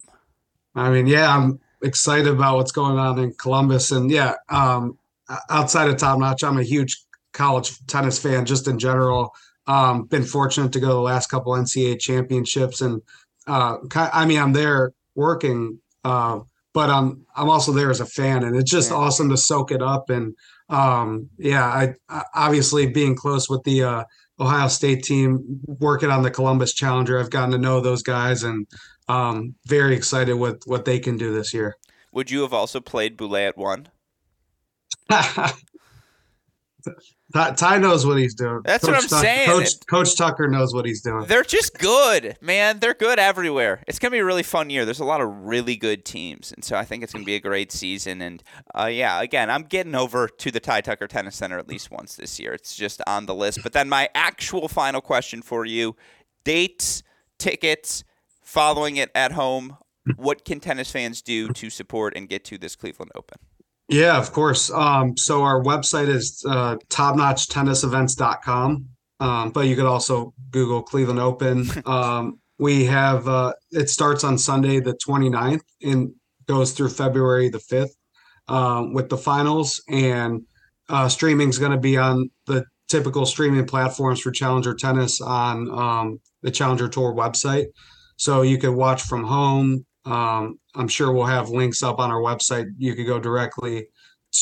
I 0.74 0.88
mean, 0.88 1.06
yeah, 1.06 1.36
I'm 1.36 1.60
excited 1.82 2.28
about 2.28 2.56
what's 2.56 2.72
going 2.72 2.98
on 2.98 3.18
in 3.18 3.34
Columbus, 3.34 3.92
and 3.92 4.10
yeah, 4.10 4.36
um, 4.48 4.96
outside 5.50 5.90
of 5.90 5.98
top 5.98 6.18
notch, 6.18 6.42
I'm 6.42 6.58
a 6.58 6.62
huge 6.62 6.96
college 7.32 7.84
tennis 7.86 8.18
fan 8.18 8.46
just 8.46 8.66
in 8.66 8.78
general. 8.78 9.34
Um, 9.66 10.04
been 10.04 10.24
fortunate 10.24 10.72
to 10.72 10.80
go 10.80 10.88
to 10.88 10.94
the 10.94 11.00
last 11.00 11.26
couple 11.26 11.52
NCAA 11.52 12.00
championships, 12.00 12.80
and 12.80 13.02
uh, 13.46 13.76
I 13.94 14.24
mean, 14.24 14.40
I'm 14.40 14.54
there 14.54 14.94
working. 15.14 15.78
Uh, 16.02 16.40
but 16.72 16.90
I'm 16.90 17.24
I'm 17.36 17.50
also 17.50 17.72
there 17.72 17.90
as 17.90 18.00
a 18.00 18.06
fan, 18.06 18.44
and 18.44 18.56
it's 18.56 18.70
just 18.70 18.90
yeah. 18.90 18.96
awesome 18.96 19.28
to 19.30 19.36
soak 19.36 19.70
it 19.70 19.82
up. 19.82 20.10
And 20.10 20.34
um, 20.68 21.28
yeah, 21.38 21.64
I, 21.64 21.94
I, 22.08 22.22
obviously 22.34 22.86
being 22.86 23.14
close 23.14 23.48
with 23.48 23.62
the 23.64 23.82
uh, 23.82 24.04
Ohio 24.40 24.68
State 24.68 25.02
team, 25.02 25.60
working 25.66 26.10
on 26.10 26.22
the 26.22 26.30
Columbus 26.30 26.74
Challenger, 26.74 27.18
I've 27.20 27.30
gotten 27.30 27.50
to 27.52 27.58
know 27.58 27.80
those 27.80 28.02
guys, 28.02 28.42
and 28.42 28.66
um, 29.08 29.54
very 29.66 29.94
excited 29.94 30.34
with 30.34 30.62
what 30.66 30.84
they 30.84 30.98
can 30.98 31.16
do 31.16 31.32
this 31.32 31.52
year. 31.52 31.76
Would 32.12 32.30
you 32.30 32.42
have 32.42 32.52
also 32.52 32.80
played 32.80 33.16
Boulais 33.16 33.48
at 33.48 33.56
one? 33.56 33.88
Ty 37.32 37.78
knows 37.78 38.06
what 38.06 38.18
he's 38.18 38.34
doing. 38.34 38.60
That's 38.64 38.84
Coach 38.84 38.94
what 38.94 39.02
I'm 39.02 39.08
Tuck, 39.08 39.20
saying. 39.20 39.48
Coach, 39.48 39.86
Coach, 39.86 40.16
Tucker 40.16 40.48
knows 40.48 40.74
what 40.74 40.84
he's 40.84 41.02
doing. 41.02 41.26
They're 41.26 41.42
just 41.42 41.78
good, 41.78 42.36
man. 42.40 42.78
They're 42.78 42.94
good 42.94 43.18
everywhere. 43.18 43.82
It's 43.86 43.98
gonna 43.98 44.12
be 44.12 44.18
a 44.18 44.24
really 44.24 44.42
fun 44.42 44.70
year. 44.70 44.84
There's 44.84 45.00
a 45.00 45.04
lot 45.04 45.20
of 45.20 45.28
really 45.44 45.76
good 45.76 46.04
teams, 46.04 46.52
and 46.52 46.64
so 46.64 46.76
I 46.76 46.84
think 46.84 47.02
it's 47.02 47.12
gonna 47.12 47.24
be 47.24 47.34
a 47.34 47.40
great 47.40 47.72
season. 47.72 48.20
And 48.20 48.42
uh, 48.74 48.86
yeah, 48.86 49.20
again, 49.20 49.50
I'm 49.50 49.62
getting 49.62 49.94
over 49.94 50.28
to 50.28 50.50
the 50.50 50.60
Ty 50.60 50.82
Tucker 50.82 51.06
Tennis 51.06 51.36
Center 51.36 51.58
at 51.58 51.68
least 51.68 51.90
once 51.90 52.16
this 52.16 52.38
year. 52.38 52.52
It's 52.52 52.76
just 52.76 53.00
on 53.06 53.26
the 53.26 53.34
list. 53.34 53.60
But 53.62 53.72
then 53.72 53.88
my 53.88 54.08
actual 54.14 54.68
final 54.68 55.00
question 55.00 55.42
for 55.42 55.64
you: 55.64 55.96
dates, 56.44 57.02
tickets, 57.38 58.04
following 58.42 58.96
it 58.96 59.10
at 59.14 59.32
home. 59.32 59.76
What 60.16 60.44
can 60.44 60.58
tennis 60.58 60.90
fans 60.90 61.22
do 61.22 61.48
to 61.50 61.70
support 61.70 62.16
and 62.16 62.28
get 62.28 62.44
to 62.46 62.58
this 62.58 62.74
Cleveland 62.74 63.12
Open? 63.14 63.38
Yeah, 63.92 64.18
of 64.18 64.32
course. 64.32 64.70
Um, 64.70 65.16
so 65.18 65.42
our 65.42 65.62
website 65.62 66.08
is 66.08 66.42
uh, 66.48 66.76
topnotchtennisevents.com, 66.88 68.86
um, 69.20 69.50
but 69.50 69.66
you 69.66 69.76
could 69.76 69.84
also 69.84 70.32
Google 70.50 70.82
Cleveland 70.82 71.20
Open. 71.20 71.66
Um, 71.86 72.38
we 72.58 72.84
have 72.84 73.26
uh, 73.28 73.52
it 73.72 73.90
starts 73.90 74.24
on 74.24 74.38
Sunday 74.38 74.78
the 74.78 74.94
29th 75.06 75.62
and 75.82 76.12
goes 76.46 76.72
through 76.72 76.90
February 76.90 77.48
the 77.48 77.58
5th 77.58 77.90
um, 78.48 78.94
with 78.94 79.08
the 79.08 79.16
finals, 79.18 79.82
and 79.88 80.42
uh, 80.88 81.08
streaming 81.08 81.48
is 81.48 81.58
going 81.58 81.72
to 81.72 81.78
be 81.78 81.96
on 81.96 82.30
the 82.46 82.64
typical 82.88 83.26
streaming 83.26 83.66
platforms 83.66 84.20
for 84.20 84.30
Challenger 84.30 84.74
Tennis 84.74 85.20
on 85.20 85.70
um, 85.70 86.20
the 86.42 86.50
Challenger 86.50 86.88
Tour 86.88 87.12
website. 87.14 87.66
So 88.16 88.42
you 88.42 88.58
could 88.58 88.74
watch 88.74 89.02
from 89.02 89.24
home, 89.24 89.84
um, 90.04 90.58
I'm 90.74 90.88
sure 90.88 91.12
we'll 91.12 91.26
have 91.26 91.48
links 91.48 91.82
up 91.82 91.98
on 91.98 92.10
our 92.10 92.20
website. 92.20 92.66
You 92.78 92.94
could 92.94 93.06
go 93.06 93.18
directly 93.18 93.86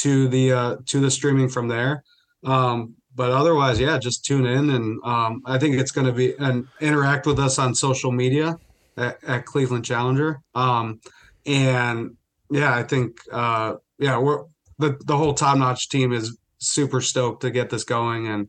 to 0.00 0.28
the 0.28 0.52
uh, 0.52 0.76
to 0.86 1.00
the 1.00 1.10
streaming 1.10 1.48
from 1.48 1.68
there. 1.68 2.04
Um, 2.44 2.94
but 3.14 3.32
otherwise, 3.32 3.80
yeah, 3.80 3.98
just 3.98 4.24
tune 4.24 4.46
in, 4.46 4.70
and 4.70 5.00
um, 5.04 5.42
I 5.44 5.58
think 5.58 5.76
it's 5.76 5.90
going 5.90 6.06
to 6.06 6.12
be 6.12 6.34
and 6.38 6.66
interact 6.80 7.26
with 7.26 7.38
us 7.38 7.58
on 7.58 7.74
social 7.74 8.12
media 8.12 8.56
at, 8.96 9.22
at 9.24 9.44
Cleveland 9.46 9.84
Challenger. 9.84 10.40
Um, 10.54 11.00
and 11.44 12.16
yeah, 12.50 12.74
I 12.74 12.82
think 12.82 13.18
uh, 13.32 13.74
yeah, 13.98 14.18
we're 14.18 14.44
the 14.78 14.96
the 15.04 15.16
whole 15.16 15.34
top 15.34 15.58
notch 15.58 15.88
team 15.88 16.12
is 16.12 16.38
super 16.58 17.00
stoked 17.00 17.42
to 17.42 17.50
get 17.50 17.68
this 17.68 17.84
going, 17.84 18.28
and 18.28 18.48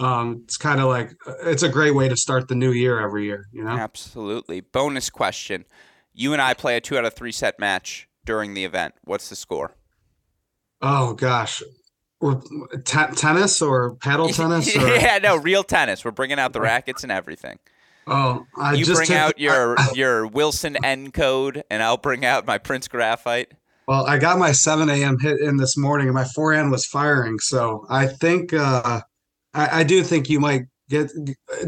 um, 0.00 0.42
it's 0.44 0.56
kind 0.56 0.80
of 0.80 0.88
like 0.88 1.14
it's 1.44 1.62
a 1.62 1.68
great 1.68 1.94
way 1.94 2.08
to 2.08 2.16
start 2.16 2.48
the 2.48 2.54
new 2.54 2.72
year 2.72 3.00
every 3.00 3.24
year. 3.24 3.46
You 3.52 3.64
know, 3.64 3.70
absolutely. 3.70 4.60
Bonus 4.60 5.08
question 5.08 5.64
you 6.12 6.32
and 6.32 6.42
I 6.42 6.54
play 6.54 6.76
a 6.76 6.80
two 6.80 6.98
out 6.98 7.04
of 7.04 7.14
three 7.14 7.32
set 7.32 7.58
match 7.58 8.08
during 8.24 8.54
the 8.54 8.64
event. 8.64 8.94
What's 9.04 9.28
the 9.28 9.36
score? 9.36 9.74
Oh 10.82 11.14
gosh, 11.14 11.62
t- 12.84 13.14
tennis 13.16 13.62
or 13.62 13.96
paddle 13.96 14.28
tennis? 14.30 14.74
Or? 14.76 14.88
yeah, 14.96 15.18
no, 15.18 15.36
real 15.36 15.62
tennis. 15.62 16.04
We're 16.04 16.10
bringing 16.10 16.38
out 16.38 16.52
the 16.52 16.60
rackets 16.60 17.02
and 17.02 17.12
everything. 17.12 17.58
Oh, 18.06 18.46
I 18.56 18.74
you 18.74 18.86
bring 18.86 19.12
out 19.12 19.38
your 19.38 19.76
your 19.94 20.26
Wilson 20.26 20.76
nCode, 20.82 21.62
and 21.70 21.82
I'll 21.82 21.96
bring 21.96 22.24
out 22.24 22.46
my 22.46 22.58
Prince 22.58 22.88
Graphite. 22.88 23.52
Well, 23.86 24.06
I 24.06 24.18
got 24.18 24.38
my 24.38 24.52
7 24.52 24.88
a.m. 24.88 25.18
hit 25.18 25.40
in 25.40 25.56
this 25.56 25.76
morning, 25.76 26.06
and 26.06 26.14
my 26.14 26.24
forehand 26.24 26.70
was 26.70 26.86
firing. 26.86 27.40
So 27.40 27.86
I 27.90 28.06
think 28.06 28.52
uh, 28.52 29.00
I, 29.52 29.80
I 29.80 29.84
do 29.84 30.02
think 30.02 30.30
you 30.30 30.40
might 30.40 30.62
get. 30.88 31.10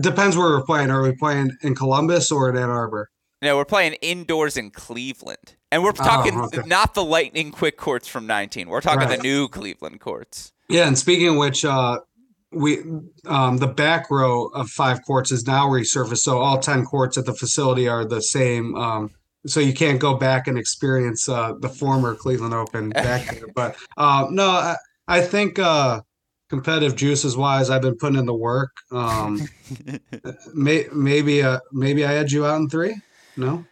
Depends 0.00 0.36
where 0.36 0.50
we're 0.50 0.64
playing. 0.64 0.90
Are 0.90 1.02
we 1.02 1.12
playing 1.16 1.50
in 1.62 1.74
Columbus 1.74 2.30
or 2.30 2.48
in 2.48 2.56
Ann 2.56 2.70
Arbor? 2.70 3.10
No, 3.42 3.56
we're 3.56 3.64
playing 3.64 3.94
indoors 3.94 4.56
in 4.56 4.70
Cleveland. 4.70 5.56
And 5.72 5.82
we're 5.82 5.90
oh, 5.90 5.92
talking 5.92 6.38
oh, 6.38 6.44
okay. 6.44 6.62
not 6.64 6.94
the 6.94 7.02
lightning 7.04 7.50
quick 7.50 7.76
courts 7.76 8.06
from 8.06 8.26
19. 8.26 8.68
We're 8.68 8.80
talking 8.80 9.08
right. 9.08 9.16
the 9.16 9.22
new 9.22 9.48
Cleveland 9.48 10.00
courts. 10.00 10.52
Yeah, 10.68 10.86
and 10.86 10.96
speaking 10.96 11.28
of 11.28 11.36
which, 11.36 11.64
uh, 11.64 11.98
we 12.52 12.78
um, 13.26 13.56
the 13.58 13.66
back 13.66 14.10
row 14.10 14.46
of 14.48 14.68
five 14.68 15.04
courts 15.04 15.32
is 15.32 15.46
now 15.46 15.66
resurfaced, 15.68 16.18
so 16.18 16.38
all 16.38 16.58
ten 16.58 16.84
courts 16.84 17.16
at 17.16 17.24
the 17.24 17.34
facility 17.34 17.88
are 17.88 18.04
the 18.04 18.20
same. 18.20 18.74
Um, 18.76 19.10
so 19.46 19.58
you 19.58 19.72
can't 19.72 19.98
go 19.98 20.14
back 20.14 20.46
and 20.46 20.56
experience 20.58 21.28
uh, 21.28 21.54
the 21.58 21.68
former 21.68 22.14
Cleveland 22.14 22.54
Open 22.54 22.90
back 22.90 23.34
there. 23.34 23.48
But 23.54 23.76
uh, 23.96 24.26
no, 24.30 24.48
I, 24.48 24.76
I 25.08 25.20
think 25.22 25.58
uh, 25.58 26.02
competitive 26.48 26.94
juices 26.94 27.36
wise, 27.36 27.70
I've 27.70 27.82
been 27.82 27.96
putting 27.96 28.18
in 28.18 28.26
the 28.26 28.34
work. 28.34 28.70
Um, 28.92 29.48
may, 30.54 30.86
maybe 30.92 31.42
uh, 31.42 31.60
maybe 31.72 32.04
I 32.04 32.14
edge 32.14 32.32
you 32.32 32.46
out 32.46 32.60
in 32.60 32.68
three. 32.68 32.94
No, 33.36 33.64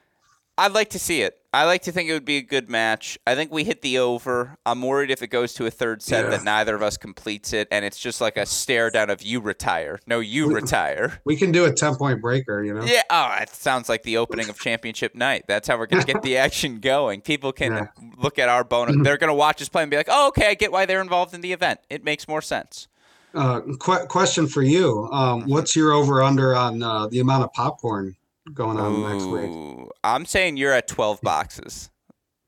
I'd 0.58 0.72
like 0.72 0.90
to 0.90 0.98
see 0.98 1.22
it. 1.22 1.40
I 1.52 1.64
like 1.64 1.82
to 1.82 1.92
think 1.92 2.08
it 2.08 2.12
would 2.12 2.24
be 2.24 2.36
a 2.36 2.42
good 2.42 2.70
match. 2.70 3.18
I 3.26 3.34
think 3.34 3.50
we 3.50 3.64
hit 3.64 3.82
the 3.82 3.98
over. 3.98 4.56
I'm 4.64 4.82
worried 4.82 5.10
if 5.10 5.20
it 5.20 5.26
goes 5.26 5.52
to 5.54 5.66
a 5.66 5.70
third 5.70 6.00
set 6.00 6.24
yeah. 6.24 6.30
that 6.30 6.44
neither 6.44 6.76
of 6.76 6.82
us 6.82 6.96
completes 6.96 7.52
it, 7.52 7.66
and 7.72 7.84
it's 7.84 7.98
just 7.98 8.20
like 8.20 8.36
a 8.36 8.46
stare 8.46 8.88
down 8.88 9.10
of 9.10 9.20
you 9.22 9.40
retire. 9.40 9.98
No, 10.06 10.20
you 10.20 10.48
we, 10.48 10.54
retire. 10.54 11.20
We 11.24 11.34
can 11.34 11.50
do 11.50 11.64
a 11.64 11.72
ten 11.72 11.96
point 11.96 12.20
breaker, 12.20 12.62
you 12.62 12.72
know. 12.72 12.84
Yeah. 12.84 13.02
Oh, 13.10 13.34
it 13.40 13.48
sounds 13.48 13.88
like 13.88 14.04
the 14.04 14.18
opening 14.18 14.48
of 14.48 14.60
championship 14.60 15.16
night. 15.16 15.44
That's 15.48 15.66
how 15.66 15.76
we're 15.76 15.86
gonna 15.86 16.04
get 16.04 16.22
the 16.22 16.36
action 16.36 16.78
going. 16.78 17.20
People 17.22 17.52
can 17.52 17.72
yeah. 17.72 17.86
look 18.18 18.38
at 18.38 18.48
our 18.48 18.62
bonus. 18.62 18.96
They're 19.02 19.18
gonna 19.18 19.34
watch 19.34 19.60
us 19.60 19.68
play 19.68 19.82
and 19.82 19.90
be 19.90 19.96
like, 19.96 20.08
"Oh, 20.08 20.28
okay, 20.28 20.50
I 20.50 20.54
get 20.54 20.70
why 20.70 20.86
they're 20.86 21.00
involved 21.00 21.34
in 21.34 21.40
the 21.40 21.52
event. 21.52 21.80
It 21.88 22.04
makes 22.04 22.28
more 22.28 22.42
sense." 22.42 22.86
Uh, 23.34 23.60
qu- 23.78 24.06
question 24.06 24.46
for 24.46 24.62
you: 24.62 25.08
um, 25.10 25.40
mm-hmm. 25.40 25.50
What's 25.50 25.74
your 25.74 25.92
over 25.92 26.22
under 26.22 26.54
on 26.54 26.82
uh, 26.82 27.08
the 27.08 27.18
amount 27.18 27.42
of 27.42 27.52
popcorn 27.54 28.14
going 28.52 28.78
on 28.78 28.94
Ooh, 28.94 29.08
next 29.08 29.24
week? 29.24 29.88
I'm 30.02 30.24
saying 30.24 30.56
you're 30.56 30.72
at 30.72 30.88
12 30.88 31.20
boxes 31.22 31.90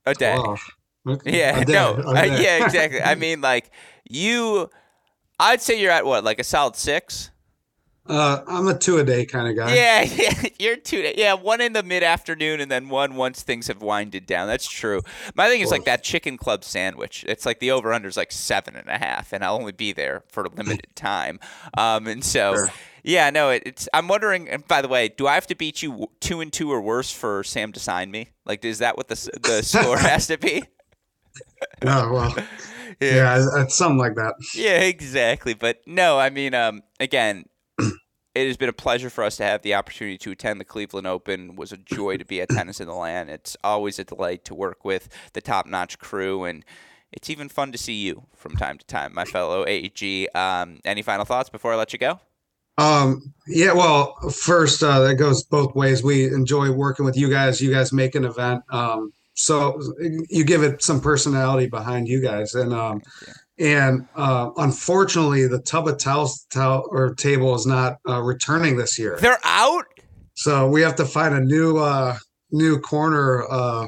a 0.07 0.15
day. 0.15 0.39
Okay. 1.07 1.39
Yeah, 1.39 1.59
a 1.59 1.65
day. 1.65 1.73
no, 1.73 1.95
uh, 1.95 2.13
yeah, 2.23 2.65
exactly. 2.65 3.01
I 3.01 3.15
mean, 3.17 3.41
like 3.41 3.71
you, 4.09 4.71
I'd 5.39 5.61
say 5.61 5.81
you're 5.81 5.91
at 5.91 6.07
what, 6.07 6.25
like 6.25 6.39
a 6.39 6.45
solid 6.45 6.77
six. 6.77 7.31
Uh, 8.05 8.43
I'm 8.49 8.67
a 8.67 8.77
two 8.77 8.99
a 8.99 9.05
day 9.05 9.25
kind 9.25 9.47
of 9.47 9.55
guy. 9.55 9.75
Yeah, 9.75 10.03
yeah, 10.03 10.49
you're 10.59 10.77
two. 10.77 11.03
Day, 11.03 11.15
yeah, 11.17 11.35
one 11.35 11.61
in 11.61 11.73
the 11.73 11.85
mid 11.85 12.03
afternoon, 12.03 12.61
and 12.61 12.69
then 12.69 12.89
one 12.89 13.15
once 13.15 13.45
things 13.45 13.69
have 13.69 13.81
winded 13.81 14.27
down. 14.27 14.49
That's 14.49 14.69
true. 14.69 15.03
My 15.37 15.49
thing 15.49 15.61
is 15.61 15.71
like 15.71 15.85
that 15.85 16.03
chicken 16.03 16.37
club 16.37 16.65
sandwich. 16.65 17.25
It's 17.29 17.47
like 17.47 17.61
the 17.61 17.71
over 17.71 17.93
under 17.93 18.09
is 18.09 18.17
like 18.17 18.33
seven 18.33 18.75
and 18.75 18.89
a 18.89 18.99
half, 18.99 19.33
and 19.33 19.45
I'll 19.45 19.55
only 19.55 19.71
be 19.71 19.93
there 19.93 20.25
for 20.27 20.43
a 20.43 20.49
limited 20.49 20.95
time. 20.97 21.39
Um, 21.79 22.09
and 22.09 22.25
so. 22.25 22.55
Sure. 22.55 22.69
Yeah, 23.03 23.31
no, 23.31 23.51
it, 23.51 23.63
it's. 23.67 23.89
I'm 23.93 24.09
wondering. 24.09 24.49
And 24.49 24.67
by 24.67 24.81
the 24.81 24.89
way, 24.89 25.09
do 25.09 25.27
I 25.27 25.35
have 25.35 25.47
to 25.49 25.57
beat 25.57 25.83
you 25.83 26.09
two 26.21 26.41
and 26.41 26.53
two 26.53 26.71
or 26.71 26.81
worse 26.81 27.11
for 27.11 27.43
Sam 27.43 27.73
to 27.73 27.81
sign 27.81 28.11
me? 28.11 28.31
Like, 28.45 28.65
is 28.65 28.79
that 28.79 28.97
what 28.97 29.09
the 29.09 29.31
the 29.43 29.63
score 29.63 29.99
has 29.99 30.27
to 30.29 30.39
be? 30.39 30.63
Oh 31.87 32.13
well, 32.13 32.35
yeah, 33.01 33.37
yeah 33.41 33.63
it's 33.63 33.75
something 33.75 33.97
like 33.97 34.17
that. 34.17 34.35
Yeah, 34.55 34.81
exactly. 34.81 35.55
But 35.55 35.81
no, 35.87 36.19
I 36.19 36.29
mean, 36.29 36.53
um, 36.53 36.83
again, 37.01 37.47
it 37.79 38.47
has 38.47 38.59
been 38.59 38.69
a 38.69 38.75
pleasure 38.75 39.09
for 39.09 39.25
us 39.25 39.37
to 39.37 39.45
have 39.45 39.63
the 39.63 39.75
opportunity 39.75 40.19
to 40.19 40.31
attend 40.33 40.61
the 40.61 40.67
Cleveland 40.67 41.07
Open. 41.07 41.51
It 41.51 41.57
was 41.57 41.73
a 41.73 41.79
joy 41.79 42.19
to 42.19 42.25
be 42.27 42.43
at 42.43 42.51
Tennis 42.51 42.81
in 42.81 42.87
the 42.87 42.95
Land. 42.95 43.31
It's 43.31 43.57
always 43.65 43.99
a 43.99 44.05
delight 44.05 44.45
to 44.45 44.55
work 44.55 44.85
with 44.85 45.09
the 45.33 45.41
top-notch 45.41 45.99
crew, 45.99 46.45
and 46.45 46.67
it's 47.11 47.31
even 47.31 47.49
fun 47.49 47.73
to 47.73 47.79
see 47.79 47.95
you 47.95 48.25
from 48.37 48.57
time 48.57 48.77
to 48.77 48.87
time, 48.87 49.15
my 49.15 49.25
fellow 49.25 49.65
AEG. 49.67 50.29
Um, 50.35 50.81
any 50.85 51.01
final 51.01 51.25
thoughts 51.25 51.49
before 51.49 51.73
I 51.73 51.77
let 51.77 51.95
you 51.95 51.99
go? 51.99 52.21
Um, 52.79 53.35
yeah, 53.47 53.73
well, 53.73 54.15
first, 54.31 54.83
uh, 54.83 55.01
that 55.01 55.17
goes 55.17 55.45
both 55.45 55.75
ways. 55.75 56.03
We 56.03 56.27
enjoy 56.27 56.71
working 56.71 57.05
with 57.05 57.17
you 57.17 57.29
guys. 57.29 57.61
You 57.61 57.73
guys 57.73 57.93
make 57.93 58.15
an 58.15 58.25
event. 58.25 58.63
Um, 58.71 59.13
so 59.35 59.81
you 60.29 60.45
give 60.45 60.63
it 60.63 60.83
some 60.83 61.01
personality 61.01 61.67
behind 61.67 62.09
you 62.09 62.21
guys. 62.21 62.55
And, 62.55 62.73
um, 62.73 63.03
and 63.59 64.07
uh, 64.17 64.51
unfortunately, 64.57 65.47
the 65.47 65.61
Tubba 65.61 65.95
Towels 65.95 66.47
towel, 66.51 66.89
or 66.91 67.15
table 67.15 67.55
is 67.55 67.67
not 67.67 67.99
uh, 68.09 68.21
returning 68.21 68.77
this 68.77 68.99
year. 68.99 69.19
They're 69.21 69.39
out. 69.45 69.85
So 70.35 70.69
we 70.69 70.81
have 70.83 70.97
to 70.97 71.05
find 71.05 71.35
a 71.35 71.41
new 71.41 71.79
uh, 71.79 72.17
new 72.51 72.81
corner. 72.81 73.45
Uh, 73.49 73.87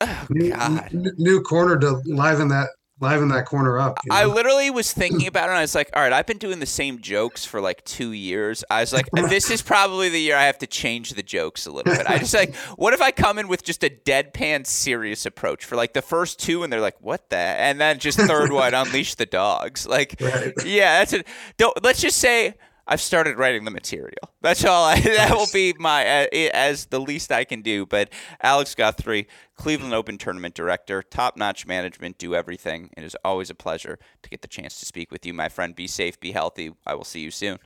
oh, 0.00 0.26
new, 0.28 0.52
n- 0.52 1.12
new 1.16 1.40
corner 1.42 1.78
to 1.78 2.02
liven 2.06 2.48
that 2.48 2.68
liven 3.04 3.28
that 3.28 3.46
corner 3.46 3.78
up. 3.78 3.98
You 4.04 4.10
know? 4.10 4.16
I 4.16 4.24
literally 4.24 4.70
was 4.70 4.92
thinking 4.92 5.26
about 5.26 5.44
it 5.44 5.50
and 5.50 5.58
I 5.58 5.60
was 5.60 5.74
like, 5.74 5.90
all 5.94 6.02
right, 6.02 6.12
I've 6.12 6.26
been 6.26 6.38
doing 6.38 6.58
the 6.58 6.66
same 6.66 7.00
jokes 7.00 7.44
for 7.44 7.60
like 7.60 7.84
two 7.84 8.12
years. 8.12 8.64
I 8.70 8.80
was 8.80 8.92
like, 8.92 9.08
this 9.12 9.50
is 9.50 9.62
probably 9.74 10.08
the 10.08 10.20
year 10.20 10.36
I 10.36 10.44
have 10.44 10.58
to 10.58 10.66
change 10.66 11.10
the 11.10 11.22
jokes 11.22 11.66
a 11.66 11.70
little 11.70 11.92
bit. 11.94 12.06
I 12.08 12.18
just 12.18 12.34
like, 12.34 12.54
what 12.76 12.94
if 12.94 13.00
I 13.00 13.10
come 13.10 13.38
in 13.38 13.48
with 13.48 13.62
just 13.62 13.84
a 13.84 13.90
deadpan 13.90 14.66
serious 14.66 15.26
approach 15.26 15.64
for 15.64 15.76
like 15.76 15.92
the 15.92 16.02
first 16.02 16.38
two 16.38 16.62
and 16.62 16.72
they're 16.72 16.80
like, 16.80 17.00
what 17.00 17.30
the? 17.30 17.36
And 17.36 17.80
then 17.80 17.98
just 17.98 18.18
third 18.18 18.52
one, 18.52 18.74
unleash 18.74 19.14
the 19.14 19.26
dogs. 19.26 19.86
Like, 19.86 20.16
right. 20.20 20.52
yeah, 20.64 20.98
that's 20.98 21.12
it. 21.12 21.26
Don't, 21.56 21.82
let's 21.84 22.00
just 22.00 22.18
say 22.18 22.54
I've 22.86 23.00
started 23.00 23.38
writing 23.38 23.64
the 23.64 23.70
material. 23.70 24.12
That's 24.42 24.64
all. 24.64 24.84
I, 24.84 25.00
that 25.00 25.32
will 25.34 25.48
be 25.52 25.74
my 25.78 26.24
uh, 26.24 26.26
as 26.52 26.86
the 26.86 27.00
least 27.00 27.32
I 27.32 27.44
can 27.44 27.62
do. 27.62 27.86
But 27.86 28.10
Alex 28.42 28.74
Guthrie, 28.74 29.26
Cleveland 29.56 29.94
Open 29.94 30.18
tournament 30.18 30.54
director, 30.54 31.02
top 31.02 31.36
notch 31.36 31.66
management, 31.66 32.18
do 32.18 32.34
everything. 32.34 32.90
It 32.96 33.04
is 33.04 33.16
always 33.24 33.50
a 33.50 33.54
pleasure 33.54 33.98
to 34.22 34.30
get 34.30 34.42
the 34.42 34.48
chance 34.48 34.78
to 34.80 34.86
speak 34.86 35.10
with 35.10 35.24
you, 35.24 35.32
my 35.32 35.48
friend. 35.48 35.74
Be 35.74 35.86
safe, 35.86 36.20
be 36.20 36.32
healthy. 36.32 36.72
I 36.86 36.94
will 36.94 37.04
see 37.04 37.20
you 37.20 37.30
soon. 37.30 37.58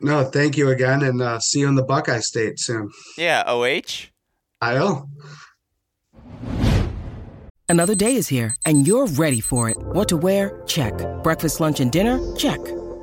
No, 0.00 0.24
thank 0.24 0.56
you 0.56 0.70
again, 0.70 1.02
and 1.02 1.22
uh, 1.22 1.38
see 1.38 1.60
you 1.60 1.68
in 1.68 1.76
the 1.76 1.84
Buckeye 1.84 2.18
State 2.18 2.58
soon. 2.58 2.90
Yeah, 3.16 3.44
OH. 3.46 4.10
IO. 4.60 5.08
Another 7.68 7.94
day 7.94 8.16
is 8.16 8.28
here, 8.28 8.54
and 8.66 8.86
you're 8.86 9.06
ready 9.06 9.40
for 9.40 9.70
it. 9.70 9.76
What 9.78 10.08
to 10.08 10.16
wear? 10.16 10.62
Check. 10.66 10.92
Breakfast, 11.22 11.60
lunch, 11.60 11.80
and 11.80 11.90
dinner? 11.90 12.20
Check. 12.36 12.60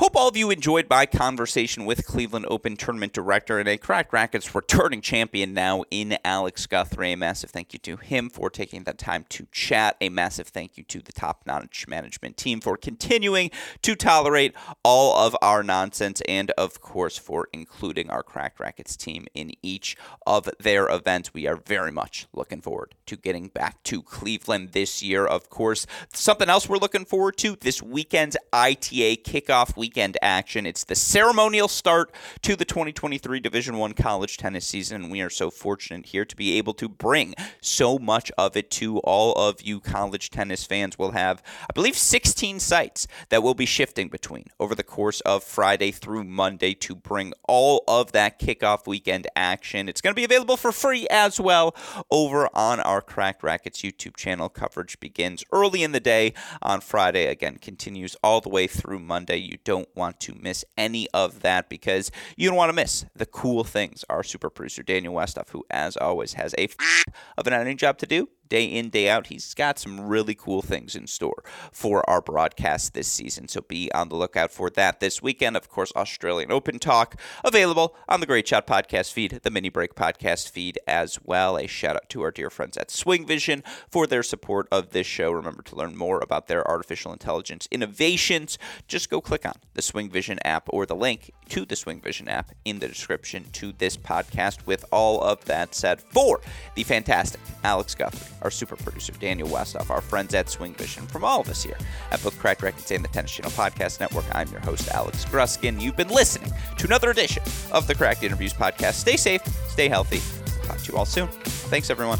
Hope 0.00 0.16
all 0.16 0.28
of 0.28 0.36
you 0.36 0.48
enjoyed 0.48 0.86
my 0.88 1.04
conversation 1.04 1.84
with 1.84 2.06
Cleveland 2.06 2.46
Open 2.48 2.74
Tournament 2.74 3.12
Director 3.12 3.58
and 3.58 3.68
a 3.68 3.76
Cracked 3.76 4.14
Racquets 4.14 4.54
returning 4.54 5.02
champion 5.02 5.52
now 5.52 5.84
in 5.90 6.16
Alex 6.24 6.64
Guthrie. 6.64 7.12
A 7.12 7.16
massive 7.18 7.50
thank 7.50 7.74
you 7.74 7.78
to 7.80 7.98
him 7.98 8.30
for 8.30 8.48
taking 8.48 8.84
the 8.84 8.94
time 8.94 9.26
to 9.28 9.46
chat. 9.52 9.98
A 10.00 10.08
massive 10.08 10.46
thank 10.46 10.78
you 10.78 10.84
to 10.84 11.02
the 11.02 11.12
top 11.12 11.42
notch 11.44 11.86
management 11.86 12.38
team 12.38 12.62
for 12.62 12.78
continuing 12.78 13.50
to 13.82 13.94
tolerate 13.94 14.54
all 14.82 15.18
of 15.18 15.36
our 15.42 15.62
nonsense 15.62 16.22
and, 16.26 16.50
of 16.52 16.80
course, 16.80 17.18
for 17.18 17.48
including 17.52 18.08
our 18.08 18.22
Cracked 18.22 18.58
Racquets 18.58 18.96
team 18.96 19.26
in 19.34 19.52
each 19.60 19.98
of 20.26 20.48
their 20.58 20.88
events. 20.88 21.34
We 21.34 21.46
are 21.46 21.56
very 21.56 21.92
much 21.92 22.26
looking 22.32 22.62
forward 22.62 22.94
to 23.04 23.16
getting 23.16 23.48
back 23.48 23.82
to 23.82 24.00
Cleveland 24.00 24.72
this 24.72 25.02
year, 25.02 25.26
of 25.26 25.50
course. 25.50 25.86
Something 26.14 26.48
else 26.48 26.70
we're 26.70 26.78
looking 26.78 27.04
forward 27.04 27.36
to 27.36 27.58
this 27.60 27.82
weekend's 27.82 28.38
ITA 28.50 29.16
kickoff 29.16 29.76
week 29.76 29.89
weekend 29.90 30.16
action. 30.22 30.66
It's 30.66 30.84
the 30.84 30.94
ceremonial 30.94 31.66
start 31.66 32.14
to 32.42 32.54
the 32.54 32.64
2023 32.64 33.40
Division 33.40 33.76
One 33.76 33.92
college 33.92 34.36
tennis 34.36 34.64
season, 34.64 35.02
and 35.02 35.10
we 35.10 35.20
are 35.20 35.28
so 35.28 35.50
fortunate 35.50 36.06
here 36.06 36.24
to 36.24 36.36
be 36.36 36.56
able 36.58 36.74
to 36.74 36.88
bring 36.88 37.34
so 37.60 37.98
much 37.98 38.30
of 38.38 38.56
it 38.56 38.70
to 38.70 38.98
all 38.98 39.32
of 39.32 39.62
you 39.62 39.80
college 39.80 40.30
tennis 40.30 40.62
fans. 40.62 40.96
We'll 40.96 41.10
have, 41.10 41.42
I 41.68 41.72
believe, 41.74 41.96
16 41.96 42.60
sites 42.60 43.08
that 43.30 43.42
we'll 43.42 43.54
be 43.54 43.66
shifting 43.66 44.06
between 44.06 44.44
over 44.60 44.76
the 44.76 44.84
course 44.84 45.22
of 45.22 45.42
Friday 45.42 45.90
through 45.90 46.22
Monday 46.22 46.72
to 46.74 46.94
bring 46.94 47.32
all 47.48 47.82
of 47.88 48.12
that 48.12 48.38
kickoff 48.38 48.86
weekend 48.86 49.26
action. 49.34 49.88
It's 49.88 50.00
going 50.00 50.12
to 50.12 50.20
be 50.20 50.24
available 50.24 50.56
for 50.56 50.70
free 50.70 51.08
as 51.10 51.40
well 51.40 51.74
over 52.12 52.48
on 52.54 52.78
our 52.78 53.02
Cracked 53.02 53.42
Racquets 53.42 53.82
YouTube 53.82 54.14
channel. 54.14 54.48
Coverage 54.48 55.00
begins 55.00 55.42
early 55.50 55.82
in 55.82 55.90
the 55.90 55.98
day 55.98 56.32
on 56.62 56.80
Friday. 56.80 57.26
Again, 57.26 57.56
continues 57.56 58.14
all 58.22 58.40
the 58.40 58.48
way 58.48 58.68
through 58.68 59.00
Monday. 59.00 59.38
You 59.38 59.58
don't 59.64 59.79
don't 59.80 59.96
want 59.96 60.20
to 60.20 60.34
miss 60.34 60.64
any 60.76 61.08
of 61.14 61.40
that 61.40 61.68
because 61.68 62.10
you 62.36 62.48
don't 62.48 62.56
want 62.56 62.68
to 62.68 62.74
miss 62.74 63.04
the 63.14 63.26
cool 63.26 63.64
things. 63.64 64.04
Our 64.08 64.22
super 64.22 64.50
producer, 64.50 64.82
Daniel 64.82 65.14
Westoff, 65.14 65.50
who, 65.50 65.64
as 65.70 65.96
always, 65.96 66.34
has 66.34 66.54
a 66.58 66.64
f- 66.64 67.04
of 67.38 67.46
an 67.46 67.52
editing 67.52 67.76
job 67.76 67.98
to 67.98 68.06
do, 68.06 68.28
day 68.50 68.64
in, 68.64 68.90
day 68.90 69.08
out. 69.08 69.28
He's 69.28 69.54
got 69.54 69.78
some 69.78 70.00
really 70.00 70.34
cool 70.34 70.60
things 70.60 70.94
in 70.94 71.06
store 71.06 71.42
for 71.72 72.08
our 72.10 72.20
broadcast 72.20 72.92
this 72.92 73.08
season. 73.08 73.48
So 73.48 73.62
be 73.62 73.90
on 73.92 74.10
the 74.10 74.16
lookout 74.16 74.52
for 74.52 74.68
that 74.70 75.00
this 75.00 75.22
weekend. 75.22 75.56
Of 75.56 75.70
course, 75.70 75.92
Australian 75.96 76.52
Open 76.52 76.78
Talk 76.78 77.18
available 77.42 77.96
on 78.08 78.20
the 78.20 78.26
Great 78.26 78.46
Shot 78.46 78.66
podcast 78.66 79.12
feed, 79.12 79.40
the 79.42 79.50
Mini 79.50 79.70
Break 79.70 79.94
podcast 79.94 80.50
feed 80.50 80.78
as 80.86 81.18
well. 81.24 81.56
A 81.56 81.66
shout 81.66 81.96
out 81.96 82.10
to 82.10 82.22
our 82.22 82.30
dear 82.30 82.50
friends 82.50 82.76
at 82.76 82.90
Swing 82.90 83.26
Vision 83.26 83.62
for 83.88 84.06
their 84.06 84.22
support 84.22 84.68
of 84.70 84.90
this 84.90 85.06
show. 85.06 85.30
Remember 85.30 85.62
to 85.62 85.76
learn 85.76 85.96
more 85.96 86.20
about 86.20 86.48
their 86.48 86.68
artificial 86.68 87.12
intelligence 87.12 87.68
innovations. 87.70 88.58
Just 88.88 89.08
go 89.08 89.20
click 89.20 89.46
on 89.46 89.54
the 89.74 89.82
Swing 89.82 90.10
Vision 90.10 90.38
app 90.44 90.68
or 90.70 90.84
the 90.84 90.96
link 90.96 91.30
to 91.50 91.64
the 91.64 91.76
Swing 91.76 92.00
Vision 92.00 92.28
app 92.28 92.50
in 92.64 92.80
the 92.80 92.88
description 92.88 93.46
to 93.52 93.72
this 93.72 93.96
podcast. 93.96 94.66
With 94.66 94.84
all 94.90 95.22
of 95.22 95.44
that 95.44 95.74
said, 95.74 96.00
for 96.00 96.40
the 96.74 96.82
fantastic 96.82 97.40
Alex 97.62 97.94
Guthrie, 97.94 98.36
our 98.42 98.50
super 98.50 98.76
producer 98.76 99.12
Daniel 99.20 99.48
Westoff, 99.48 99.90
our 99.90 100.00
friends 100.00 100.34
at 100.34 100.48
Swing 100.48 100.74
Vision, 100.74 101.06
from 101.06 101.24
all 101.24 101.40
of 101.40 101.48
us 101.48 101.62
here 101.62 101.76
at 102.10 102.22
both 102.22 102.38
Cracked 102.38 102.62
Racquets 102.62 102.90
and 102.90 103.04
the 103.04 103.08
Tennis 103.08 103.32
Channel 103.32 103.50
Podcast 103.52 104.00
Network, 104.00 104.24
I'm 104.32 104.48
your 104.48 104.60
host, 104.60 104.88
Alex 104.90 105.24
Gruskin. 105.24 105.80
You've 105.80 105.96
been 105.96 106.08
listening 106.08 106.52
to 106.78 106.86
another 106.86 107.10
edition 107.10 107.42
of 107.72 107.86
the 107.86 107.94
Cracked 107.94 108.22
Interviews 108.22 108.52
Podcast. 108.52 108.94
Stay 108.94 109.16
safe, 109.16 109.42
stay 109.68 109.88
healthy. 109.88 110.20
Talk 110.66 110.78
to 110.78 110.92
you 110.92 110.98
all 110.98 111.06
soon. 111.06 111.28
Thanks, 111.28 111.90
everyone. 111.90 112.18